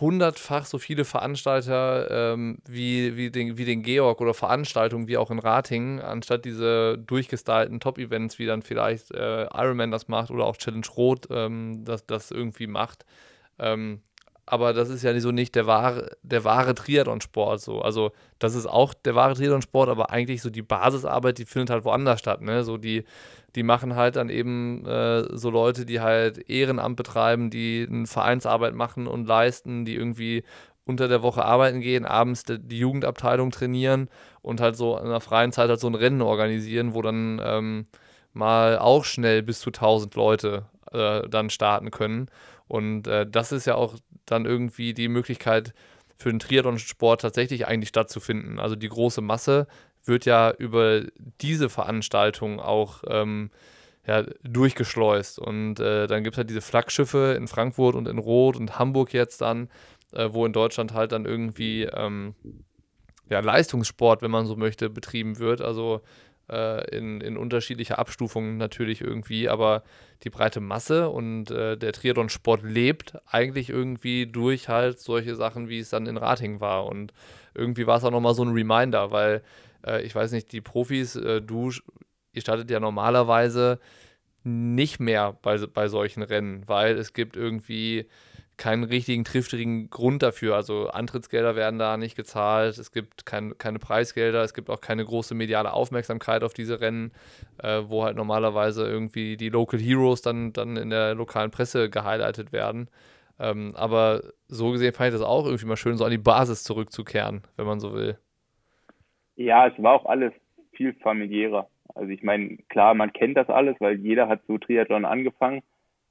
[0.00, 5.30] hundertfach so viele Veranstalter ähm, wie, wie, den, wie den Georg oder Veranstaltungen wie auch
[5.30, 10.56] in Ratingen, anstatt diese durchgestylten Top-Events, wie dann vielleicht äh, Ironman das macht oder auch
[10.56, 13.04] Challenge Rot ähm, das, das irgendwie macht.
[13.58, 14.00] Ähm,
[14.46, 17.60] aber das ist ja so nicht der wahre, der wahre Triathlon-Sport.
[17.60, 17.80] So.
[17.80, 21.84] Also, das ist auch der wahre Triathlon-Sport, aber eigentlich so die Basisarbeit, die findet halt
[21.84, 22.40] woanders statt.
[22.42, 22.64] Ne?
[22.64, 23.04] So die,
[23.54, 28.74] die machen halt dann eben äh, so Leute, die halt Ehrenamt betreiben, die eine Vereinsarbeit
[28.74, 30.42] machen und leisten, die irgendwie
[30.84, 34.08] unter der Woche arbeiten gehen, abends die, Jugendabteilung trainieren
[34.40, 37.86] und halt so in der freien Zeit halt so ein Rennen organisieren, wo dann ähm,
[38.32, 42.28] mal auch schnell bis zu 1000 Leute äh, dann starten können.
[42.72, 45.74] Und äh, das ist ja auch dann irgendwie die Möglichkeit
[46.16, 48.58] für den Triathlon-Sport tatsächlich eigentlich stattzufinden.
[48.58, 49.66] Also die große Masse
[50.06, 51.02] wird ja über
[51.42, 53.50] diese Veranstaltung auch ähm,
[54.06, 55.38] ja, durchgeschleust.
[55.38, 59.12] Und äh, dann gibt es halt diese Flaggschiffe in Frankfurt und in Rot und Hamburg
[59.12, 59.68] jetzt dann,
[60.12, 62.34] äh, wo in Deutschland halt dann irgendwie ähm,
[63.28, 65.60] ja, Leistungssport, wenn man so möchte, betrieben wird.
[65.60, 66.00] Also
[66.48, 69.82] in, in unterschiedlicher Abstufung natürlich irgendwie, aber
[70.24, 75.78] die breite Masse und äh, der Triathlon-Sport lebt eigentlich irgendwie durch halt solche Sachen, wie
[75.78, 76.86] es dann in Rating war.
[76.86, 77.12] Und
[77.54, 79.42] irgendwie war es auch nochmal so ein Reminder, weil
[79.86, 81.72] äh, ich weiß nicht, die Profis, äh, du,
[82.32, 83.80] ihr startet ja normalerweise
[84.44, 88.06] nicht mehr bei, bei solchen Rennen, weil es gibt irgendwie
[88.62, 90.54] keinen richtigen, triftigen Grund dafür.
[90.54, 95.04] Also Antrittsgelder werden da nicht gezahlt, es gibt kein, keine Preisgelder, es gibt auch keine
[95.04, 97.10] große mediale Aufmerksamkeit auf diese Rennen,
[97.60, 102.52] äh, wo halt normalerweise irgendwie die Local Heroes dann, dann in der lokalen Presse gehighlightet
[102.52, 102.88] werden.
[103.40, 106.62] Ähm, aber so gesehen fand ich das auch irgendwie mal schön, so an die Basis
[106.62, 108.16] zurückzukehren, wenn man so will.
[109.34, 110.32] Ja, es war auch alles
[110.70, 111.66] viel familiärer.
[111.96, 115.62] Also ich meine, klar, man kennt das alles, weil jeder hat so Triathlon angefangen.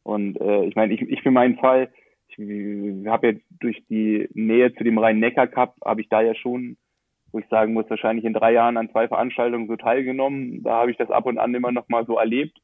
[0.03, 1.89] Und äh, ich meine, ich, ich für meinen Fall,
[2.37, 6.77] ich habe jetzt durch die Nähe zu dem Rhein-Neckar-Cup, habe ich da ja schon,
[7.31, 10.63] wo ich sagen muss, wahrscheinlich in drei Jahren an zwei Veranstaltungen so teilgenommen.
[10.63, 12.57] Da habe ich das ab und an immer noch mal so erlebt,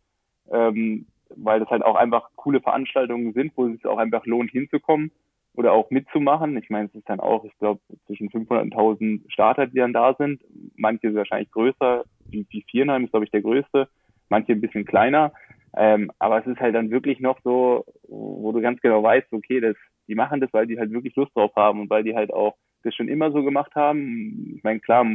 [0.51, 4.51] ähm, weil das halt auch einfach coole Veranstaltungen sind, wo es sich auch einfach lohnt
[4.51, 5.11] hinzukommen
[5.57, 6.55] oder auch mitzumachen.
[6.57, 9.93] Ich meine, es ist dann auch, ich glaube, zwischen 500 und 1000 Starter, die dann
[9.93, 10.41] da sind.
[10.76, 13.89] Manche sind wahrscheinlich größer, wie, wie Viernheim ist, glaube ich, der größte,
[14.30, 15.34] manche ein bisschen kleiner.
[15.78, 19.59] Ähm, aber es ist halt dann wirklich noch so, wo du ganz genau weißt, okay,
[19.59, 19.75] das,
[20.07, 22.55] die machen das, weil die halt wirklich Lust drauf haben und weil die halt auch
[22.84, 24.55] das schon immer so gemacht haben.
[24.55, 25.05] Ich meine, klar,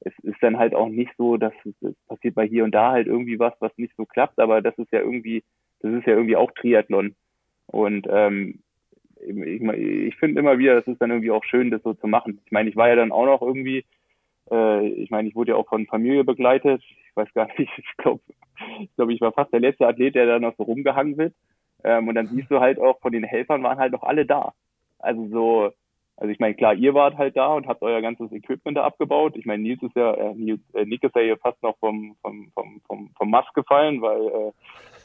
[0.00, 3.06] es ist dann halt auch nicht so, dass es passiert bei hier und da halt
[3.06, 5.44] irgendwie was, was nicht so klappt, aber das ist ja irgendwie,
[5.80, 7.14] das ist ja irgendwie auch Triathlon.
[7.66, 8.60] Und ähm,
[9.20, 12.40] ich, ich finde immer wieder, das ist dann irgendwie auch schön, das so zu machen.
[12.46, 13.84] Ich meine, ich war ja dann auch noch irgendwie,
[14.50, 16.82] äh, ich meine, ich wurde ja auch von Familie begleitet.
[16.82, 18.22] Ich weiß gar nicht, ich glaube,
[18.84, 21.34] ich glaube, ich war fast der letzte Athlet, der da noch so rumgehangen wird.
[21.84, 24.52] Ähm, und dann siehst du halt auch, von den Helfern waren halt noch alle da.
[24.98, 25.72] Also so,
[26.16, 29.34] also ich meine, klar, ihr wart halt da und habt euer ganzes Equipment da abgebaut.
[29.36, 32.14] Ich meine, Nils ist ja, äh, Nils, äh, Nick ist ja hier fast noch vom,
[32.22, 34.52] vom, vom, vom, vom Mast gefallen, weil äh,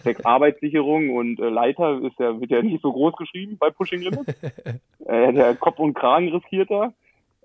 [0.03, 4.01] Sex Arbeitssicherung und äh, Leiter ist ja, wird ja nicht so groß geschrieben bei Pushing
[4.01, 4.28] Limits.
[5.05, 6.93] äh, der Kopf und Kragen riskiert da.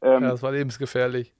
[0.02, 1.32] Ähm, ja, das war lebensgefährlich.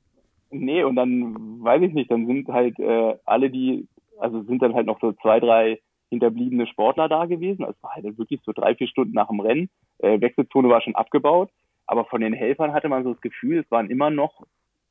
[0.50, 3.88] Nee, und dann weiß ich nicht, dann sind halt äh, alle, die
[4.22, 5.80] also sind dann halt noch so zwei, drei
[6.10, 7.64] hinterbliebene Sportler da gewesen.
[7.64, 9.70] Also es war halt wirklich so drei, vier Stunden nach dem Rennen.
[9.98, 11.50] Äh, Wechselzone war schon abgebaut.
[11.86, 14.42] Aber von den Helfern hatte man so das Gefühl, es waren immer noch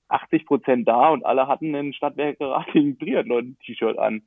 [0.10, 2.54] 80 Prozent da und alle hatten ein Stadtwerke
[3.00, 4.24] Triathlon-T-Shirt an.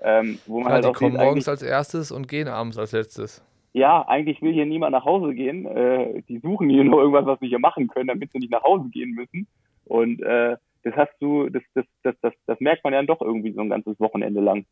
[0.00, 2.78] Ähm, wo man ja, halt die auch kommen sieht, morgens als erstes und gehen abends
[2.78, 3.44] als letztes.
[3.72, 5.66] Ja, eigentlich will hier niemand nach Hause gehen.
[5.66, 8.62] Äh, die suchen hier nur irgendwas, was sie hier machen können, damit sie nicht nach
[8.62, 9.46] Hause gehen müssen.
[9.84, 13.52] Und äh, das hast du, das, das, das, das, das merkt man ja doch irgendwie
[13.52, 14.66] so ein ganzes Wochenende lang.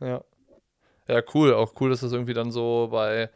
[0.00, 0.22] Ja.
[1.08, 1.54] Ja, cool.
[1.54, 3.30] Auch cool, dass das irgendwie dann so bei,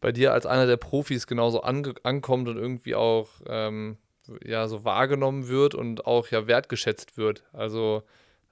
[0.00, 3.98] bei dir als einer der Profis genauso ankommt und irgendwie auch ähm,
[4.44, 7.44] ja, so wahrgenommen wird und auch ja wertgeschätzt wird.
[7.52, 8.02] Also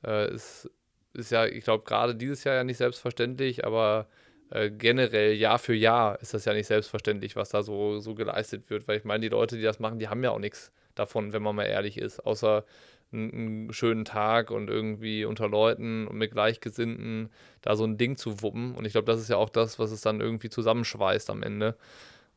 [0.05, 0.71] äh, es
[1.15, 4.07] ist ja, ich glaube, gerade dieses Jahr ja nicht selbstverständlich, aber
[4.51, 8.69] äh, generell Jahr für Jahr ist das ja nicht selbstverständlich, was da so, so geleistet
[8.71, 8.89] wird.
[8.89, 11.43] Weil ich meine, die Leute, die das machen, die haben ja auch nichts davon, wenn
[11.43, 12.65] man mal ehrlich ist, außer
[13.13, 17.31] einen, schönen Tag und irgendwie unter Leuten und mit Gleichgesinnten
[17.63, 18.75] da so ein Ding zu wuppen.
[18.75, 21.77] Und ich glaube, das ist ja auch das, was es dann irgendwie zusammenschweißt am Ende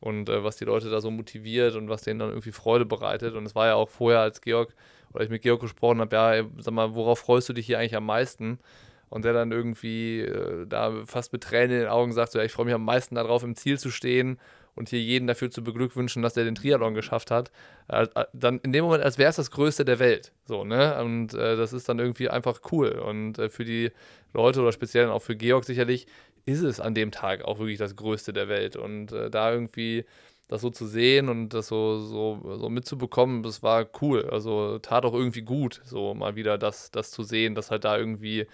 [0.00, 3.34] und äh, was die Leute da so motiviert und was denen dann irgendwie Freude bereitet.
[3.34, 4.74] Und es war ja auch vorher, als Georg
[5.12, 7.96] oder ich mit Georg gesprochen habe, ja, sag mal, worauf freust du dich hier eigentlich
[7.96, 8.58] am meisten?
[9.08, 12.44] Und der dann irgendwie äh, da fast mit Tränen in den Augen sagt, so, ja,
[12.44, 14.40] ich freue mich am meisten darauf, im Ziel zu stehen
[14.74, 17.50] und hier jeden dafür zu beglückwünschen, dass er den Triathlon geschafft hat,
[17.88, 20.32] äh, äh dann in dem Moment, als wäre es das Größte der Welt.
[20.46, 21.00] So, ne?
[21.02, 22.90] Und äh, das ist dann irgendwie einfach cool.
[22.90, 23.90] Und äh, für die
[24.32, 26.06] Leute oder speziell auch für Georg sicherlich
[26.46, 28.76] ist es an dem Tag auch wirklich das Größte der Welt.
[28.76, 30.04] Und äh, da irgendwie
[30.48, 34.28] das so zu sehen und das so, so, so mitzubekommen, das war cool.
[34.30, 37.96] Also tat auch irgendwie gut, so mal wieder das, das zu sehen, dass halt da
[37.96, 38.46] irgendwie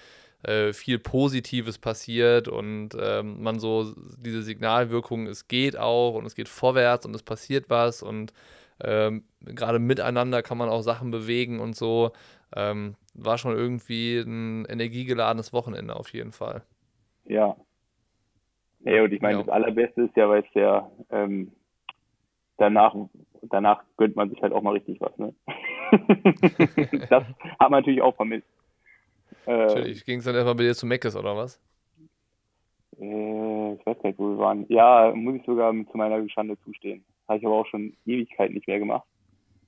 [0.43, 6.35] äh, viel Positives passiert und ähm, man so diese Signalwirkung, es geht auch und es
[6.35, 8.33] geht vorwärts und es passiert was und
[8.83, 12.13] ähm, gerade miteinander kann man auch Sachen bewegen und so.
[12.57, 16.63] Ähm, war schon irgendwie ein energiegeladenes Wochenende auf jeden Fall.
[17.25, 17.57] Ja.
[18.81, 19.43] Nee, und ich meine, ja.
[19.43, 21.53] das Allerbeste ist ja, weil es ja ähm,
[22.57, 22.95] danach,
[23.43, 25.17] danach gönnt man sich halt auch mal richtig was.
[25.19, 25.35] Ne?
[27.11, 27.25] das
[27.59, 28.47] hat man natürlich auch vermisst.
[29.47, 30.05] Äh, natürlich.
[30.05, 31.61] Ging es dann erstmal bei dir zu Meckes oder was?
[33.01, 34.67] Äh, ich weiß nicht, wo wir waren.
[34.69, 37.05] Ja, muss ich sogar zu meiner Schande zustehen.
[37.29, 39.07] Habe ich aber auch schon Ewigkeit nicht mehr gemacht.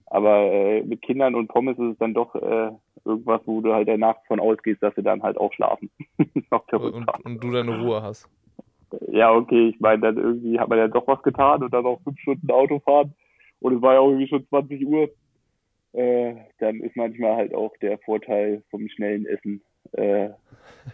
[0.07, 2.71] Aber äh, mit Kindern und Pommes ist es dann doch äh,
[3.05, 5.91] irgendwas, wo du halt danach von ausgehst, dass sie dann halt auch schlafen.
[6.19, 8.29] und, und, du deine Ruhe hast
[9.09, 12.01] ja, okay, ich meine, dann irgendwie hat man ja doch was getan und dann auch
[12.03, 13.15] fünf Stunden Auto fahren
[13.61, 15.09] und es war ja irgendwie schon 20 Uhr.
[15.93, 19.63] Äh, dann ist manchmal halt auch der Vorteil vom schnellen Essen.
[19.93, 20.31] Äh,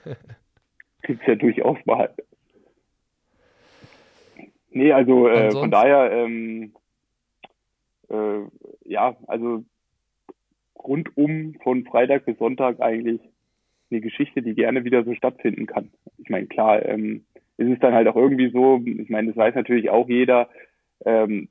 [1.03, 2.13] gibt's ja durchaus mal.
[4.71, 6.73] Nee, also äh, von daher, ähm,
[8.11, 8.41] äh,
[8.85, 9.65] ja, also
[10.77, 13.21] rundum von Freitag bis Sonntag eigentlich
[13.91, 15.91] eine Geschichte, die gerne wieder so stattfinden kann.
[16.19, 17.25] Ich meine, klar, ähm,
[17.57, 20.49] ist es dann halt auch irgendwie so, ich meine, das weiß natürlich auch jeder,
[21.05, 21.49] ähm,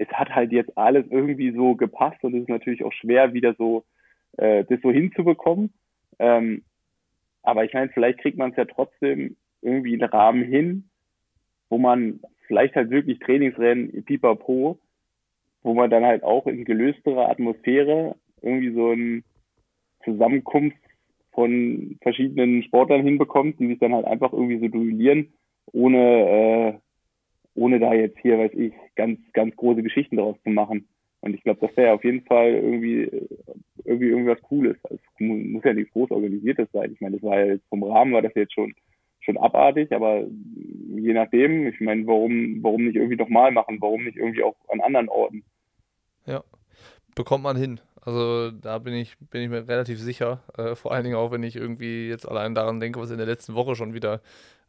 [0.00, 3.54] es hat halt jetzt alles irgendwie so gepasst und es ist natürlich auch schwer, wieder
[3.54, 3.84] so
[4.38, 5.74] äh, das so hinzubekommen.
[6.18, 6.62] Ähm,
[7.42, 10.88] aber ich meine, vielleicht kriegt man es ja trotzdem irgendwie einen Rahmen hin,
[11.68, 14.78] wo man vielleicht halt wirklich Trainingsrennen, pipapo,
[15.62, 19.22] wo man dann halt auch in gelösterer Atmosphäre irgendwie so ein
[20.04, 20.78] Zusammenkunft
[21.32, 25.34] von verschiedenen Sportlern hinbekommt, die sich dann halt einfach irgendwie so duellieren,
[25.72, 26.78] ohne, äh,
[27.60, 30.88] ohne da jetzt hier, weiß ich, ganz, ganz große Geschichten daraus zu machen.
[31.20, 33.10] Und ich glaube, das wäre auf jeden Fall irgendwie,
[33.84, 34.78] irgendwie irgendwas Cooles.
[34.84, 36.92] Also, es muss ja nichts groß organisiertes sein.
[36.94, 38.72] Ich meine, das war ja jetzt vom Rahmen war das jetzt schon,
[39.20, 40.24] schon abartig, aber
[40.94, 43.76] je nachdem, ich meine, warum, warum nicht irgendwie nochmal machen?
[43.80, 45.44] Warum nicht irgendwie auch an anderen Orten?
[46.24, 46.42] Ja,
[47.14, 47.78] bekommt man hin.
[48.00, 50.42] Also da bin ich, bin ich mir relativ sicher.
[50.56, 53.26] Äh, vor allen Dingen auch, wenn ich irgendwie jetzt allein daran denke, was in der
[53.26, 54.22] letzten Woche schon wieder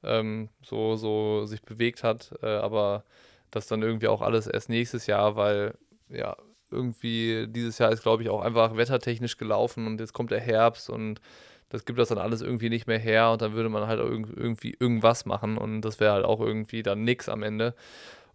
[0.03, 2.31] ähm, so, so sich bewegt hat.
[2.41, 3.03] Äh, aber
[3.51, 5.73] das dann irgendwie auch alles erst nächstes Jahr, weil
[6.09, 6.35] ja,
[6.71, 10.89] irgendwie dieses Jahr ist, glaube ich, auch einfach wettertechnisch gelaufen und jetzt kommt der Herbst
[10.89, 11.19] und
[11.69, 14.75] das gibt das dann alles irgendwie nicht mehr her und dann würde man halt irgendwie
[14.77, 17.75] irgendwas machen und das wäre halt auch irgendwie dann nix am Ende.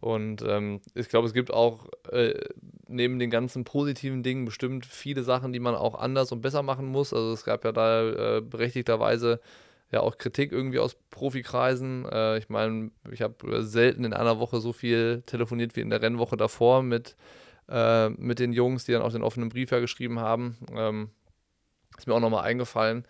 [0.00, 2.34] Und ähm, ich glaube, es gibt auch äh,
[2.86, 6.86] neben den ganzen positiven Dingen bestimmt viele Sachen, die man auch anders und besser machen
[6.86, 7.12] muss.
[7.12, 9.40] Also es gab ja da äh, berechtigterweise
[9.96, 12.06] ja auch Kritik irgendwie aus Profikreisen.
[12.10, 16.02] Äh, ich meine, ich habe selten in einer Woche so viel telefoniert wie in der
[16.02, 17.16] Rennwoche davor mit,
[17.68, 20.56] äh, mit den Jungs, die dann auch den offenen Brief ja geschrieben haben.
[20.74, 21.10] Ähm,
[21.98, 23.06] ist mir auch nochmal eingefallen.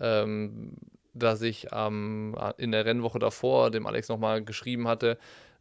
[0.00, 0.76] Ähm,
[1.14, 5.16] dass ich ähm, in der Rennwoche davor dem Alex nochmal geschrieben hatte,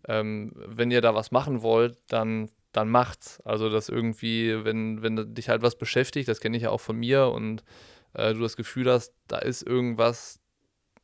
[0.07, 3.39] ähm, wenn ihr da was machen wollt, dann, dann macht's.
[3.45, 6.97] Also, dass irgendwie, wenn, wenn dich halt was beschäftigt, das kenne ich ja auch von
[6.97, 7.63] mir und
[8.13, 10.39] äh, du das Gefühl hast, da ist irgendwas,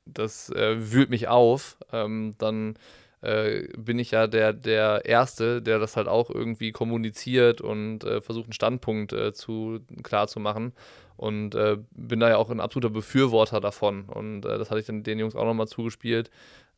[0.05, 2.75] das äh, wühlt mich auf, ähm, dann
[3.21, 8.21] äh, bin ich ja der, der Erste, der das halt auch irgendwie kommuniziert und äh,
[8.21, 10.73] versucht, einen Standpunkt äh, zu, klar zu machen.
[11.17, 14.05] Und äh, bin da ja auch ein absoluter Befürworter davon.
[14.05, 16.31] Und äh, das hatte ich dann den Jungs auch nochmal zugespielt.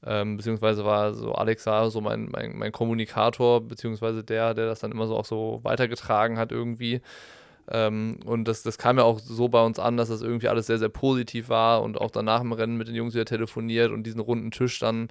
[0.03, 4.91] Ähm, beziehungsweise war so Alexa so mein, mein, mein Kommunikator, beziehungsweise der, der das dann
[4.91, 7.01] immer so auch so weitergetragen hat irgendwie.
[7.71, 10.67] Ähm, und das, das kam ja auch so bei uns an, dass das irgendwie alles
[10.67, 14.03] sehr, sehr positiv war und auch danach im Rennen mit den Jungs wieder telefoniert und
[14.03, 15.07] diesen runden Tisch dann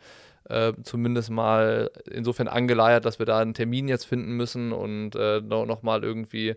[0.48, 5.40] äh, zumindest mal insofern angeleiert, dass wir da einen Termin jetzt finden müssen und äh,
[5.40, 6.56] nochmal irgendwie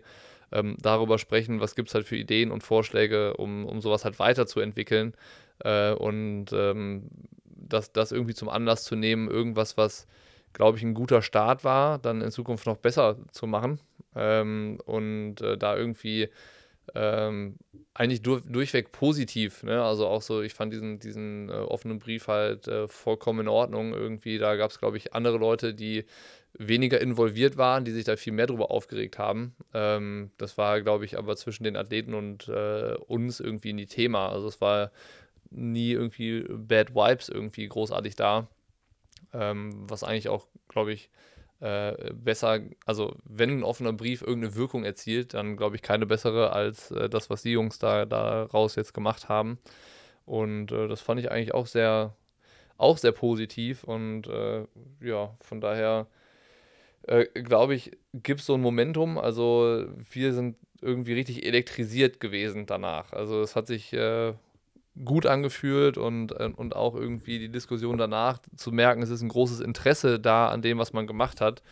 [0.52, 4.18] ähm, darüber sprechen, was gibt es halt für Ideen und Vorschläge, um, um sowas halt
[4.18, 5.14] weiterzuentwickeln.
[5.60, 7.08] Äh, und ähm,
[7.44, 10.06] das, das irgendwie zum Anlass zu nehmen, irgendwas, was,
[10.54, 13.78] glaube ich, ein guter Start war, dann in Zukunft noch besser zu machen.
[14.16, 16.30] Ähm, und äh, da irgendwie
[16.94, 17.56] ähm,
[17.94, 19.62] eigentlich durch, durchweg positiv.
[19.62, 19.82] Ne?
[19.82, 23.92] Also auch so, ich fand diesen, diesen äh, offenen Brief halt äh, vollkommen in Ordnung.
[23.92, 26.04] Irgendwie, da gab es, glaube ich, andere Leute, die
[26.56, 29.56] weniger involviert waren, die sich da viel mehr drüber aufgeregt haben.
[29.72, 34.28] Ähm, das war, glaube ich, aber zwischen den Athleten und äh, uns irgendwie nie Thema.
[34.28, 34.92] Also es war
[35.50, 38.48] nie irgendwie Bad Vibes irgendwie großartig da.
[39.34, 41.10] Ähm, was eigentlich auch, glaube ich,
[41.60, 46.52] äh, besser, also wenn ein offener Brief irgendeine Wirkung erzielt, dann glaube ich keine bessere
[46.52, 49.58] als äh, das, was die Jungs da daraus jetzt gemacht haben.
[50.26, 52.14] Und äh, das fand ich eigentlich auch sehr,
[52.76, 53.84] auch sehr positiv.
[53.84, 54.66] Und äh,
[55.00, 56.06] ja, von daher
[57.02, 59.18] äh, glaube ich, gibt es so ein Momentum.
[59.18, 63.12] Also wir sind irgendwie richtig elektrisiert gewesen danach.
[63.12, 64.34] Also es hat sich äh,
[65.02, 69.28] gut angefühlt und, äh, und auch irgendwie die Diskussion danach zu merken, es ist ein
[69.28, 71.62] großes Interesse da an dem, was man gemacht hat.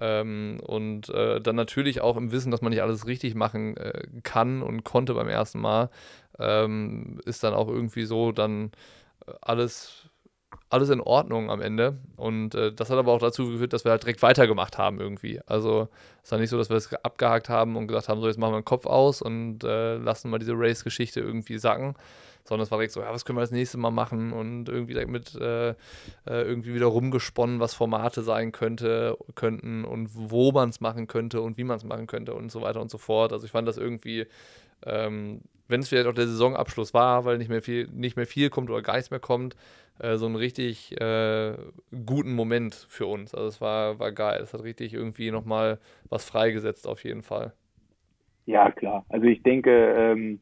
[0.00, 4.06] Ähm, und äh, dann natürlich auch im Wissen, dass man nicht alles richtig machen äh,
[4.22, 5.90] kann und konnte beim ersten Mal,
[6.38, 8.72] ähm, ist dann auch irgendwie so dann
[9.26, 10.08] äh, alles
[10.72, 11.98] alles in Ordnung am Ende.
[12.16, 15.40] Und äh, das hat aber auch dazu geführt, dass wir halt direkt weitergemacht haben irgendwie.
[15.46, 15.88] Also
[16.22, 18.54] es war nicht so, dass wir es abgehakt haben und gesagt haben, so jetzt machen
[18.54, 21.94] wir den Kopf aus und äh, lassen mal diese Race-Geschichte irgendwie sacken.
[22.44, 24.32] Sondern es war direkt so, ja, was können wir das nächste Mal machen?
[24.32, 25.74] Und irgendwie damit äh, äh,
[26.24, 31.56] irgendwie wieder rumgesponnen, was Formate sein könnte, könnten und wo man es machen könnte und
[31.56, 33.32] wie man es machen könnte und so weiter und so fort.
[33.32, 34.26] Also ich fand das irgendwie
[34.84, 38.50] ähm, wenn es vielleicht auch der Saisonabschluss war, weil nicht mehr viel, nicht mehr viel
[38.50, 39.56] kommt oder gar nichts mehr kommt,
[39.98, 41.54] äh, so einen richtig äh,
[42.06, 43.34] guten Moment für uns.
[43.34, 44.40] Also es war, war geil.
[44.42, 45.78] Es hat richtig irgendwie nochmal
[46.08, 47.52] was freigesetzt auf jeden Fall.
[48.46, 49.04] Ja, klar.
[49.08, 50.40] Also ich denke, ähm,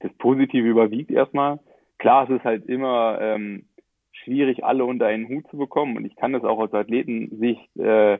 [0.00, 1.60] das Positive überwiegt erstmal.
[1.98, 3.66] Klar, es ist halt immer ähm,
[4.12, 5.96] schwierig, alle unter einen Hut zu bekommen.
[5.96, 8.18] Und ich kann das auch aus Athletensicht äh,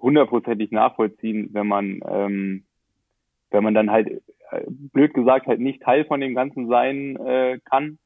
[0.00, 2.64] hundertprozentig nachvollziehen, wenn man, ähm,
[3.50, 4.08] wenn man dann halt,
[4.50, 7.98] äh, blöd gesagt, halt nicht Teil von dem Ganzen sein äh, kann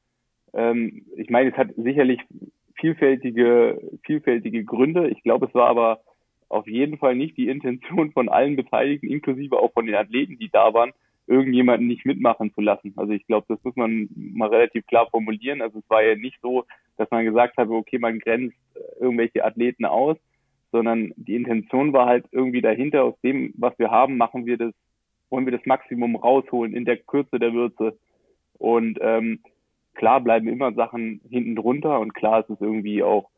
[0.54, 2.20] ähm, ich meine, es hat sicherlich
[2.74, 5.08] vielfältige, vielfältige Gründe.
[5.08, 6.00] Ich glaube, es war aber
[6.48, 10.48] auf jeden Fall nicht die Intention von allen Beteiligten, inklusive auch von den Athleten, die
[10.48, 10.92] da waren,
[11.26, 12.94] irgendjemanden nicht mitmachen zu lassen.
[12.96, 15.60] Also ich glaube, das muss man mal relativ klar formulieren.
[15.60, 16.64] Also es war ja nicht so,
[16.96, 18.56] dass man gesagt hat, okay, man grenzt
[18.98, 20.16] irgendwelche Athleten aus,
[20.72, 24.72] sondern die Intention war halt irgendwie dahinter, aus dem, was wir haben, machen wir das,
[25.28, 27.98] wollen wir das Maximum rausholen in der Kürze der Würze.
[28.58, 29.40] Und ähm,
[29.98, 33.28] klar bleiben immer Sachen hinten drunter und klar ist es irgendwie auch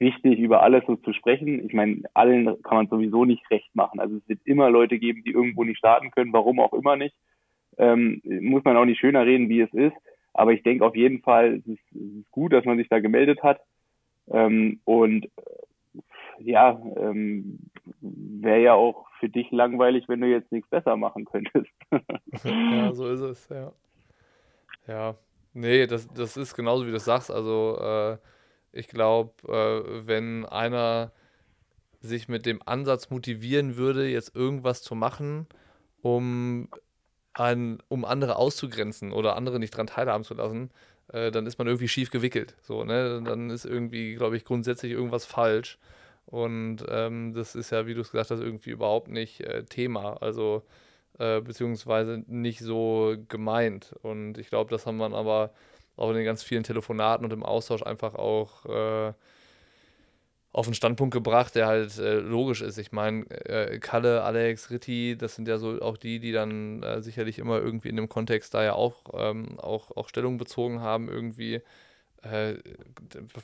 [0.00, 1.64] wichtig, über alles so zu sprechen.
[1.64, 4.00] Ich meine, allen kann man sowieso nicht recht machen.
[4.00, 7.14] Also es wird immer Leute geben, die irgendwo nicht starten können, warum auch immer nicht.
[7.78, 9.96] Ähm, muss man auch nicht schöner reden, wie es ist.
[10.32, 12.98] Aber ich denke auf jeden Fall, es ist, es ist gut, dass man sich da
[12.98, 13.60] gemeldet hat.
[14.28, 16.00] Ähm, und äh,
[16.40, 17.60] ja, ähm,
[18.00, 21.70] wäre ja auch für dich langweilig, wenn du jetzt nichts besser machen könntest.
[22.44, 23.72] ja, so ist es, ja.
[24.88, 25.14] Ja,
[25.54, 27.30] Nee, das, das ist genauso wie du sagst.
[27.30, 28.18] Also äh,
[28.72, 31.12] ich glaube, äh, wenn einer
[32.00, 35.46] sich mit dem Ansatz motivieren würde, jetzt irgendwas zu machen,
[36.02, 36.68] um,
[37.34, 40.70] ein, um andere auszugrenzen oder andere nicht dran teilhaben zu lassen,
[41.08, 42.56] äh, dann ist man irgendwie schief gewickelt.
[42.62, 43.22] So, ne?
[43.24, 45.78] Dann ist irgendwie, glaube ich, grundsätzlich irgendwas falsch.
[46.26, 50.20] Und ähm, das ist ja, wie du es gesagt hast, irgendwie überhaupt nicht äh, Thema.
[50.22, 50.64] Also
[51.18, 53.94] äh, beziehungsweise nicht so gemeint.
[54.02, 55.52] Und ich glaube, das haben wir aber
[55.96, 59.12] auch in den ganz vielen Telefonaten und im Austausch einfach auch äh,
[60.52, 62.78] auf einen Standpunkt gebracht, der halt äh, logisch ist.
[62.78, 67.02] Ich meine, äh, Kalle, Alex, Ritti, das sind ja so auch die, die dann äh,
[67.02, 71.08] sicherlich immer irgendwie in dem Kontext da ja auch, ähm, auch, auch Stellung bezogen haben,
[71.08, 71.60] irgendwie.
[72.22, 72.54] Äh,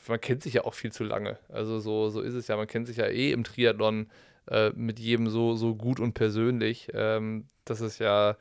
[0.09, 1.39] man kennt sich ja auch viel zu lange.
[1.49, 2.57] Also so, so ist es ja.
[2.57, 4.09] Man kennt sich ja eh im Triathlon
[4.49, 8.37] äh, mit jedem so, so gut und persönlich, ähm, dass es ja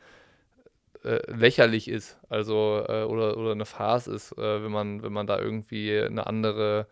[1.04, 5.28] äh, lächerlich ist, also äh, oder, oder eine Farce ist, äh, wenn man, wenn man
[5.28, 6.88] da irgendwie eine andere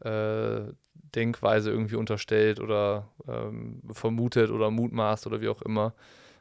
[0.00, 0.72] äh,
[1.14, 5.94] Denkweise irgendwie unterstellt oder ähm, vermutet oder mutmaßt oder wie auch immer.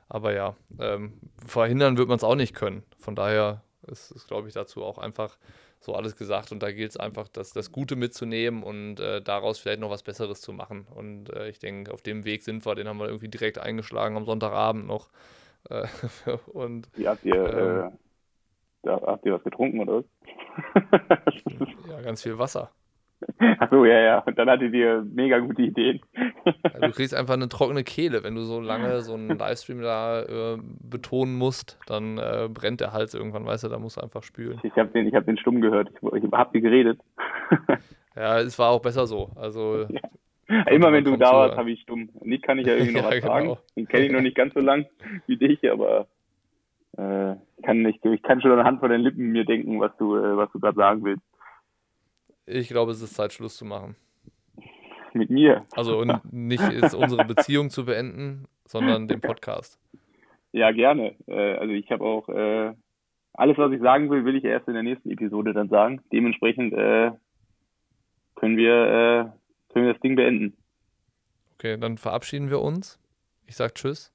[0.08, 1.14] Aber ja, ähm,
[1.46, 2.84] verhindern wird man es auch nicht können.
[2.98, 5.38] Von daher ist es, glaube ich, dazu auch einfach
[5.80, 6.52] so alles gesagt.
[6.52, 10.04] Und da gilt es einfach, das, das Gute mitzunehmen und äh, daraus vielleicht noch was
[10.04, 10.88] Besseres zu machen.
[10.94, 14.18] Und äh, ich denke, auf dem Weg sind wir, den haben wir irgendwie direkt eingeschlagen
[14.18, 15.10] am Sonntagabend noch.
[15.70, 15.88] Äh,
[16.48, 17.92] und, Wie habt ihr, ähm, äh,
[18.84, 20.06] da, habt ihr was getrunken oder was?
[21.90, 22.72] ja, ganz viel Wasser.
[23.60, 24.20] Achso, ja, ja.
[24.20, 26.00] Und dann hattet ihr mega gute Ideen.
[26.46, 28.24] Ja, du kriegst einfach eine trockene Kehle.
[28.24, 32.94] Wenn du so lange so einen Livestream da äh, betonen musst, dann äh, brennt der
[32.94, 34.60] Hals irgendwann, weißt du, da musst du einfach spülen.
[34.64, 35.90] Ich habe den, hab den stumm gehört.
[35.90, 37.00] Ich, ich hab dir geredet.
[38.16, 39.32] ja, es war auch besser so.
[39.36, 40.00] Also, ja.
[40.72, 42.10] Immer wenn du da warst, habe ich stumm.
[42.24, 43.34] Nick kann ich ja irgendwie noch ja, was genau.
[43.34, 43.58] sagen.
[43.76, 44.86] Den kenne ich noch nicht ganz so lang
[45.28, 46.08] wie dich, aber
[46.98, 50.38] äh, kann nicht, ich kann schon anhand von den Lippen mir denken, was du, äh,
[50.38, 51.24] was du gerade sagen willst.
[52.52, 53.96] Ich glaube, es ist Zeit, Schluss zu machen.
[55.14, 55.66] Mit mir.
[55.76, 59.80] Also nicht ist unsere Beziehung zu beenden, sondern den Podcast.
[60.52, 61.16] Ja, gerne.
[61.28, 62.74] Äh, also ich habe auch äh,
[63.34, 66.02] alles, was ich sagen will, will ich erst in der nächsten Episode dann sagen.
[66.12, 67.12] Dementsprechend äh,
[68.36, 69.34] können wir
[69.70, 70.58] können wir das Ding beenden.
[71.56, 73.00] Okay, dann verabschieden wir uns.
[73.46, 74.12] Ich sag Tschüss.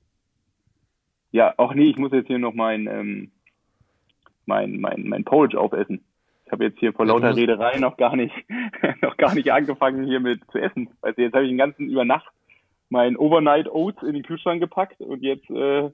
[1.31, 3.33] Ja, auch nee, ich muss jetzt hier noch mein, ähm,
[4.47, 6.05] mein, mein, mein Porridge aufessen.
[6.47, 8.35] Ich habe jetzt hier vor Ja, lauter musst- Rederei noch gar nicht,
[9.03, 10.91] noch gar nicht angefangen hier mit zu essen.
[11.03, 12.27] Also jetzt habe ich den ganzen über Nacht
[12.91, 15.91] mein Overnight Oats in den Kühlschrank gepackt und jetzt äh,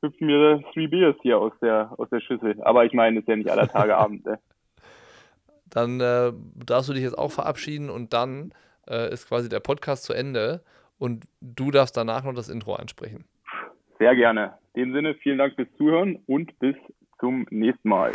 [0.00, 2.56] hüpfen mir Three Beers hier aus der aus der Schüssel.
[2.62, 4.24] Aber ich meine, es ist ja nicht aller Tage Abend.
[4.24, 4.38] Ne?
[5.70, 6.32] Dann äh,
[6.64, 8.54] darfst du dich jetzt auch verabschieden und dann
[8.88, 10.62] äh, ist quasi der Podcast zu Ende
[10.98, 13.24] und du darfst danach noch das Intro ansprechen.
[13.98, 14.54] Sehr gerne.
[14.72, 16.76] In dem Sinne, vielen Dank fürs Zuhören und bis
[17.20, 18.12] zum nächsten Mal.